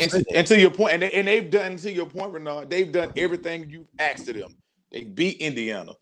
And, 0.00 0.14
and, 0.14 0.26
and, 0.32 0.46
to 0.46 0.60
your 0.60 0.70
point, 0.70 0.94
and, 0.94 1.02
they, 1.02 1.10
and 1.10 1.26
they've 1.26 1.50
done 1.50 1.76
to 1.78 1.92
your 1.92 2.06
point, 2.06 2.32
Renard, 2.32 2.70
they've 2.70 2.90
done 2.90 3.12
everything 3.16 3.68
you 3.68 3.86
asked 3.98 4.28
of 4.28 4.36
them. 4.36 4.56
They 4.92 5.02
beat 5.02 5.38
Indiana. 5.38 5.92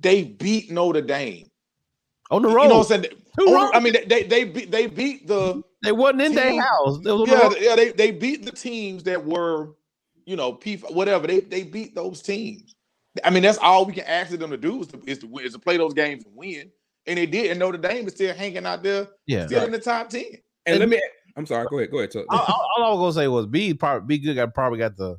They 0.00 0.24
beat 0.24 0.70
Notre 0.72 1.00
Dame. 1.00 1.48
On 2.30 2.42
the 2.42 2.48
road. 2.48 2.64
You 2.64 2.68
know 2.70 2.78
what 2.78 2.90
I'm 2.90 3.02
saying? 3.04 3.14
On, 3.38 3.70
I 3.74 3.80
mean, 3.80 3.92
they, 3.92 4.04
they 4.04 4.22
they 4.24 4.44
beat 4.44 4.70
they 4.70 4.86
beat 4.86 5.26
the 5.26 5.62
they 5.82 5.92
wasn't 5.92 6.22
in 6.22 6.34
their 6.34 6.60
house. 6.60 6.98
yeah, 7.04 7.50
yeah, 7.60 7.76
they, 7.76 7.90
they 7.92 8.10
beat 8.10 8.44
the 8.44 8.50
teams 8.50 9.02
that 9.04 9.24
were, 9.24 9.74
you 10.24 10.34
know, 10.34 10.52
P 10.52 10.76
whatever. 10.76 11.26
They 11.26 11.40
they 11.40 11.62
beat 11.62 11.94
those 11.94 12.22
teams. 12.22 12.74
I 13.22 13.30
mean, 13.30 13.42
that's 13.42 13.58
all 13.58 13.84
we 13.84 13.92
can 13.92 14.04
ask 14.04 14.32
of 14.32 14.40
them 14.40 14.50
to 14.50 14.56
do 14.56 14.80
is 14.80 14.88
to, 14.88 15.02
is 15.06 15.18
to, 15.18 15.38
is 15.38 15.52
to 15.52 15.58
play 15.58 15.76
those 15.76 15.94
games 15.94 16.24
and 16.24 16.34
win 16.34 16.70
and 17.06 17.18
they 17.18 17.26
did. 17.26 17.50
And 17.50 17.60
Notre 17.60 17.78
Dame 17.78 18.06
is 18.06 18.14
still 18.14 18.34
hanging 18.34 18.66
out 18.66 18.82
there, 18.82 19.08
yeah, 19.26 19.46
still 19.46 19.58
right. 19.58 19.66
in 19.66 19.72
the 19.72 19.78
top 19.78 20.10
ten. 20.10 20.24
And, 20.66 20.74
and 20.74 20.78
let 20.80 20.88
me, 20.88 21.00
I'm 21.36 21.46
sorry, 21.46 21.66
go 21.70 21.78
ahead, 21.78 21.90
go 21.90 21.98
ahead. 21.98 22.10
All, 22.28 22.38
all, 22.38 22.68
all, 22.76 22.84
I 22.84 22.90
was 22.90 22.98
gonna 23.14 23.24
say 23.24 23.28
was 23.28 23.46
be 23.46 23.74
probably 23.74 24.18
be 24.18 24.24
good. 24.24 24.38
I 24.38 24.46
probably 24.46 24.78
got 24.78 24.96
the 24.96 25.16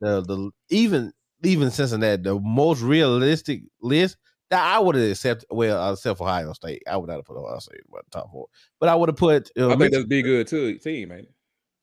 the 0.00 0.22
the 0.22 0.50
even 0.70 1.12
even 1.42 1.70
Cincinnati 1.70 2.22
the 2.22 2.38
most 2.40 2.82
realistic 2.82 3.62
list 3.80 4.16
that 4.50 4.62
I 4.62 4.78
would 4.78 4.96
have 4.96 5.10
accepted. 5.10 5.46
Well, 5.50 5.80
I 5.80 5.92
except 5.92 6.20
Ohio 6.20 6.52
State, 6.52 6.82
I 6.88 6.96
would 6.96 7.08
not 7.08 7.16
have 7.16 7.24
put 7.24 7.36
Ohio 7.36 7.58
State 7.58 7.80
in 7.80 7.92
the 7.92 8.02
top 8.10 8.30
four, 8.32 8.46
but 8.78 8.88
I 8.88 8.94
would 8.94 9.08
have 9.08 9.16
put. 9.16 9.50
Uh, 9.58 9.68
I 9.68 9.76
think 9.76 9.92
that'd 9.92 10.08
be 10.08 10.22
good 10.22 10.46
too, 10.46 10.76
team, 10.78 11.10
man. 11.10 11.26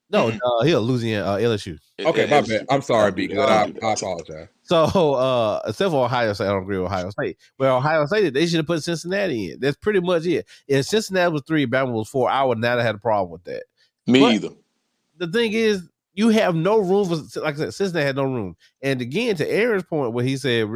No, 0.10 0.30
mm-hmm. 0.30 0.38
uh, 0.42 0.64
he'll 0.64 0.82
Louisiana, 0.82 1.26
uh, 1.26 1.38
LSU. 1.38 1.78
Okay, 2.00 2.28
my 2.28 2.42
bad. 2.42 2.66
I'm 2.70 2.82
sorry, 2.82 3.12
B. 3.12 3.28
Good. 3.28 3.40
I, 3.40 3.64
I 3.84 3.94
apologize. 3.94 4.48
So, 4.64 4.86
uh, 5.16 5.62
except 5.66 5.92
for 5.92 6.06
Ohio 6.06 6.34
State, 6.34 6.46
I 6.46 6.50
don't 6.50 6.64
agree 6.64 6.78
with 6.78 6.88
Ohio 6.88 7.10
State. 7.10 7.38
Well, 7.58 7.78
Ohio 7.78 8.06
State, 8.06 8.34
they 8.34 8.46
should 8.48 8.58
have 8.58 8.68
put 8.68 8.84
Cincinnati 8.84 9.52
in. 9.52 9.60
That's 9.60 9.78
pretty 9.78 10.00
much 10.00 10.26
it. 10.26 10.46
If 10.68 10.86
Cincinnati 10.86 11.32
was 11.32 11.44
three, 11.46 11.66
Bama 11.66 11.92
was 11.92 12.08
four, 12.08 12.30
I 12.30 12.44
would 12.44 12.58
not 12.58 12.78
have 12.78 12.86
had 12.86 12.96
a 12.96 13.00
problem 13.00 13.32
with 13.32 13.44
that. 13.46 13.64
Me 14.06 14.20
but 14.22 14.34
either. 14.34 14.50
The 15.18 15.28
thing 15.28 15.52
is, 15.54 15.90
you 16.14 16.30
have 16.30 16.56
no 16.56 16.80
room 16.80 17.06
for 17.06 17.42
like 17.42 17.56
I 17.56 17.58
said, 17.58 17.74
Cincinnati 17.74 18.06
had 18.06 18.16
no 18.16 18.24
room. 18.24 18.56
And 18.82 19.02
again, 19.02 19.36
to 19.36 19.50
Aaron's 19.50 19.84
point, 19.84 20.14
where 20.14 20.26
he 20.26 20.38
said 20.38 20.68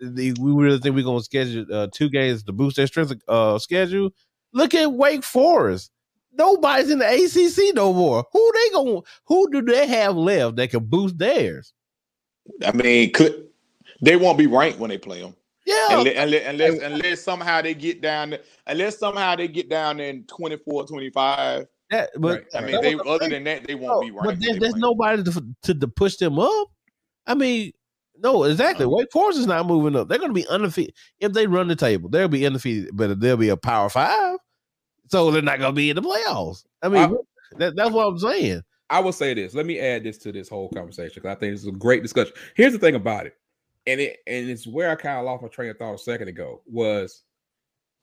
we 0.00 0.32
really 0.38 0.78
think 0.78 0.94
we're 0.94 1.04
going 1.04 1.20
to 1.20 1.24
schedule 1.24 1.66
uh, 1.72 1.88
two 1.92 2.08
games 2.10 2.42
to 2.44 2.52
boost 2.52 2.76
their 2.76 2.86
strength 2.86 3.14
uh, 3.28 3.58
schedule. 3.58 4.10
Look 4.52 4.74
at 4.74 4.92
Wake 4.92 5.24
Forest. 5.24 5.90
Nobody's 6.36 6.90
in 6.90 6.98
the 6.98 7.06
ACC 7.06 7.74
no 7.74 7.92
more. 7.92 8.24
Who 8.32 8.52
they 8.52 8.70
going? 8.70 9.02
Who 9.26 9.50
do 9.50 9.62
they 9.62 9.86
have 9.86 10.16
left 10.16 10.56
that 10.56 10.70
can 10.70 10.84
boost 10.84 11.18
theirs? 11.18 11.72
I 12.64 12.72
mean, 12.72 13.12
could, 13.12 13.48
they 14.00 14.16
won't 14.16 14.38
be 14.38 14.46
ranked 14.46 14.78
when 14.78 14.90
they 14.90 14.98
play 14.98 15.20
them. 15.20 15.34
Yeah, 15.66 15.98
unless, 15.98 16.46
unless, 16.46 16.80
unless, 16.80 17.22
somehow 17.22 17.60
they 17.60 17.74
get 17.74 18.00
down, 18.00 18.36
unless 18.68 18.98
somehow 18.98 19.34
they 19.34 19.48
get 19.48 19.68
down 19.68 19.98
in 19.98 20.22
24, 20.24 20.86
25. 20.86 21.66
That, 21.90 22.10
but 22.18 22.28
right. 22.28 22.46
I 22.54 22.60
mean, 22.60 22.80
they 22.82 22.94
other 22.94 23.28
than 23.28 23.44
that, 23.44 23.66
they 23.66 23.74
won't 23.74 24.00
no, 24.00 24.00
be 24.00 24.10
ranked. 24.12 24.26
But 24.26 24.40
there's, 24.40 24.58
there's 24.58 24.74
nobody 24.76 25.24
to, 25.24 25.46
to, 25.62 25.74
to 25.74 25.88
push 25.88 26.16
them 26.16 26.38
up. 26.38 26.68
I 27.26 27.34
mean, 27.34 27.72
no, 28.18 28.44
exactly. 28.44 28.86
Wake 28.86 29.10
Forest 29.12 29.40
is 29.40 29.46
not 29.46 29.66
moving 29.66 29.96
up. 29.96 30.08
They're 30.08 30.18
going 30.18 30.30
to 30.30 30.34
be 30.34 30.46
undefeated 30.48 30.94
if 31.18 31.32
they 31.32 31.46
run 31.46 31.68
the 31.68 31.76
table. 31.76 32.08
They'll 32.08 32.28
be 32.28 32.46
undefeated, 32.46 32.90
but 32.92 33.20
they'll 33.20 33.36
be 33.36 33.48
a 33.48 33.56
Power 33.56 33.88
Five, 33.88 34.38
so 35.08 35.30
they're 35.30 35.42
not 35.42 35.58
going 35.58 35.72
to 35.72 35.76
be 35.76 35.90
in 35.90 35.96
the 35.96 36.02
playoffs. 36.02 36.64
I 36.82 36.88
mean, 36.88 37.02
I, 37.02 37.10
that, 37.58 37.76
that's 37.76 37.90
what 37.90 38.06
I'm 38.06 38.18
saying. 38.18 38.62
I 38.88 39.00
will 39.00 39.12
say 39.12 39.34
this. 39.34 39.54
Let 39.54 39.66
me 39.66 39.78
add 39.80 40.04
this 40.04 40.18
to 40.18 40.32
this 40.32 40.48
whole 40.48 40.68
conversation 40.70 41.14
because 41.22 41.36
I 41.36 41.40
think 41.40 41.54
this 41.54 41.62
is 41.62 41.68
a 41.68 41.72
great 41.72 42.02
discussion. 42.02 42.34
Here's 42.54 42.72
the 42.72 42.78
thing 42.78 42.94
about 42.94 43.26
it, 43.26 43.34
and 43.86 44.00
it 44.00 44.18
and 44.26 44.48
it's 44.48 44.66
where 44.66 44.90
I 44.90 44.94
kind 44.94 45.18
of 45.18 45.24
lost 45.24 45.42
my 45.42 45.48
train 45.48 45.70
of 45.70 45.78
thought 45.78 45.94
a 45.94 45.98
second 45.98 46.28
ago. 46.28 46.62
Was 46.66 47.22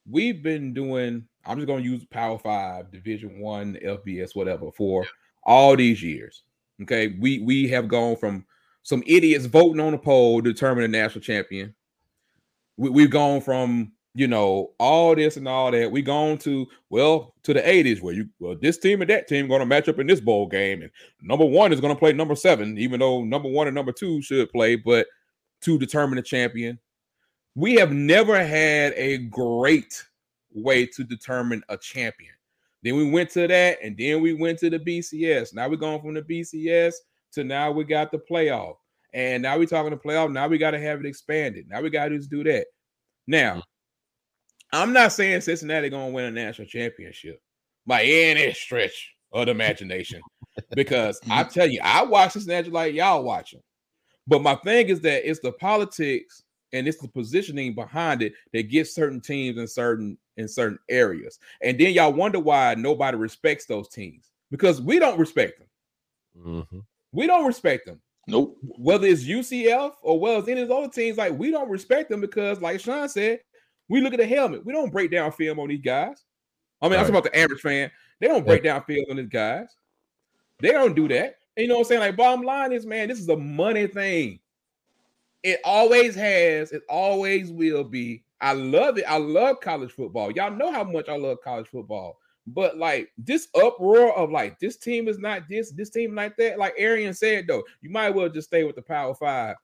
we've 0.09 0.43
been 0.43 0.73
doing? 0.73 1.25
I'm 1.45 1.57
just 1.57 1.67
going 1.67 1.83
to 1.83 1.89
use 1.89 2.05
Power 2.05 2.37
Five, 2.37 2.91
Division 2.91 3.39
One, 3.39 3.77
FBS, 3.83 4.35
whatever, 4.35 4.71
for 4.71 5.05
all 5.43 5.75
these 5.75 6.03
years. 6.03 6.43
Okay, 6.81 7.15
we 7.19 7.39
we 7.39 7.69
have 7.69 7.87
gone 7.87 8.17
from 8.17 8.45
some 8.83 9.03
idiots 9.07 9.45
voting 9.45 9.79
on 9.79 9.93
a 9.93 9.97
poll 9.97 10.41
to 10.41 10.51
determine 10.51 10.83
a 10.83 10.89
national 10.89 11.21
champion. 11.21 11.73
We, 12.75 12.89
we've 12.89 13.09
gone 13.09 13.39
from 13.39 13.92
you 14.15 14.27
know 14.27 14.71
all 14.79 15.15
this 15.15 15.37
and 15.37 15.47
all 15.47 15.71
that. 15.71 15.91
We 15.91 16.01
gone 16.01 16.37
to 16.39 16.67
well 16.89 17.33
to 17.43 17.53
the 17.53 17.61
80s 17.61 18.01
where 18.01 18.13
you 18.13 18.29
well 18.39 18.55
this 18.59 18.77
team 18.77 19.01
and 19.01 19.09
that 19.09 19.27
team 19.27 19.47
going 19.47 19.59
to 19.59 19.65
match 19.65 19.89
up 19.89 19.99
in 19.99 20.07
this 20.07 20.21
bowl 20.21 20.47
game, 20.47 20.81
and 20.81 20.91
number 21.21 21.45
one 21.45 21.73
is 21.73 21.81
going 21.81 21.93
to 21.93 21.99
play 21.99 22.13
number 22.13 22.35
seven, 22.35 22.77
even 22.77 22.99
though 22.99 23.23
number 23.23 23.49
one 23.49 23.67
and 23.67 23.75
number 23.75 23.91
two 23.91 24.21
should 24.21 24.51
play, 24.51 24.75
but 24.75 25.07
to 25.61 25.79
determine 25.79 26.17
a 26.17 26.23
champion. 26.23 26.79
We 27.55 27.75
have 27.75 27.91
never 27.91 28.43
had 28.43 28.93
a 28.95 29.19
great 29.19 30.03
way 30.53 30.85
to 30.87 31.03
determine 31.03 31.63
a 31.69 31.77
champion. 31.77 32.33
Then 32.83 32.95
we 32.95 33.09
went 33.09 33.29
to 33.31 33.47
that, 33.47 33.77
and 33.81 33.97
then 33.97 34.21
we 34.21 34.33
went 34.33 34.59
to 34.59 34.69
the 34.69 34.79
BCS. 34.79 35.53
Now 35.53 35.69
we're 35.69 35.77
going 35.77 36.01
from 36.01 36.15
the 36.15 36.21
BCS 36.21 36.93
to 37.33 37.43
now 37.43 37.71
we 37.71 37.83
got 37.83 38.11
the 38.11 38.19
playoff. 38.19 38.75
And 39.13 39.43
now 39.43 39.57
we're 39.57 39.67
talking 39.67 39.91
the 39.91 39.97
playoff. 39.97 40.31
Now 40.31 40.47
we 40.47 40.57
got 40.57 40.71
to 40.71 40.79
have 40.79 40.99
it 40.99 41.05
expanded. 41.05 41.67
Now 41.69 41.81
we 41.81 41.89
got 41.89 42.09
to 42.09 42.19
do 42.19 42.43
that. 42.43 42.65
Now, 43.27 43.55
mm. 43.55 43.61
I'm 44.73 44.91
not 44.91 45.11
saying 45.11 45.41
Cincinnati 45.41 45.89
gonna 45.89 46.09
win 46.09 46.25
a 46.25 46.31
national 46.31 46.67
championship 46.67 47.41
by 47.85 48.03
any 48.03 48.51
stretch 48.53 49.13
of 49.31 49.45
the 49.45 49.51
imagination. 49.51 50.21
because 50.75 51.19
I 51.29 51.43
tell 51.43 51.67
you, 51.67 51.79
I 51.83 52.03
watch 52.03 52.33
Cincinnati 52.33 52.69
like 52.69 52.93
y'all 52.93 53.23
watching. 53.23 53.61
But 54.27 54.41
my 54.41 54.55
thing 54.55 54.89
is 54.89 55.01
that 55.01 55.29
it's 55.29 55.39
the 55.39 55.51
politics 55.51 56.43
and 56.71 56.87
it's 56.87 56.99
the 56.99 57.07
positioning 57.07 57.75
behind 57.75 58.21
it 58.21 58.33
that 58.51 58.63
gets 58.63 58.95
certain 58.95 59.21
teams 59.21 59.57
in 59.57 59.67
certain 59.67 60.17
in 60.37 60.47
certain 60.47 60.79
areas. 60.89 61.37
And 61.61 61.79
then 61.79 61.93
y'all 61.93 62.11
wonder 62.11 62.39
why 62.39 62.73
nobody 62.75 63.17
respects 63.17 63.65
those 63.65 63.87
teams 63.89 64.31
because 64.49 64.81
we 64.81 64.97
don't 64.97 65.19
respect 65.19 65.59
them. 65.59 65.67
Mm-hmm. 66.45 66.79
We 67.11 67.27
don't 67.27 67.45
respect 67.45 67.85
them. 67.85 68.01
Nope. 68.27 68.57
Whether 68.61 69.07
it's 69.07 69.23
UCF 69.23 69.93
or 70.01 70.19
whether 70.19 70.39
it's 70.39 70.47
any 70.47 70.61
of 70.61 70.69
those 70.69 70.85
other 70.85 70.93
teams, 70.93 71.17
like 71.17 71.37
we 71.37 71.51
don't 71.51 71.69
respect 71.69 72.09
them 72.09 72.21
because, 72.21 72.61
like 72.61 72.79
Sean 72.79 73.09
said, 73.09 73.41
we 73.93 74.01
look 74.01 74.13
at 74.13 74.19
the 74.19 74.25
helmet. 74.25 74.65
We 74.65 74.73
don't 74.73 74.91
break 74.91 75.11
down 75.11 75.31
film 75.31 75.59
on 75.59 75.67
these 75.67 75.79
guys. 75.79 76.25
I 76.81 76.89
mean, 76.89 76.97
right. 76.97 77.03
I'm 77.05 77.11
about 77.11 77.25
the 77.25 77.37
average 77.37 77.61
fan. 77.61 77.91
They 78.19 78.27
don't 78.27 78.43
break 78.43 78.63
down 78.63 78.83
film 78.85 79.05
on 79.11 79.17
these 79.17 79.29
guys. 79.29 79.67
They 80.59 80.71
don't 80.71 80.95
do 80.95 81.07
that. 81.09 81.35
And 81.55 81.61
you 81.61 81.67
know 81.67 81.75
what 81.75 81.81
I'm 81.81 81.85
saying? 81.85 82.01
Like, 82.01 82.17
bottom 82.17 82.43
line 82.43 82.71
is, 82.71 82.87
man, 82.87 83.07
this 83.07 83.19
is 83.19 83.29
a 83.29 83.37
money 83.37 83.85
thing. 83.85 84.39
It 85.43 85.59
always 85.63 86.15
has. 86.15 86.71
It 86.71 86.81
always 86.89 87.51
will 87.51 87.83
be. 87.83 88.23
I 88.41 88.53
love 88.53 88.97
it. 88.97 89.05
I 89.07 89.19
love 89.19 89.59
college 89.59 89.91
football. 89.91 90.31
Y'all 90.31 90.49
know 90.49 90.71
how 90.71 90.83
much 90.83 91.07
I 91.07 91.15
love 91.15 91.37
college 91.43 91.67
football. 91.67 92.17
But 92.47 92.79
like 92.79 93.11
this 93.15 93.47
uproar 93.53 94.17
of 94.17 94.31
like 94.31 94.57
this 94.57 94.77
team 94.77 95.07
is 95.07 95.19
not 95.19 95.43
this, 95.47 95.69
this 95.71 95.91
team 95.91 96.15
like 96.15 96.35
that. 96.37 96.57
Like 96.57 96.73
Arian 96.79 97.13
said 97.13 97.45
though, 97.47 97.63
you 97.81 97.91
might 97.91 98.09
well 98.09 98.27
just 98.27 98.47
stay 98.47 98.63
with 98.63 98.75
the 98.75 98.81
Power 98.81 99.13
Five 99.13 99.55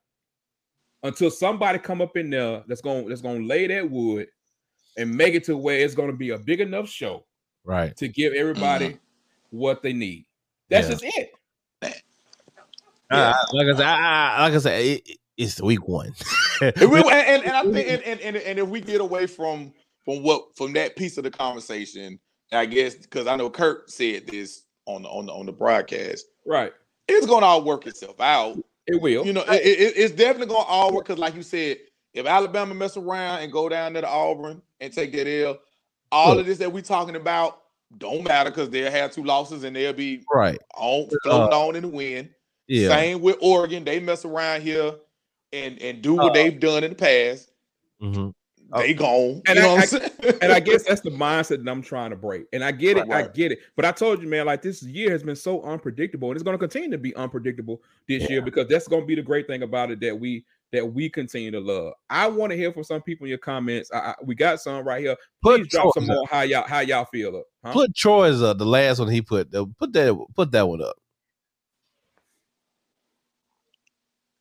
until 1.04 1.32
somebody 1.32 1.80
come 1.80 2.02
up 2.02 2.18
in 2.18 2.30
there 2.30 2.64
that's 2.68 2.82
going 2.82 3.08
that's 3.08 3.22
going 3.22 3.42
to 3.42 3.48
lay 3.48 3.68
that 3.68 3.90
wood 3.90 4.28
and 4.98 5.16
make 5.16 5.34
it 5.34 5.44
to 5.46 5.58
where 5.58 5.80
it's 5.80 5.96
going 5.96 6.10
to 6.10 6.16
be 6.16 6.32
a 6.32 6.38
big 6.38 6.62
enough 6.62 6.90
show, 6.90 7.26
right, 7.64 7.96
to 7.98 8.08
give 8.08 8.34
everybody 8.34 8.98
what 9.52 9.82
they 9.82 9.94
need. 9.94 10.26
That's 10.70 10.88
yeah. 10.88 10.94
just 10.94 11.18
it. 11.18 11.32
Uh, 13.12 13.34
like 13.54 13.68
I 13.68 13.72
said, 13.72 13.86
I, 13.86 14.42
like 14.42 14.54
I 14.54 14.58
said, 14.60 14.86
it, 14.86 15.18
it's 15.36 15.62
week 15.62 15.88
one, 15.88 16.14
and, 16.62 16.78
and, 16.82 17.44
and, 17.44 17.52
I 17.52 17.64
think, 17.64 18.06
and, 18.06 18.20
and, 18.20 18.36
and 18.38 18.60
if 18.60 18.68
we 18.68 18.82
get 18.82 19.02
away 19.02 19.26
from 19.26 19.74
from 20.06 20.22
what 20.22 20.56
from 20.56 20.74
that 20.74 20.96
piece 20.96 21.18
of 21.18 21.24
the 21.24 21.32
conversation 21.32 22.20
I 22.52 22.66
guess 22.66 22.96
because 22.96 23.28
I 23.28 23.36
know 23.36 23.50
Kirk 23.50 23.90
said 23.90 24.28
this 24.28 24.64
on 24.86 25.04
the 25.04 25.10
on 25.10 25.28
the 25.28 25.34
on 25.34 25.46
the 25.46 25.52
broadcast. 25.52 26.26
Right. 26.46 26.74
It's 27.08 27.26
gonna 27.26 27.46
all 27.46 27.64
work 27.64 27.88
itself 27.88 28.20
out. 28.20 28.58
It 28.90 29.02
will. 29.02 29.26
You 29.26 29.34
know, 29.34 29.44
it, 29.44 29.62
it, 29.62 29.94
it's 29.96 30.14
definitely 30.14 30.48
gonna 30.48 30.68
all 30.68 30.94
work 30.94 31.06
because, 31.06 31.20
like 31.20 31.36
you 31.36 31.44
said, 31.44 31.78
if 32.14 32.26
Alabama 32.26 32.74
mess 32.74 32.98
around 32.98 33.44
and 33.44 33.52
go 33.52 33.70
down 33.70 33.94
to 33.94 34.02
the 34.02 34.08
Auburn 34.08 34.62
and 34.80 34.92
take 34.92 35.12
that 35.14 35.28
L, 35.28 35.60
all 36.12 36.40
of 36.40 36.46
this 36.46 36.58
that 36.58 36.72
we 36.72 36.82
talking 36.82 37.16
about 37.16 37.62
don't 37.98 38.24
matter 38.24 38.50
because 38.50 38.70
they'll 38.70 38.92
have 38.92 39.12
two 39.12 39.24
losses 39.24 39.64
and 39.64 39.76
they'll 39.76 39.94
be 39.94 40.24
right 40.34 40.60
on 40.76 41.08
floating 41.24 41.54
uh, 41.54 41.60
on 41.60 41.76
in 41.76 41.84
the 41.84 41.88
wind. 41.88 42.30
Yeah. 42.68 42.90
Same 42.90 43.22
with 43.22 43.38
Oregon. 43.42 43.84
They 43.84 44.00
mess 44.00 44.26
around 44.26 44.62
here 44.62 44.96
and 45.54 45.80
and 45.82 46.02
do 46.02 46.16
what 46.16 46.32
uh, 46.32 46.34
they've 46.34 46.60
done 46.60 46.84
in 46.84 46.92
the 46.92 46.96
past. 46.96 47.52
Mm-hmm 48.02 48.30
they 48.78 48.94
gone. 48.94 49.42
And 49.48 49.60
I, 49.60 49.64
I 49.64 50.34
and 50.42 50.52
I 50.52 50.60
guess 50.60 50.84
that's 50.84 51.02
the 51.02 51.10
mindset 51.10 51.64
that 51.64 51.72
I'm 51.72 51.82
trying 51.82 52.12
to 52.12 52.16
break. 52.16 52.46
And 52.54 52.64
I 52.64 52.72
get 52.72 52.98
it, 52.98 53.02
right, 53.02 53.10
right. 53.10 53.26
I 53.26 53.28
get 53.30 53.52
it. 53.52 53.60
But 53.76 53.86
I 53.86 53.92
told 53.92 54.22
you, 54.22 54.28
man, 54.28 54.46
like 54.46 54.62
this 54.62 54.84
year 54.84 55.12
has 55.12 55.24
been 55.24 55.36
so 55.36 55.62
unpredictable, 55.64 56.30
and 56.30 56.36
it's 56.36 56.44
going 56.44 56.56
to 56.56 56.60
continue 56.60 56.92
to 56.92 56.98
be 56.98 57.16
unpredictable 57.16 57.82
this 58.08 58.24
yeah. 58.24 58.30
year 58.30 58.42
because 58.42 58.68
that's 58.68 58.88
going 58.88 59.02
to 59.02 59.08
be 59.08 59.16
the 59.16 59.22
great 59.22 59.48
thing 59.48 59.64
about 59.64 59.92
it 59.92 60.00
that 60.02 60.20
we 60.20 60.46
that 60.72 60.94
we 60.94 61.10
continue 61.10 61.50
to 61.50 61.60
love. 61.60 61.94
I 62.10 62.28
want 62.28 62.52
to 62.52 62.58
hear 62.58 62.72
from 62.72 62.84
some 62.84 63.02
people 63.02 63.26
in 63.26 63.30
your 63.30 63.40
comments. 63.40 63.90
I, 63.92 63.98
I, 63.98 64.16
we 64.24 64.36
got 64.36 64.60
some 64.60 64.86
right 64.86 65.02
here. 65.02 65.16
Please 65.44 65.62
put 65.62 65.70
drop 65.70 65.94
some 65.96 66.06
more 66.06 66.28
how 66.30 66.42
y'all 66.42 66.68
how 66.68 66.82
y'all 66.82 67.06
feel 67.06 67.38
up. 67.38 67.46
Huh? 67.64 67.74
Put 67.74 67.96
Troy's 67.96 68.42
up. 68.42 68.58
The 68.58 68.66
last 68.66 69.00
one 69.00 69.10
he 69.10 69.22
put. 69.22 69.54
Uh, 69.54 69.66
put 69.78 69.94
that. 69.94 70.26
Put 70.36 70.52
that 70.52 70.68
one 70.68 70.82
up. 70.82 70.96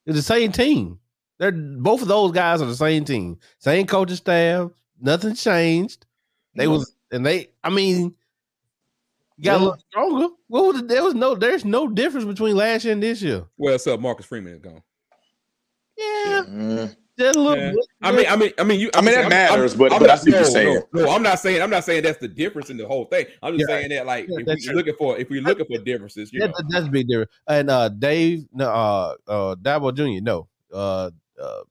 It's 0.04 0.16
the 0.16 0.22
same 0.22 0.52
team. 0.52 0.98
They're 1.38 1.52
both 1.52 2.02
of 2.02 2.08
those 2.08 2.32
guys 2.32 2.60
are 2.60 2.66
the 2.66 2.74
same 2.74 3.04
team, 3.04 3.38
same 3.58 3.86
coaching 3.86 4.16
staff. 4.16 4.70
Nothing 5.00 5.34
changed. 5.34 6.06
They 6.54 6.64
no. 6.64 6.72
was 6.72 6.94
and 7.12 7.24
they. 7.24 7.48
I 7.62 7.70
mean, 7.70 8.14
got 9.40 9.52
yeah. 9.52 9.56
a 9.56 9.58
little 9.58 9.78
stronger. 9.88 10.28
What 10.48 10.74
was 10.74 10.82
there 10.82 11.04
was 11.04 11.14
no 11.14 11.34
there's 11.34 11.64
no 11.64 11.88
difference 11.88 12.26
between 12.26 12.56
last 12.56 12.84
year 12.84 12.92
and 12.92 13.02
this 13.02 13.22
year. 13.22 13.44
Well, 13.56 13.78
so 13.78 13.96
Marcus 13.96 14.26
Freeman 14.26 14.54
is 14.54 14.60
gone. 14.60 14.82
Yeah. 15.96 16.88
Just 17.18 17.36
a 17.36 17.40
little 17.40 17.64
yeah. 17.64 17.72
I 18.00 18.12
mean, 18.12 18.26
I 18.28 18.36
mean, 18.36 18.52
I 18.58 18.62
mean, 18.62 18.78
you. 18.78 18.90
I 18.94 19.00
mean, 19.00 19.14
that 19.14 19.24
I'm, 19.24 19.30
matters, 19.30 19.72
I'm, 19.72 19.78
but, 19.78 19.92
I'm 19.92 19.98
but 19.98 20.06
not, 20.06 20.24
you're 20.24 20.44
saying. 20.44 20.82
No, 20.92 21.02
no, 21.02 21.10
I'm 21.10 21.22
not 21.22 21.40
saying. 21.40 21.60
I'm 21.60 21.70
not 21.70 21.82
saying 21.82 22.04
that's 22.04 22.18
the 22.18 22.28
difference 22.28 22.70
in 22.70 22.76
the 22.76 22.86
whole 22.86 23.06
thing. 23.06 23.26
I'm 23.42 23.58
just 23.58 23.68
yeah. 23.68 23.76
saying 23.76 23.88
that, 23.88 24.06
like, 24.06 24.26
yeah, 24.28 24.38
if 24.46 24.58
we're 24.64 24.74
looking 24.76 24.94
for, 24.96 25.18
if 25.18 25.28
we're 25.28 25.42
looking 25.42 25.66
for 25.66 25.82
differences, 25.82 26.32
you 26.32 26.38
that, 26.38 26.50
know, 26.50 26.54
that's 26.68 26.86
a 26.86 26.90
big 26.90 27.08
difference. 27.08 27.32
And 27.48 27.70
uh, 27.70 27.88
Dave, 27.88 28.46
uh, 28.60 29.14
uh, 29.26 29.56
Dabo 29.56 29.92
Jr. 29.92 30.22
No, 30.22 30.46
uh, 30.72 31.10
uh, 31.40 31.62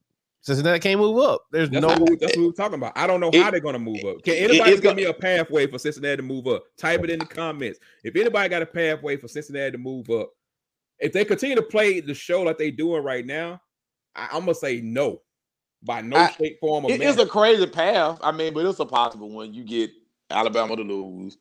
Cincinnati 0.42 0.80
can't 0.80 1.00
move 1.00 1.20
up. 1.20 1.46
There's 1.52 1.70
that's 1.70 1.82
no. 1.82 1.90
What, 1.90 2.20
that's 2.20 2.38
what 2.38 2.46
we're 2.46 2.52
talking 2.54 2.76
about. 2.76 2.94
I 2.96 3.06
don't 3.06 3.20
know 3.20 3.30
it, 3.34 3.42
how 3.42 3.52
they're 3.52 3.60
going 3.60 3.74
to 3.74 3.80
move 3.80 4.04
up. 4.06 4.24
Can 4.24 4.36
anybody 4.36 4.72
it, 4.72 4.82
give 4.82 4.96
me 4.96 5.04
a 5.04 5.14
pathway 5.14 5.68
for 5.68 5.78
Cincinnati 5.78 6.18
to 6.18 6.24
move 6.24 6.48
up? 6.48 6.64
Type 6.78 7.04
it 7.04 7.10
in 7.10 7.20
the 7.20 7.26
comments. 7.26 7.80
If 8.04 8.16
anybody 8.16 8.48
got 8.48 8.62
a 8.62 8.66
pathway 8.66 9.18
for 9.18 9.28
Cincinnati 9.28 9.72
to 9.72 9.78
move 9.78 10.10
up, 10.10 10.32
if 11.00 11.12
they 11.12 11.26
continue 11.26 11.56
to 11.56 11.62
play 11.62 12.00
the 12.00 12.14
show 12.14 12.44
like 12.44 12.58
they're 12.58 12.72
doing 12.72 13.04
right 13.04 13.26
now, 13.26 13.62
I, 14.16 14.36
am 14.38 14.42
gonna 14.42 14.56
say 14.56 14.82
no, 14.82 15.22
by 15.84 16.02
no 16.02 16.16
I, 16.16 16.32
shape, 16.32 16.60
form, 16.60 16.86
or 16.86 16.92
It 16.92 17.02
is 17.02 17.20
a 17.20 17.26
crazy 17.26 17.68
path. 17.68 18.18
I 18.22 18.32
mean, 18.32 18.54
but 18.54 18.66
it's 18.66 18.80
a 18.80 18.86
possible 18.86 19.30
one. 19.30 19.54
You 19.54 19.64
get 19.64 19.92
Alabama 20.32 20.76
to 20.76 20.82
lose, 20.82 21.38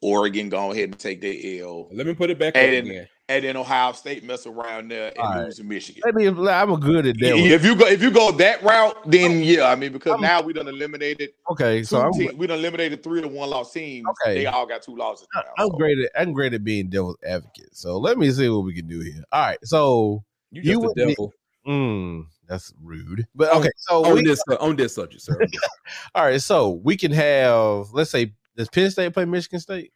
Oregon 0.00 0.48
go 0.48 0.72
ahead 0.72 0.90
and 0.90 0.98
take 0.98 1.20
their 1.20 1.62
L. 1.62 1.88
Let 1.92 2.06
me 2.06 2.14
put 2.14 2.30
it 2.30 2.38
back 2.38 2.56
and, 2.56 2.74
again. 2.74 3.08
And 3.28 3.44
then 3.44 3.56
Ohio 3.56 3.92
State 3.92 4.22
mess 4.24 4.46
around 4.46 4.90
there 4.90 5.08
and 5.08 5.18
All 5.18 5.44
lose 5.44 5.56
to 5.56 5.64
Michigan. 5.64 6.02
I 6.06 6.12
mean, 6.12 6.28
I'm 6.48 6.78
good 6.80 7.06
at 7.06 7.18
that. 7.18 7.34
one. 7.34 7.40
If 7.44 7.64
you 7.64 7.74
go 7.74 7.86
if 7.86 8.00
you 8.02 8.10
go 8.10 8.30
that 8.32 8.62
route, 8.62 9.10
then 9.10 9.42
yeah, 9.42 9.64
I 9.68 9.74
mean 9.74 9.92
because 9.92 10.12
I'm- 10.12 10.20
now 10.20 10.42
we 10.42 10.52
done 10.52 10.68
eliminated 10.68 11.30
Okay, 11.50 11.82
so 11.82 12.00
I'm 12.00 12.12
team, 12.12 12.36
we 12.36 12.46
done 12.46 12.58
eliminated 12.58 13.02
three 13.02 13.20
to 13.20 13.28
one 13.28 13.50
loss 13.50 13.72
teams. 13.72 14.06
Okay. 14.22 14.34
They 14.38 14.46
all 14.46 14.66
got 14.66 14.82
two 14.82 14.96
losses. 14.96 15.26
I- 15.34 15.40
now, 15.40 15.50
I'm 15.58 15.66
so. 15.70 15.76
great 15.76 15.98
at 15.98 16.10
I'm 16.20 16.32
great 16.32 16.54
at 16.54 16.62
being 16.62 16.88
devil's 16.88 17.16
advocate. 17.26 17.76
So 17.76 17.98
let 17.98 18.16
me 18.18 18.30
see 18.30 18.48
what 18.48 18.64
we 18.64 18.74
can 18.74 18.86
do 18.86 19.00
here. 19.00 19.22
All 19.32 19.40
right, 19.42 19.58
so 19.64 20.24
You 20.52 20.62
You 20.62 20.70
just 20.72 20.80
would 20.82 20.90
the 20.96 21.06
be- 21.06 21.12
devil 21.14 21.32
mm, 21.66 22.26
that's 22.48 22.72
rude. 22.80 23.26
But 23.34 23.52
okay, 23.56 23.70
so 23.78 24.04
on 24.04 24.14
we, 24.14 24.24
this 24.24 24.40
uh, 24.48 24.56
on 24.60 24.76
this 24.76 24.94
subject, 24.94 25.22
sir. 25.22 25.36
All 26.14 26.24
right, 26.24 26.40
so 26.40 26.70
we 26.70 26.96
can 26.96 27.10
have 27.10 27.92
let's 27.92 28.10
say 28.10 28.32
does 28.56 28.68
Penn 28.68 28.88
State 28.90 29.12
play 29.12 29.24
Michigan 29.24 29.58
State? 29.60 29.92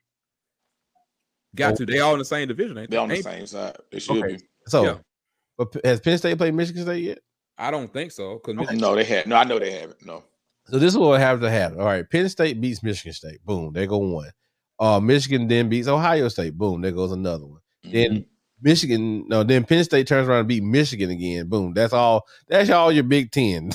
Got 1.54 1.76
to. 1.76 1.86
They 1.86 2.00
all 2.00 2.12
in 2.12 2.18
the 2.18 2.24
same 2.24 2.48
division, 2.48 2.78
ain't 2.78 2.90
they? 2.90 2.94
They're 2.94 3.02
on 3.02 3.08
the 3.08 3.16
Ain't- 3.16 3.24
same 3.24 3.46
side. 3.46 3.76
They 3.90 3.98
should 3.98 4.22
Okay. 4.22 4.36
be. 4.36 4.42
So, 4.66 4.84
Yeah. 4.84 4.98
but 5.58 5.76
has 5.84 6.00
Penn 6.00 6.18
State 6.18 6.38
played 6.38 6.54
Michigan 6.54 6.82
State 6.84 7.02
yet? 7.02 7.18
I 7.58 7.70
don't 7.70 7.92
think 7.92 8.12
so. 8.12 8.40
Because 8.44 8.70
No, 8.78 8.94
they 8.94 9.04
have 9.04 9.26
no. 9.26 9.36
I 9.36 9.44
know 9.44 9.58
they 9.58 9.72
haven't. 9.72 10.04
No. 10.06 10.24
So 10.66 10.78
this 10.78 10.92
is 10.92 10.98
what 10.98 11.20
have 11.20 11.40
to 11.40 11.50
happen. 11.50 11.78
All 11.80 11.86
right, 11.86 12.08
Penn 12.08 12.28
State 12.28 12.60
beats 12.60 12.82
Michigan 12.82 13.12
State. 13.12 13.44
Boom, 13.44 13.72
there 13.72 13.86
go 13.86 13.98
one. 13.98 14.30
Uh, 14.78 15.00
Michigan 15.00 15.48
then 15.48 15.68
beats 15.68 15.88
Ohio 15.88 16.28
State. 16.28 16.56
Boom, 16.56 16.80
there 16.80 16.92
goes 16.92 17.12
another 17.12 17.44
one. 17.44 17.60
Then 17.82 18.10
Mhm. 18.12 18.24
Michigan, 18.62 19.24
no, 19.28 19.42
then 19.42 19.64
Penn 19.64 19.84
State 19.84 20.06
turns 20.06 20.28
around 20.28 20.40
and 20.40 20.48
beat 20.48 20.62
Michigan 20.62 21.10
again. 21.10 21.48
Boom, 21.48 21.74
that's 21.74 21.92
all. 21.92 22.26
That's 22.48 22.70
all 22.70 22.92
your 22.92 23.04
Big 23.04 23.30
Ten. 23.32 23.70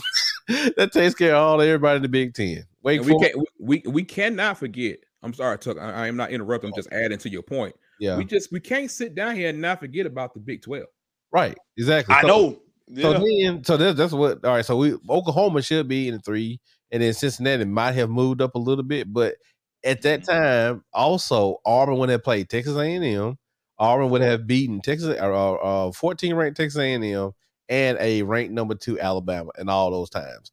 that 0.77 0.91
takes 0.93 1.15
care 1.15 1.35
of 1.35 1.41
all 1.41 1.61
everybody 1.61 1.97
in 1.97 2.01
the 2.03 2.07
Big 2.09 2.33
Ten. 2.33 2.63
Wake 2.81 3.01
we 3.01 3.17
can't 3.19 3.35
we, 3.37 3.45
we 3.59 3.91
we 3.91 4.03
cannot 4.03 4.57
forget. 4.57 4.99
I'm 5.25 5.33
sorry, 5.33 5.57
Tuck. 5.57 5.77
I, 5.79 5.91
I 5.91 6.07
am 6.07 6.15
not 6.15 6.31
interrupting. 6.31 6.69
I'm 6.69 6.75
just 6.75 6.91
adding 6.93 7.17
to 7.17 7.29
your 7.29 7.41
point. 7.41 7.75
yeah, 7.99 8.15
We 8.17 8.23
just 8.25 8.51
we 8.51 8.59
can't 8.59 8.89
sit 8.91 9.15
down 9.15 9.35
here 9.35 9.49
and 9.49 9.59
not 9.59 9.79
forget 9.79 10.05
about 10.05 10.33
the 10.33 10.39
Big 10.39 10.61
Twelve. 10.61 10.85
right, 11.31 11.57
exactly. 11.77 12.15
I 12.15 12.21
So- 12.21 12.27
know. 12.27 12.61
So 13.01 13.11
Yeah. 13.13 13.47
then, 13.51 13.63
so 13.63 13.77
that's, 13.77 13.97
that's 13.97 14.13
what. 14.13 14.45
All 14.45 14.51
right, 14.51 14.63
so 14.63 14.77
we 14.77 14.93
Oklahoma 15.09 15.63
should 15.63 15.87
be 15.87 16.07
in 16.07 16.13
the 16.13 16.19
three, 16.21 16.59
and 16.91 17.01
then 17.01 17.13
Cincinnati 17.13 17.65
might 17.65 17.93
have 17.93 18.11
moved 18.11 18.41
up 18.43 18.53
a 18.53 18.59
little 18.59 18.83
bit, 18.83 19.11
but 19.11 19.35
at 19.83 20.03
that 20.03 20.21
Mm-hmm. 20.21 20.31
time, 20.31 20.83
also 20.93 21.57
Auburn 21.65 21.97
would 21.97 22.09
have 22.09 22.23
played 22.23 22.47
Texas 22.47 22.77
A 22.77 22.81
and 22.95 23.03
M. 23.03 23.37
Auburn 23.79 24.11
would 24.11 24.21
have 24.21 24.45
beaten 24.45 24.81
Texas, 24.81 25.17
uh, 25.19 25.53
uh, 25.87 25.91
14 25.93 26.35
ranked 26.35 26.57
Texas 26.57 26.79
A 26.79 26.93
and 26.93 27.03
M, 27.03 27.31
and 27.69 27.97
a 27.99 28.21
ranked 28.21 28.53
number 28.53 28.75
two 28.75 28.99
Alabama, 28.99 29.49
in 29.57 29.67
all 29.67 29.89
those 29.89 30.11
times. 30.11 30.51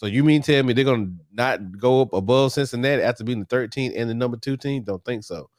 So 0.00 0.06
you 0.06 0.24
mean 0.24 0.40
tell 0.40 0.62
me 0.62 0.72
they're 0.72 0.82
gonna 0.82 1.12
not 1.30 1.76
go 1.78 2.00
up 2.00 2.14
above 2.14 2.54
Cincinnati 2.54 3.02
after 3.02 3.22
being 3.22 3.40
the 3.40 3.44
13th 3.44 3.92
and 3.94 4.08
the 4.08 4.14
number 4.14 4.38
two 4.38 4.56
team? 4.56 4.82
Don't 4.82 5.04
think 5.04 5.22
so. 5.24 5.50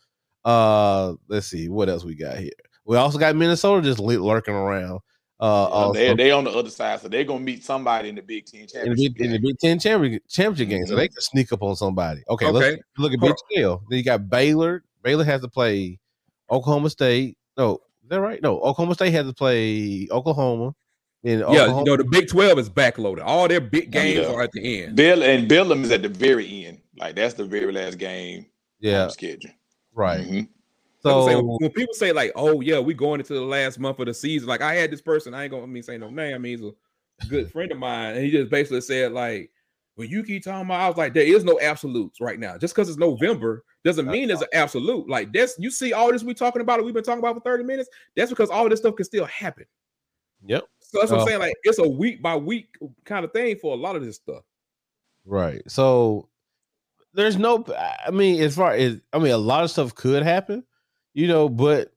Uh, 0.44 1.14
let's 1.28 1.46
see 1.46 1.70
what 1.70 1.90
else 1.90 2.04
we 2.04 2.16
got 2.16 2.40
here. 2.40 2.50
We 2.84 2.98
also 2.98 3.20
got 3.20 3.36
Minnesota 3.36 3.84
just 3.84 4.00
lurking 4.00 4.56
around. 4.56 5.02
Uh, 5.40 5.92
Yeah, 5.94 6.08
they 6.08 6.16
they 6.16 6.32
on 6.32 6.46
the 6.46 6.50
other 6.50 6.72
side, 6.72 7.02
so 7.02 7.08
they're 7.08 7.24
gonna 7.24 7.40
meet 7.40 7.64
somebody 7.64 8.10
in 8.10 8.16
the 8.16 8.24
Big 8.24 8.48
Ten 8.48 8.62
in 8.62 8.66
the 8.66 8.72
championship. 8.74 9.14
Big, 9.14 9.26
in 9.28 9.32
the 9.32 9.38
game. 9.38 9.48
Big 9.48 9.60
Ten 9.60 9.80
championship, 9.80 10.24
championship 10.28 10.70
game, 10.70 10.88
so 10.88 10.96
they 10.96 11.08
can 11.08 11.22
sneak 11.22 11.52
up 11.54 11.62
on 11.62 11.76
somebody. 11.76 12.24
Okay, 12.28 12.48
Okay. 12.48 12.52
let's 12.72 12.82
look 12.98 13.14
at 13.14 13.20
Big 13.20 13.36
Twelve. 13.54 13.84
Then 13.92 13.98
you 14.00 14.04
got 14.04 14.28
Baylor. 14.28 14.84
Baylor 15.04 15.24
has 15.24 15.42
to 15.42 15.50
play 15.50 16.00
Oklahoma 16.50 16.90
State. 16.90 17.38
No, 17.58 17.76
is 18.02 18.10
that 18.10 18.20
right? 18.22 18.42
No, 18.42 18.60
Oklahoma 18.60 18.96
State 18.96 19.12
has 19.14 19.28
to 19.28 19.34
play 19.34 20.08
Oklahoma. 20.10 20.74
Then 21.24 21.40
Yeah, 21.40 21.46
Oklahoma, 21.46 21.80
you 21.80 21.86
know 21.86 21.98
the 21.98 22.04
Big 22.10 22.28
Twelve 22.30 22.58
is 22.60 22.70
backloaded. 22.70 23.22
All 23.24 23.48
their 23.48 23.62
big 23.62 23.94
Yeah. 23.94 24.02
games 24.04 24.28
are 24.28 24.42
at 24.42 24.52
the 24.52 24.84
end. 24.84 24.96
Bill 24.96 25.22
and 25.24 25.48
Billum 25.48 25.84
is 25.84 25.92
at 25.92 26.02
the 26.02 26.10
very 26.10 26.66
end. 26.66 26.82
Like 26.98 27.16
that's 27.16 27.36
the 27.36 27.46
very 27.46 27.72
last 27.72 27.98
game 27.98 28.40
on 28.40 28.46
yeah, 28.80 29.06
the 29.06 29.10
schedule. 29.12 29.52
right. 29.94 30.22
Mhm. 30.28 30.48
Like 31.04 31.16
I 31.16 31.26
say, 31.26 31.32
So 31.32 31.38
when, 31.38 31.58
when 31.60 31.72
people 31.72 31.94
say 31.96 32.12
like, 32.12 32.32
"Oh 32.36 32.62
yeah, 32.62 32.80
we 32.80 32.94
going 32.94 33.20
into 33.20 33.34
the 33.34 33.42
last 33.42 33.80
month 33.80 34.00
of 34.00 34.06
the 34.08 34.14
season," 34.14 34.48
like 34.48 34.62
I 34.62 34.76
had 34.76 34.92
this 34.92 35.02
person, 35.02 35.34
I 35.34 35.44
ain't 35.44 35.52
gonna 35.52 35.64
I 35.64 35.68
mean 35.68 35.84
say 35.84 35.98
no 35.98 36.10
name. 36.10 36.36
I 36.36 36.38
mean 36.38 36.58
he's 36.60 36.68
a 36.68 37.26
good 37.28 37.52
friend 37.52 37.72
of 37.72 37.78
mine, 37.80 38.16
and 38.16 38.24
he 38.26 38.32
just 38.32 38.52
basically 38.52 38.82
said 38.82 39.12
like, 39.12 39.50
"When 39.96 40.10
you 40.10 40.24
keep 40.24 40.44
talking 40.44 40.66
about," 40.66 40.82
I 40.82 40.88
was 40.88 40.98
like, 40.98 41.14
"There 41.14 41.24
is 41.24 41.44
no 41.44 41.60
absolutes 41.60 42.20
right 42.22 42.40
now. 42.40 42.58
Just 42.58 42.76
because 42.76 42.88
it's 42.90 43.00
November 43.00 43.64
doesn't 43.84 44.06
mean 44.08 44.28
there's 44.28 44.42
an 44.42 44.48
absolute. 44.54 45.10
Like 45.10 45.34
that's 45.34 45.56
you 45.58 45.72
see 45.72 45.92
all 45.94 46.12
this 46.12 46.24
we 46.24 46.34
talking 46.36 46.62
about, 46.62 46.80
it 46.80 46.86
we've 46.86 46.94
been 46.94 47.04
talking 47.04 47.20
about 47.20 47.36
for 47.36 47.42
thirty 47.42 47.64
minutes. 47.64 47.90
That's 48.16 48.30
because 48.30 48.50
all 48.52 48.70
this 48.70 48.80
stuff 48.80 48.96
can 48.96 49.06
still 49.06 49.26
happen. 49.26 49.66
Yep. 50.46 50.66
So 50.92 51.00
that's 51.00 51.12
what 51.12 51.20
Uh, 51.20 51.22
I'm 51.24 51.28
saying. 51.28 51.40
Like 51.40 51.56
it's 51.64 51.80
a 51.80 51.88
week 51.88 52.22
by 52.22 52.36
week 52.36 52.76
kind 53.06 53.24
of 53.26 53.32
thing 53.34 53.56
for 53.58 53.74
a 53.74 53.78
lot 53.78 53.96
of 53.96 54.04
this 54.06 54.18
stuff. 54.18 54.44
right. 55.26 55.62
So 55.68 56.28
there's 57.14 57.38
no. 57.38 57.66
I 58.08 58.12
mean, 58.12 58.42
as 58.42 58.56
far 58.56 58.72
as 58.74 59.02
I 59.14 59.20
mean, 59.20 59.32
a 59.32 59.38
lot 59.38 59.64
of 59.64 59.72
stuff 59.72 59.96
could 59.96 60.24
happen, 60.24 60.64
you 61.14 61.28
know, 61.28 61.50
but. 61.50 61.92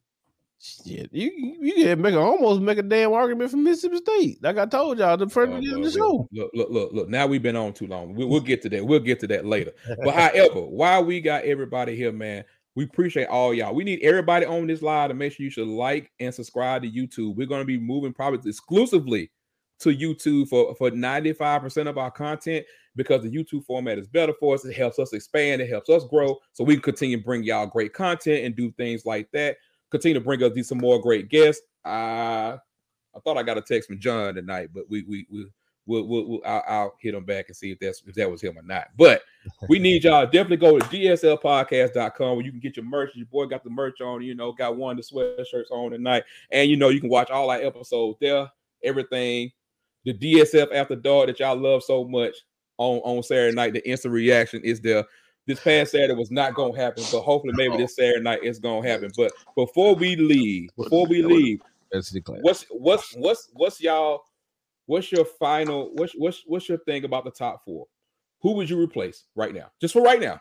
Shit, 0.67 1.11
you 1.13 1.31
you 1.61 1.75
can 1.85 2.01
make 2.01 2.15
a, 2.15 2.19
almost 2.19 2.63
make 2.63 2.79
a 2.79 2.83
damn 2.83 3.13
argument 3.13 3.51
for 3.51 3.59
Mississippi 3.59 3.99
State. 3.99 4.43
Like 4.43 4.57
I 4.57 4.65
told 4.65 4.99
y'all 4.99 5.15
the 5.19 5.29
first 5.29 5.53
Uh, 5.53 5.57
beginning 5.57 5.85
of 5.85 5.93
the 5.93 5.99
show. 5.99 6.27
Look, 6.33 6.51
look, 6.55 6.71
look, 6.71 6.93
look. 6.95 7.09
Now 7.11 7.27
we've 7.27 7.43
been 7.43 7.55
on 7.57 7.75
too 7.75 7.87
long. 7.87 8.15
We, 8.15 8.25
we'll 8.25 8.41
get 8.41 8.63
to 8.63 8.71
that. 8.71 8.87
We'll 8.87 9.01
get 9.01 9.21
to 9.21 9.27
that 9.27 9.45
later. 9.45 9.73
But 10.03 10.15
however, 10.15 10.63
while 10.63 11.05
we 11.05 11.21
got 11.21 11.45
everybody 11.45 11.95
here, 11.97 12.13
man, 12.13 12.45
we 12.77 12.85
appreciate 12.85 13.29
all 13.29 13.55
y'all. 13.55 13.75
We 13.75 13.85
need 13.85 14.01
everybody 14.03 14.47
on 14.47 14.67
this 14.67 14.83
live 14.83 15.09
to 15.09 15.15
make 15.15 15.33
sure 15.33 15.45
you 15.45 15.51
should 15.51 15.69
like 15.69 16.11
and 16.21 16.35
subscribe 16.35 16.83
to 16.83 16.91
YouTube. 16.91 17.37
We're 17.37 17.47
going 17.47 17.61
to 17.61 17.67
be 17.67 17.79
moving 17.79 18.13
probably 18.13 18.49
exclusively 18.49 19.31
to 19.81 19.91
YouTube 19.91 20.49
for 20.49 20.75
for 20.77 20.91
95% 20.91 21.89
of 21.89 21.99
our 21.99 22.11
content 22.11 22.65
because 22.97 23.23
the 23.23 23.31
YouTube 23.31 23.65
format 23.65 23.99
is 23.99 24.07
better 24.07 24.33
for 24.39 24.55
us. 24.55 24.65
It 24.65 24.75
helps 24.75 24.99
us 24.99 25.13
expand, 25.13 25.61
it 25.61 25.69
helps 25.69 25.91
us 25.91 26.05
grow, 26.05 26.39
so 26.53 26.65
we 26.65 26.75
can 26.75 26.83
continue 26.83 27.19
to 27.19 27.25
bring 27.25 27.45
y'all 27.45 27.67
great 27.67 27.93
content 27.93 28.45
and 28.45 28.57
do 28.57 28.71
things 28.73 29.05
like 29.05 29.31
that. 29.33 29.57
Continue 29.91 30.15
to 30.15 30.25
bring 30.25 30.43
us 30.43 30.53
these 30.53 30.69
some 30.69 30.79
more 30.79 31.01
great 31.01 31.29
guests. 31.29 31.63
Uh, 31.85 32.57
I 33.17 33.21
thought 33.23 33.37
I 33.37 33.43
got 33.43 33.59
a 33.59 33.63
text 33.63 33.89
from 33.89 34.01
John 34.01 34.35
tonight, 34.35 34.71
but 34.75 34.85
we 34.89 35.03
we 35.03 35.27
we 35.31 35.47
we'll, 35.87 36.07
we'll, 36.07 36.29
we'll 36.29 36.41
I'll, 36.45 36.65
I'll 36.67 36.95
hit 37.01 37.15
him 37.15 37.25
back 37.25 37.47
and 37.49 37.57
see 37.57 37.71
if 37.71 37.79
that's 37.79 38.03
if 38.07 38.15
that 38.15 38.31
was 38.31 38.43
him 38.43 38.59
or 38.59 38.63
not. 38.63 38.89
But 38.97 39.23
we 39.69 39.79
need 39.79 40.05
y'all 40.05 40.25
definitely 40.25 40.57
go 40.59 40.79
to 40.79 40.85
dslpodcast.com 40.87 42.37
where 42.37 42.45
you 42.45 42.51
can 42.51 42.61
get 42.61 42.77
your 42.77 42.87
merch. 42.87 43.11
Your 43.15 43.27
boy 43.27 43.47
got 43.47 43.65
the 43.65 43.71
merch 43.71 44.01
on, 44.01 44.23
you 44.23 44.35
know, 44.35 44.53
got 44.53 44.77
one 44.77 44.99
of 44.99 45.05
the 45.05 45.15
sweatshirts 45.15 45.71
on 45.71 45.91
tonight, 45.91 46.25
and 46.51 46.69
you 46.69 46.77
know 46.77 46.89
you 46.89 47.01
can 47.01 47.11
watch 47.11 47.31
all 47.31 47.51
our 47.51 47.61
episodes 47.61 48.19
there. 48.21 48.51
Everything, 48.83 49.51
the 50.05 50.15
DSF 50.15 50.73
after 50.75 50.97
dark 50.97 51.27
that 51.29 51.41
y'all 51.41 51.57
love 51.57 51.83
so 51.83 52.05
much 52.05 52.35
on 52.79 52.99
on 52.99 53.23
Saturday 53.23 53.55
night. 53.55 53.73
The 53.73 53.89
instant 53.89 54.15
reaction 54.15 54.63
is 54.63 54.81
there. 54.81 55.05
This 55.47 55.61
past 55.61 55.93
Saturday 55.93 56.15
was 56.15 56.31
not 56.31 56.55
gonna 56.55 56.77
happen, 56.77 57.05
but 57.13 57.21
hopefully 57.21 57.53
maybe 57.55 57.77
this 57.77 57.97
Saturday 57.97 58.21
night 58.21 58.41
it's 58.43 58.59
gonna 58.59 58.87
happen. 58.87 59.11
But 59.17 59.33
before 59.55 59.95
we 59.95 60.17
leave, 60.17 60.71
before 60.77 61.07
we 61.07 61.23
leave, 61.23 61.61
That's 61.93 62.11
the 62.11 62.23
class. 62.23 62.41
what's 62.41 62.65
what's 62.71 63.15
what's 63.15 63.51
what's 63.53 63.81
y'all 63.81 64.23
what's 64.87 65.11
your 65.11 65.25
final 65.25 65.91
what's 65.95 66.13
what's 66.15 66.43
what's 66.47 66.69
your 66.69 66.79
thing 66.79 67.05
about 67.05 67.25
the 67.25 67.31
top 67.31 67.65
four 67.65 67.87
who 68.41 68.53
would 68.53 68.69
you 68.69 68.81
replace 68.81 69.25
right 69.35 69.55
now 69.55 69.71
just 69.81 69.95
for 69.95 70.03
right 70.03 70.21
now 70.21 70.41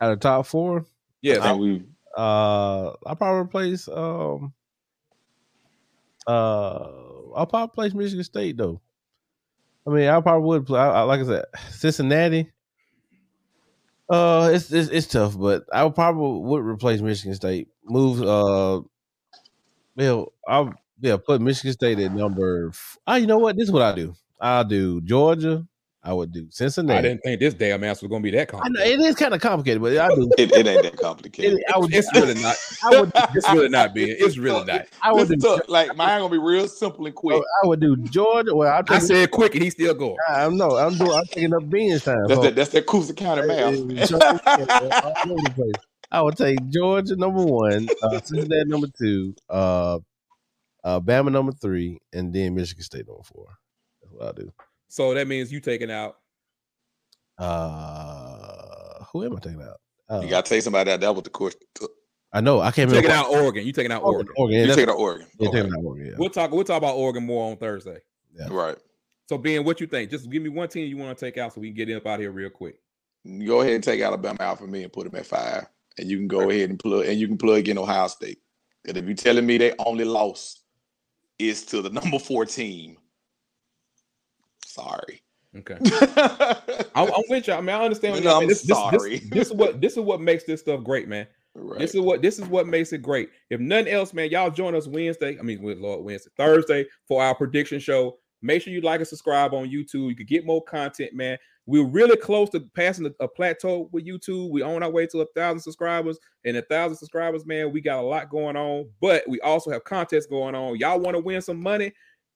Out 0.00 0.12
of 0.12 0.20
top 0.20 0.46
four, 0.46 0.86
yeah 1.22 1.38
I 1.38 1.52
we 1.54 1.82
uh, 2.16 2.92
I'll 3.06 3.16
probably 3.16 3.42
replace 3.42 3.86
um, 3.88 4.52
uh, 6.26 6.88
I'll 7.34 7.46
probably 7.46 7.74
place 7.74 7.94
Michigan 7.94 8.24
State 8.24 8.56
though. 8.56 8.80
I 9.86 9.90
mean, 9.90 10.08
I 10.08 10.20
probably 10.20 10.46
would 10.46 10.66
play. 10.66 10.80
I, 10.80 10.88
I, 10.88 11.02
like 11.02 11.20
I 11.20 11.24
said, 11.24 11.44
Cincinnati. 11.70 12.50
Uh, 14.10 14.50
it's, 14.52 14.72
it's 14.72 14.88
it's 14.90 15.06
tough, 15.06 15.38
but 15.38 15.64
I 15.72 15.84
would 15.84 15.94
probably 15.94 16.40
would 16.48 16.64
replace 16.64 17.00
Michigan 17.00 17.34
State. 17.34 17.68
Move 17.84 18.22
uh, 18.22 18.82
well, 19.96 20.32
I'll 20.46 20.74
yeah 21.00 21.16
put 21.16 21.40
Michigan 21.40 21.72
State 21.72 21.98
at 21.98 22.12
number. 22.12 22.68
f- 22.68 22.98
Ah, 23.06 23.16
you 23.16 23.26
know 23.26 23.38
what? 23.38 23.56
This 23.56 23.64
is 23.68 23.72
what 23.72 23.82
I 23.82 23.94
do. 23.94 24.14
I'll 24.40 24.64
do 24.64 25.00
Georgia. 25.00 25.66
I 26.00 26.12
would 26.12 26.32
do 26.32 26.46
Cincinnati. 26.50 26.98
i 26.98 27.02
didn't 27.02 27.20
think 27.22 27.40
this 27.40 27.54
damn 27.54 27.82
answer 27.82 28.06
was 28.06 28.10
gonna 28.10 28.22
be 28.22 28.30
that 28.30 28.54
I 28.54 28.68
know 28.68 28.80
it 28.80 29.00
is 29.00 29.16
kind 29.16 29.34
of 29.34 29.40
complicated, 29.40 29.82
but 29.82 29.98
I 29.98 30.08
do. 30.14 30.30
it, 30.38 30.52
it 30.52 30.66
ain't 30.66 30.82
that 30.84 30.96
complicated. 30.96 31.58
It, 31.58 31.64
I 31.74 31.78
would. 31.78 31.92
it's 31.92 32.08
really 32.14 32.34
not 32.34 32.56
I 32.84 33.00
would. 33.00 33.12
it's 33.34 33.50
really 33.52 33.68
not 33.68 33.94
being 33.94 34.16
it's 34.18 34.38
really 34.38 34.64
not 34.64 34.86
I 35.02 35.12
would 35.12 35.28
do. 35.28 35.36
to- 35.36 35.64
like 35.66 35.94
mine 35.96 36.20
gonna 36.20 36.30
be 36.30 36.38
real 36.38 36.68
simple 36.68 37.04
and 37.06 37.14
quick. 37.14 37.42
I 37.62 37.66
would 37.66 37.80
do 37.80 37.96
Georgia. 37.96 38.54
Well, 38.54 38.72
I'll 38.72 38.78
i 38.88 38.98
take 38.98 39.02
said 39.02 39.30
quick 39.32 39.54
and 39.54 39.64
he's 39.64 39.72
still 39.74 39.92
going 39.92 40.16
I 40.28 40.48
know. 40.48 40.76
I'm 40.76 40.96
doing. 40.96 41.10
I'm 41.10 41.26
taking 41.26 41.52
up 41.52 41.68
beans 41.68 42.04
time. 42.04 42.16
That's 42.28 42.34
so- 42.38 42.42
that 42.42 42.54
that's 42.54 42.70
that 42.70 42.86
Coosa 42.86 43.12
County 43.12 43.42
Hey, 43.52 43.82
math. 43.82 44.08
so- 44.08 44.18
all 44.18 45.32
over 45.32 45.42
the 45.42 45.52
place. 45.54 45.72
I 46.10 46.22
would 46.22 46.36
take 46.38 46.66
Georgia 46.70 47.16
number 47.16 47.44
one, 47.44 47.86
uh, 48.02 48.20
Cincinnati 48.20 48.64
number 48.66 48.86
two, 48.98 49.34
uh, 49.50 49.98
uh, 50.84 51.00
Bama 51.00 51.30
number 51.32 51.52
three, 51.52 51.98
and 52.12 52.32
then 52.32 52.54
Michigan 52.54 52.82
State 52.84 53.06
number 53.06 53.22
four. 53.22 53.46
That's 54.02 54.12
what 54.12 54.28
I 54.28 54.32
do. 54.42 54.52
so 54.88 55.12
that 55.14 55.26
means 55.26 55.50
you 55.52 55.60
taking 55.60 55.90
out 55.90 56.16
Uh, 57.38 59.04
who 59.12 59.24
am 59.24 59.36
I 59.36 59.40
taking 59.40 59.62
out? 59.62 59.80
Uh, 60.08 60.20
you 60.22 60.30
gotta 60.30 60.48
take 60.48 60.62
somebody 60.62 60.90
out. 60.90 61.00
That 61.00 61.14
was 61.14 61.22
the 61.24 61.30
question. 61.30 61.60
I 62.32 62.40
know. 62.40 62.60
I 62.60 62.70
can't 62.70 62.90
you 62.90 62.96
taking 62.96 63.10
out 63.10 63.30
oregon 63.30 63.66
you 63.66 63.72
taking 63.72 63.90
out 63.92 64.02
Oregon. 64.02 64.28
oregon 64.28 64.34
Oregon. 64.36 64.60
You 64.60 64.66
that's- 64.66 64.76
take 64.76 64.88
out 64.88 64.98
Oregon. 64.98 65.26
yeah, 65.38 65.48
Okay. 65.48 65.58
taking 65.62 65.74
out 65.78 65.84
Oregon. 65.84 66.06
Yeah. 66.06 66.12
we'll 66.18 66.28
talk 66.30 66.50
we'll 66.52 66.64
talk 66.64 66.76
about 66.78 66.94
oregon 66.96 67.24
more 67.24 67.50
on 67.50 67.56
thursday 67.56 67.98
Yeah. 68.38 68.48
Right. 68.50 68.76
so 69.30 69.38
being 69.38 69.64
what 69.64 69.80
you 69.80 69.86
think 69.86 70.10
just 70.10 70.28
give 70.30 70.42
me 70.42 70.50
one 70.50 70.68
team 70.68 70.86
you 70.88 70.98
want 70.98 71.16
to 71.18 71.24
take 71.24 71.38
out 71.38 71.54
so 71.54 71.60
we 71.62 71.68
can 71.72 71.86
get 71.86 71.96
up 71.96 72.06
out 72.06 72.14
of 72.16 72.20
here 72.20 72.30
real 72.32 72.50
quick 72.50 72.80
Go 73.46 73.60
ahead 73.62 73.74
and 73.74 73.84
take 73.84 74.00
Alabama 74.02 74.36
out 74.40 74.58
for 74.58 74.66
me 74.66 74.82
and 74.84 74.92
put 74.92 75.04
them 75.10 75.18
at 75.18 75.26
five. 75.26 75.66
And 75.98 76.08
you 76.08 76.16
can 76.18 76.28
go 76.28 76.48
ahead 76.50 76.70
and 76.70 76.78
plug 76.78 77.04
and 77.06 77.18
you 77.18 77.26
can 77.28 77.36
plug 77.36 77.68
in 77.68 77.76
Ohio 77.76 78.06
State. 78.08 78.38
And 78.86 78.96
if 78.96 79.04
you're 79.04 79.14
telling 79.14 79.44
me 79.44 79.58
they 79.58 79.74
only 79.80 80.04
lost 80.04 80.62
is 81.38 81.64
to 81.66 81.82
the 81.82 81.90
number 82.00 82.18
four 82.18 82.44
team, 82.44 82.96
sorry. 84.64 85.22
Okay. 85.56 85.78
I'm, 86.94 87.08
I'm 87.12 87.22
with 87.28 87.48
you. 87.48 87.54
I 87.54 87.60
mean, 87.60 87.70
I 87.70 87.82
understand. 87.84 88.24
What 88.24 88.42
I'm 88.42 88.48
this, 88.48 88.62
this- 88.62 88.76
sorry. 88.76 89.18
This, 89.18 89.30
this 89.30 89.46
is 89.48 89.52
what 89.54 89.80
this 89.80 89.92
is 89.94 90.00
what 90.00 90.20
makes 90.20 90.44
this 90.44 90.60
stuff 90.60 90.84
great, 90.84 91.08
man. 91.08 91.26
right. 91.54 91.78
This 91.78 91.94
is 91.94 92.00
what 92.00 92.20
this 92.22 92.38
is 92.38 92.46
what 92.46 92.66
makes 92.66 92.92
it 92.92 92.98
great. 93.02 93.30
If 93.50 93.58
nothing 93.60 93.88
else, 93.92 94.12
man, 94.12 94.30
y'all 94.30 94.50
join 94.50 94.74
us 94.74 94.86
Wednesday. 94.86 95.38
I 95.38 95.42
mean, 95.42 95.62
with 95.62 95.78
Lord 95.78 96.04
Wednesday, 96.04 96.30
Thursday 96.36 96.86
for 97.06 97.22
our 97.22 97.34
prediction 97.34 97.80
show. 97.80 98.18
Make 98.40 98.62
sure 98.62 98.72
you 98.72 98.80
like 98.80 99.00
and 99.00 99.08
subscribe 99.08 99.52
on 99.52 99.68
YouTube. 99.68 100.08
You 100.08 100.14
can 100.14 100.26
get 100.26 100.46
more 100.46 100.62
content, 100.62 101.12
man. 101.14 101.38
We're 101.66 101.84
really 101.84 102.16
close 102.16 102.48
to 102.50 102.60
passing 102.60 103.12
a, 103.20 103.28
plateau 103.28 103.90
with 103.92 104.06
YouTube. 104.06 104.50
We're 104.50 104.64
on 104.64 104.82
our 104.82 104.90
way 104.90 105.06
to 105.08 105.20
a 105.20 105.26
thousand 105.34 105.60
subscribers, 105.60 106.18
and 106.44 106.56
a 106.56 106.62
thousand 106.62 106.96
subscribers, 106.96 107.44
man. 107.44 107.72
We 107.72 107.80
got 107.80 107.98
a 107.98 108.06
lot 108.06 108.30
going 108.30 108.56
on, 108.56 108.88
but 109.00 109.22
we 109.28 109.38
also 109.40 109.70
have 109.70 109.84
contests 109.84 110.26
going 110.26 110.54
on. 110.54 110.78
Y'all 110.78 110.98
want 110.98 111.16
to 111.16 111.22
win 111.22 111.42
some 111.42 111.60
money? 111.60 111.92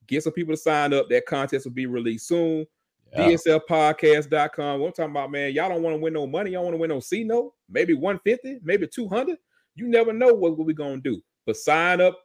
Get 0.07 0.23
some 0.23 0.35
people 0.35 0.53
to 0.53 0.61
sign 0.61 0.93
up. 0.93 1.09
That 1.09 1.25
contest 1.25 1.65
will 1.65 1.73
be 1.73 1.87
released 1.87 2.27
soon. 2.29 2.67
Yeah. 3.13 3.29
DSLpodcast.com. 3.29 4.81
What 4.81 4.87
I'm 4.89 4.93
talking 4.93 5.11
about, 5.13 5.31
man. 5.31 5.53
Y'all 5.53 5.69
don't 5.69 5.83
want 5.83 5.95
to 5.95 6.01
win 6.01 6.13
no 6.13 6.27
money. 6.27 6.51
Y'all 6.51 6.65
want 6.65 6.75
to 6.75 6.79
win 6.79 6.91
no 6.91 7.01
C 7.01 7.25
note, 7.25 7.55
maybe 7.71 7.95
150, 7.95 8.61
maybe 8.63 8.87
200. 8.87 9.39
You 9.77 9.89
never 9.89 10.13
know 10.13 10.35
what, 10.35 10.59
what 10.59 10.67
we're 10.67 10.75
gonna 10.75 10.99
do. 10.99 11.23
But 11.47 11.57
sign 11.57 12.01
up 12.01 12.19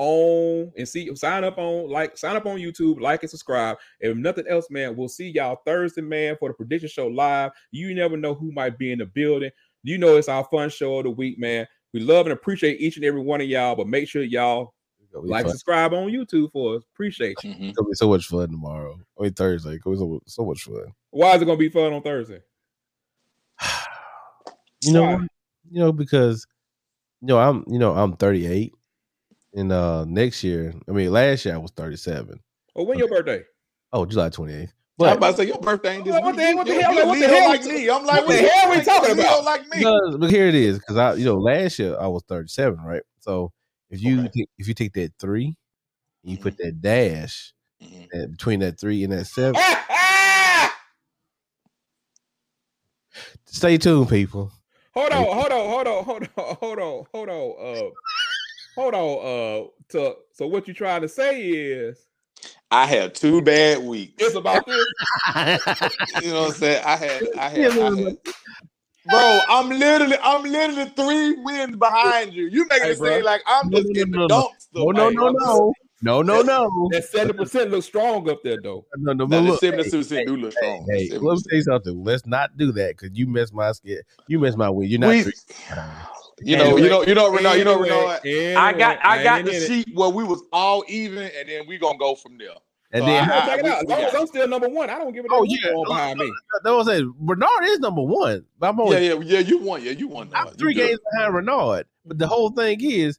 on 0.00 0.72
and 0.78 0.88
see 0.88 1.14
sign 1.14 1.44
up 1.44 1.58
on 1.58 1.90
like 1.90 2.16
sign 2.16 2.34
up 2.34 2.46
on 2.46 2.56
YouTube, 2.56 3.00
like 3.00 3.22
and 3.22 3.28
subscribe. 3.30 3.76
If 4.00 4.16
nothing 4.16 4.46
else, 4.48 4.70
man, 4.70 4.96
we'll 4.96 5.08
see 5.08 5.28
y'all 5.28 5.60
Thursday, 5.66 6.00
man, 6.00 6.36
for 6.40 6.48
the 6.48 6.54
prediction 6.54 6.88
show 6.88 7.06
live. 7.06 7.52
You 7.70 7.94
never 7.94 8.16
know 8.16 8.34
who 8.34 8.50
might 8.52 8.78
be 8.78 8.92
in 8.92 8.98
the 8.98 9.06
building. 9.06 9.50
You 9.82 9.98
know 9.98 10.16
it's 10.16 10.28
our 10.30 10.44
fun 10.50 10.70
show 10.70 10.98
of 10.98 11.04
the 11.04 11.10
week, 11.10 11.38
man. 11.38 11.66
We 11.92 12.00
love 12.00 12.24
and 12.26 12.32
appreciate 12.32 12.80
each 12.80 12.96
and 12.96 13.04
every 13.04 13.20
one 13.20 13.40
of 13.42 13.46
y'all, 13.48 13.76
but 13.76 13.88
make 13.88 14.08
sure 14.08 14.22
y'all 14.22 14.72
It's 15.02 15.10
gonna 15.12 15.24
be 15.24 15.30
like 15.30 15.44
fun. 15.44 15.52
subscribe 15.52 15.92
on 15.92 16.08
YouTube 16.10 16.50
for 16.52 16.76
us. 16.76 16.84
Appreciate 16.94 17.36
you. 17.44 17.50
Mhm. 17.50 17.68
It's 17.68 17.76
gonna 17.76 17.88
be 17.88 17.94
so 17.94 18.08
much 18.08 18.26
fun 18.26 18.48
tomorrow. 18.50 18.98
I 19.18 19.22
mean 19.24 19.32
Thursday. 19.34 19.74
It's 19.74 19.82
gonna 19.84 19.96
be 19.96 20.00
so, 20.00 20.20
so 20.26 20.44
much 20.46 20.62
fun. 20.62 20.94
Why 21.10 21.34
is 21.34 21.42
it 21.42 21.44
gonna 21.44 21.58
be 21.58 21.68
fun 21.68 21.92
on 21.92 22.02
Thursday? 22.02 22.40
You 24.82 24.94
know, 24.94 25.02
Why? 25.02 25.26
you 25.70 25.78
know 25.80 25.92
because 25.92 26.46
you 27.20 27.26
know 27.28 27.38
I'm 27.38 27.64
you 27.68 27.78
know 27.78 27.92
I'm 27.94 28.16
38, 28.16 28.72
and 29.54 29.72
uh 29.72 30.04
next 30.04 30.42
year, 30.44 30.74
I 30.88 30.92
mean 30.92 31.10
last 31.12 31.44
year 31.44 31.54
I 31.54 31.58
was 31.58 31.70
37. 31.72 32.40
Or 32.74 32.86
when 32.86 32.98
your 32.98 33.08
birthday? 33.08 33.42
Oh, 33.92 34.04
July 34.06 34.30
28th. 34.30 34.72
I'm 35.00 35.16
about 35.16 35.30
to 35.30 35.36
say 35.38 35.46
your 35.46 35.58
birthday 35.58 35.96
ain't 35.96 36.04
this 36.04 36.12
What 36.12 36.36
the- 36.36 36.54
what 36.54 36.66
the 36.66 36.74
hell- 36.74 36.92
you 36.94 37.02
a 37.02 37.06
what 37.06 37.18
the 37.18 37.26
hell- 37.26 37.48
like 37.48 37.64
me. 37.64 37.88
I'm 37.90 38.04
like, 38.04 38.26
what 38.26 38.36
the 38.36 38.48
hell 38.48 38.70
are 38.70 38.76
we 38.78 38.84
talking 38.84 39.12
about? 39.12 39.44
Like 39.44 39.62
me. 39.62 39.78
because, 39.78 40.16
but 40.18 40.30
here 40.30 40.46
it 40.46 40.54
is 40.54 40.78
because 40.78 40.96
I 40.98 41.14
you 41.14 41.24
know 41.24 41.38
last 41.38 41.78
year 41.78 41.96
I 41.98 42.06
was 42.06 42.22
37, 42.28 42.78
right? 42.84 43.02
So 43.20 43.50
if 43.90 44.02
you 44.02 44.20
Okay. 44.20 44.30
take, 44.36 44.48
if 44.58 44.68
you 44.68 44.74
take 44.74 44.92
that 44.92 45.12
three, 45.18 45.56
and 46.22 46.32
you 46.32 46.36
put 46.38 46.58
that 46.58 46.80
dash 46.82 47.54
Mhm. 47.82 48.08
that, 48.12 48.30
between 48.30 48.60
that 48.60 48.78
three 48.78 49.02
and 49.04 49.12
that 49.14 49.24
seven. 49.26 49.54
Stay 53.46 53.78
tuned, 53.78 54.08
people. 54.08 54.52
hold 54.94 55.12
on, 55.12 55.24
hold 55.24 55.50
on, 55.52 55.68
hold 55.70 55.86
on, 55.88 56.04
hold 56.04 56.22
on, 56.22 56.56
hold 56.60 56.78
on, 56.78 57.04
hold 57.12 57.28
on. 57.28 57.54
Uh, 57.58 57.90
hold 58.76 58.94
on. 58.94 59.18
Uh, 59.26 59.66
to 59.90 60.14
so 60.32 60.46
what 60.46 60.68
you 60.68 60.74
trying 60.74 61.02
to 61.02 61.08
say 61.08 61.40
is 61.42 61.98
I 62.70 62.86
had 62.86 63.14
two 63.14 63.42
bad 63.42 63.82
weeks. 63.82 64.14
it's 64.18 64.36
about 64.36 64.66
this. 64.66 64.86
You 66.14 66.28
know 66.32 66.42
what 66.42 66.48
I'm 66.48 66.54
saying? 66.54 66.82
I 66.84 66.96
had, 66.96 67.22
I 67.38 67.48
had, 67.48 67.78
I 67.78 67.96
had. 67.96 68.16
Bro, 69.06 69.40
I'm 69.48 69.68
literally, 69.70 70.16
I'm 70.22 70.42
literally 70.42 70.90
three 70.94 71.32
wins 71.42 71.76
behind 71.76 72.34
you. 72.34 72.46
You 72.46 72.66
making 72.68 72.88
Hey, 72.88 72.92
it 72.92 72.98
bro. 72.98 73.16
seem 73.16 73.24
like 73.24 73.42
I'm 73.46 73.70
No, 73.70 73.78
just 73.78 73.94
no, 73.94 74.02
in 74.02 74.10
no, 74.10 74.18
the 74.22 74.28
no. 74.28 74.42
dumps. 74.42 74.68
No, 74.74 74.84
no, 74.90 75.08
no, 75.10 75.28
no, 75.30 75.72
no, 76.02 76.22
no, 76.22 76.42
no, 76.42 76.88
That 76.92 77.04
seventy 77.04 77.32
percent 77.38 77.70
looks 77.70 77.86
strong 77.86 78.28
up 78.28 78.42
there 78.44 78.58
though. 78.62 78.86
no, 78.98 79.12
no. 79.14 79.24
No, 79.26 79.38
But 79.38 79.42
the 79.44 79.50
look, 79.52 79.60
seventy 79.60 79.84
hey, 79.84 79.90
percent 79.90 80.26
do 80.26 80.36
look 80.36 80.52
strong. 80.52 80.86
hey, 80.90 81.08
let 81.12 81.22
me 81.22 81.42
say 81.50 81.60
something. 81.62 82.04
Let's 82.04 82.26
not 82.26 82.56
do 82.56 82.72
that 82.72 82.96
because 82.98 83.16
you 83.18 83.26
messed 83.26 83.54
my 83.54 83.72
skit. 83.72 84.04
You 84.28 84.38
messed 84.38 84.58
my 84.58 84.68
win. 84.70 84.88
You're 84.88 85.00
not. 85.00 85.08
We- 85.08 85.22
three- 85.22 85.32
You 86.42 86.56
know, 86.56 86.76
you 86.76 86.88
know, 86.88 87.02
you 87.02 87.14
know, 87.14 87.30
Renard, 87.30 87.58
you 87.58 87.64
know, 87.64 87.82
Anyway, 87.82 87.90
Renard. 88.24 88.56
I 88.56 88.72
got, 88.72 88.98
I 89.04 89.22
got 89.22 89.44
the 89.44 89.50
in 89.50 89.62
it. 89.62 89.66
sheet 89.66 89.88
where 89.94 90.08
we 90.08 90.24
was 90.24 90.42
all 90.52 90.84
even, 90.88 91.30
and 91.38 91.48
then 91.48 91.66
we 91.66 91.76
gonna 91.78 91.98
go 91.98 92.14
from 92.14 92.38
there. 92.38 92.48
and 92.92 93.02
So 93.02 93.06
then, 93.06 93.28
Yeah, 93.28 93.40
I, 93.42 93.46
check 93.46 93.58
it 93.60 93.66
out. 93.66 93.82
As 93.82 93.88
long 93.88 94.00
as 94.00 94.14
I'm 94.14 94.26
still 94.26 94.48
number 94.48 94.68
one, 94.68 94.88
I 94.90 94.98
don't 94.98 95.12
give 95.12 95.24
a 95.24 95.28
damn 95.28 95.38
Oh, 95.38 95.44
yeah. 95.44 95.70
going 95.72 95.84
behind 95.86 96.18
me. 96.18 96.32
that 96.64 96.70
was 96.74 96.88
it. 96.88 97.06
Bernard 97.18 97.48
is 97.64 97.78
number 97.80 98.02
one. 98.02 98.44
I'm 98.62 98.80
only 98.80 99.06
Yeah, 99.06 99.14
yeah, 99.14 99.20
yeah. 99.22 99.38
You 99.40 99.58
won. 99.58 99.82
Yeah, 99.84 99.92
you 99.92 100.08
won. 100.08 100.28
I'm 100.28 100.32
Renard. 100.32 100.48
You 100.52 100.56
three 100.58 100.74
good. 100.74 100.88
games 100.88 101.00
behind 101.12 101.34
Renard. 101.34 101.86
But 102.06 102.18
the 102.18 102.26
whole 102.26 102.50
thing 102.50 102.80
is, 102.82 103.18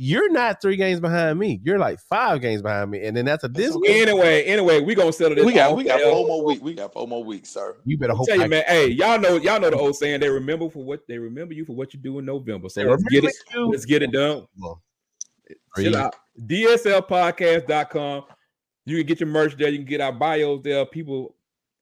you're 0.00 0.30
not 0.30 0.62
three 0.62 0.76
games 0.76 1.00
behind 1.00 1.40
me. 1.40 1.60
You're 1.64 1.80
like 1.80 1.98
five 1.98 2.40
games 2.40 2.62
behind 2.62 2.92
me. 2.92 3.04
And 3.04 3.16
then 3.16 3.26
after 3.26 3.48
this 3.48 3.70
That's 3.70 3.76
week, 3.78 3.90
okay. 3.90 4.02
Anyway, 4.02 4.42
anyway, 4.44 4.80
we 4.80 4.94
gonna 4.94 5.12
settle 5.12 5.34
this. 5.34 5.44
We 5.44 5.52
got, 5.52 5.74
we 5.76 5.82
got 5.82 6.00
four 6.00 6.24
more 6.24 6.44
weeks. 6.44 6.62
We 6.62 6.74
got 6.74 6.92
four 6.92 7.08
more 7.08 7.24
weeks, 7.24 7.50
sir. 7.50 7.76
you 7.84 7.98
better 7.98 8.12
I'll 8.12 8.18
hope 8.18 8.28
tell 8.28 8.36
you, 8.36 8.44
I 8.44 8.46
man. 8.46 8.62
Hey, 8.68 8.86
y'all 8.90 9.18
know, 9.18 9.38
y'all 9.38 9.58
know 9.58 9.70
the 9.70 9.76
old 9.76 9.96
saying. 9.96 10.20
They 10.20 10.28
remember 10.28 10.70
for 10.70 10.84
what 10.84 11.00
they 11.08 11.18
remember 11.18 11.52
you 11.52 11.64
for 11.64 11.72
what 11.72 11.92
you 11.92 11.98
do 11.98 12.20
in 12.20 12.24
November. 12.26 12.68
So 12.68 12.80
They 12.80 12.88
let's 12.88 13.02
get 13.10 13.24
it. 13.24 13.34
you. 13.52 13.70
Let's 13.70 13.84
get 13.84 14.02
it 14.04 14.12
done. 14.12 14.46
Well, 14.56 14.80
Chill 15.76 15.96
out. 15.96 16.14
DSLpodcast.com. 16.46 18.24
You 18.86 18.98
can 18.98 19.06
get 19.06 19.18
your 19.18 19.28
merch 19.28 19.56
there. 19.56 19.68
You 19.68 19.78
can 19.78 19.86
get 19.86 20.00
our 20.00 20.12
bios 20.12 20.62
there. 20.62 20.86
People 20.86 21.34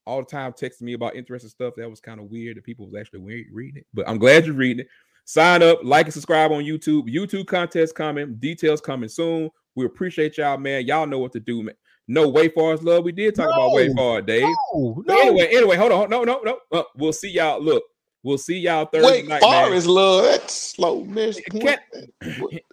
all 0.06 0.20
the 0.20 0.26
time 0.26 0.52
texting 0.52 0.82
me 0.82 0.94
about 0.94 1.16
interesting 1.16 1.50
stuff. 1.50 1.74
That 1.76 1.90
was 1.90 2.00
kind 2.00 2.18
of 2.18 2.30
weird 2.30 2.56
that 2.56 2.64
people 2.64 2.86
was 2.86 2.94
actually 2.98 3.20
reading 3.52 3.76
it. 3.76 3.86
But 3.92 4.08
I'm 4.08 4.16
glad 4.16 4.46
you're 4.46 4.54
reading 4.54 4.80
it. 4.80 4.88
Sign 5.28 5.60
up, 5.62 5.80
like 5.82 6.06
and 6.06 6.12
subscribe 6.14 6.52
on 6.52 6.62
YouTube. 6.62 7.12
YouTube 7.12 7.46
contest 7.48 7.94
coming. 7.96 8.36
Details 8.36 8.80
coming 8.80 9.08
soon. 9.08 9.50
We 9.74 9.84
appreciate 9.84 10.38
y'all, 10.38 10.56
man. 10.56 10.86
Y'all 10.86 11.06
know 11.06 11.18
what 11.18 11.32
to 11.32 11.40
do, 11.40 11.62
man. 11.64 11.74
No 12.08 12.28
way 12.28 12.48
far 12.48 12.72
as 12.72 12.82
love. 12.84 13.02
We 13.02 13.10
did 13.10 13.34
talk 13.34 13.48
about 13.48 13.72
way 13.72 13.88
No. 13.88 13.94
far, 13.96 14.22
Dave. 14.22 14.42
no, 14.74 15.02
no. 15.04 15.20
anyway, 15.20 15.48
anyway, 15.50 15.76
hold 15.76 15.90
on. 15.90 16.08
No, 16.08 16.22
no, 16.22 16.40
no. 16.44 16.60
Uh, 16.70 16.84
we'll 16.96 17.12
see 17.12 17.28
y'all. 17.30 17.60
Look, 17.60 17.82
we'll 18.22 18.38
see 18.38 18.58
y'all 18.58 18.86
Thursday 18.86 19.10
Wait, 19.22 19.28
night, 19.28 19.42
man. 19.42 19.66
Forest 19.66 19.86
love 19.88 20.22
that 20.24 20.48
slow 20.48 21.04
miss. 21.04 21.40
Can't- 21.50 21.80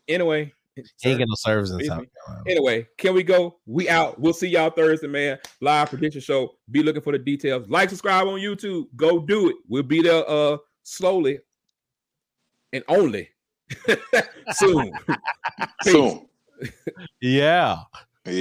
Anyway, 0.08 0.54
Ain't 0.78 1.18
get 1.20 1.28
no 1.28 1.36
service 1.36 1.72
in 1.72 1.80
Excuse 1.80 1.88
South. 1.97 2.06
Carolina. 2.28 2.43
Anyway, 2.49 2.88
can 2.97 3.14
we 3.16 3.24
go? 3.24 3.58
We 3.66 3.89
out. 3.89 4.20
We'll 4.20 4.34
see 4.34 4.47
y'all 4.49 4.70
Thursday, 4.70 5.08
man. 5.08 5.39
Live 5.62 5.89
prediction 5.89 6.22
show. 6.22 6.56
Be 6.70 6.84
looking 6.84 7.01
for 7.01 7.12
the 7.14 7.20
details. 7.20 7.68
Like, 7.70 7.89
subscribe 7.89 8.28
on 8.28 8.39
YouTube. 8.39 8.86
Go 8.95 9.20
do 9.20 9.49
it. 9.49 9.56
We'll 9.68 9.84
be 9.84 10.01
there 10.04 10.24
uh 10.30 10.58
slowly 10.84 11.39
and 12.74 12.84
only 12.89 13.30
soon. 14.51 14.91
Soon. 15.84 16.28
Yeah. 17.21 17.78
Yeah. 18.26 18.34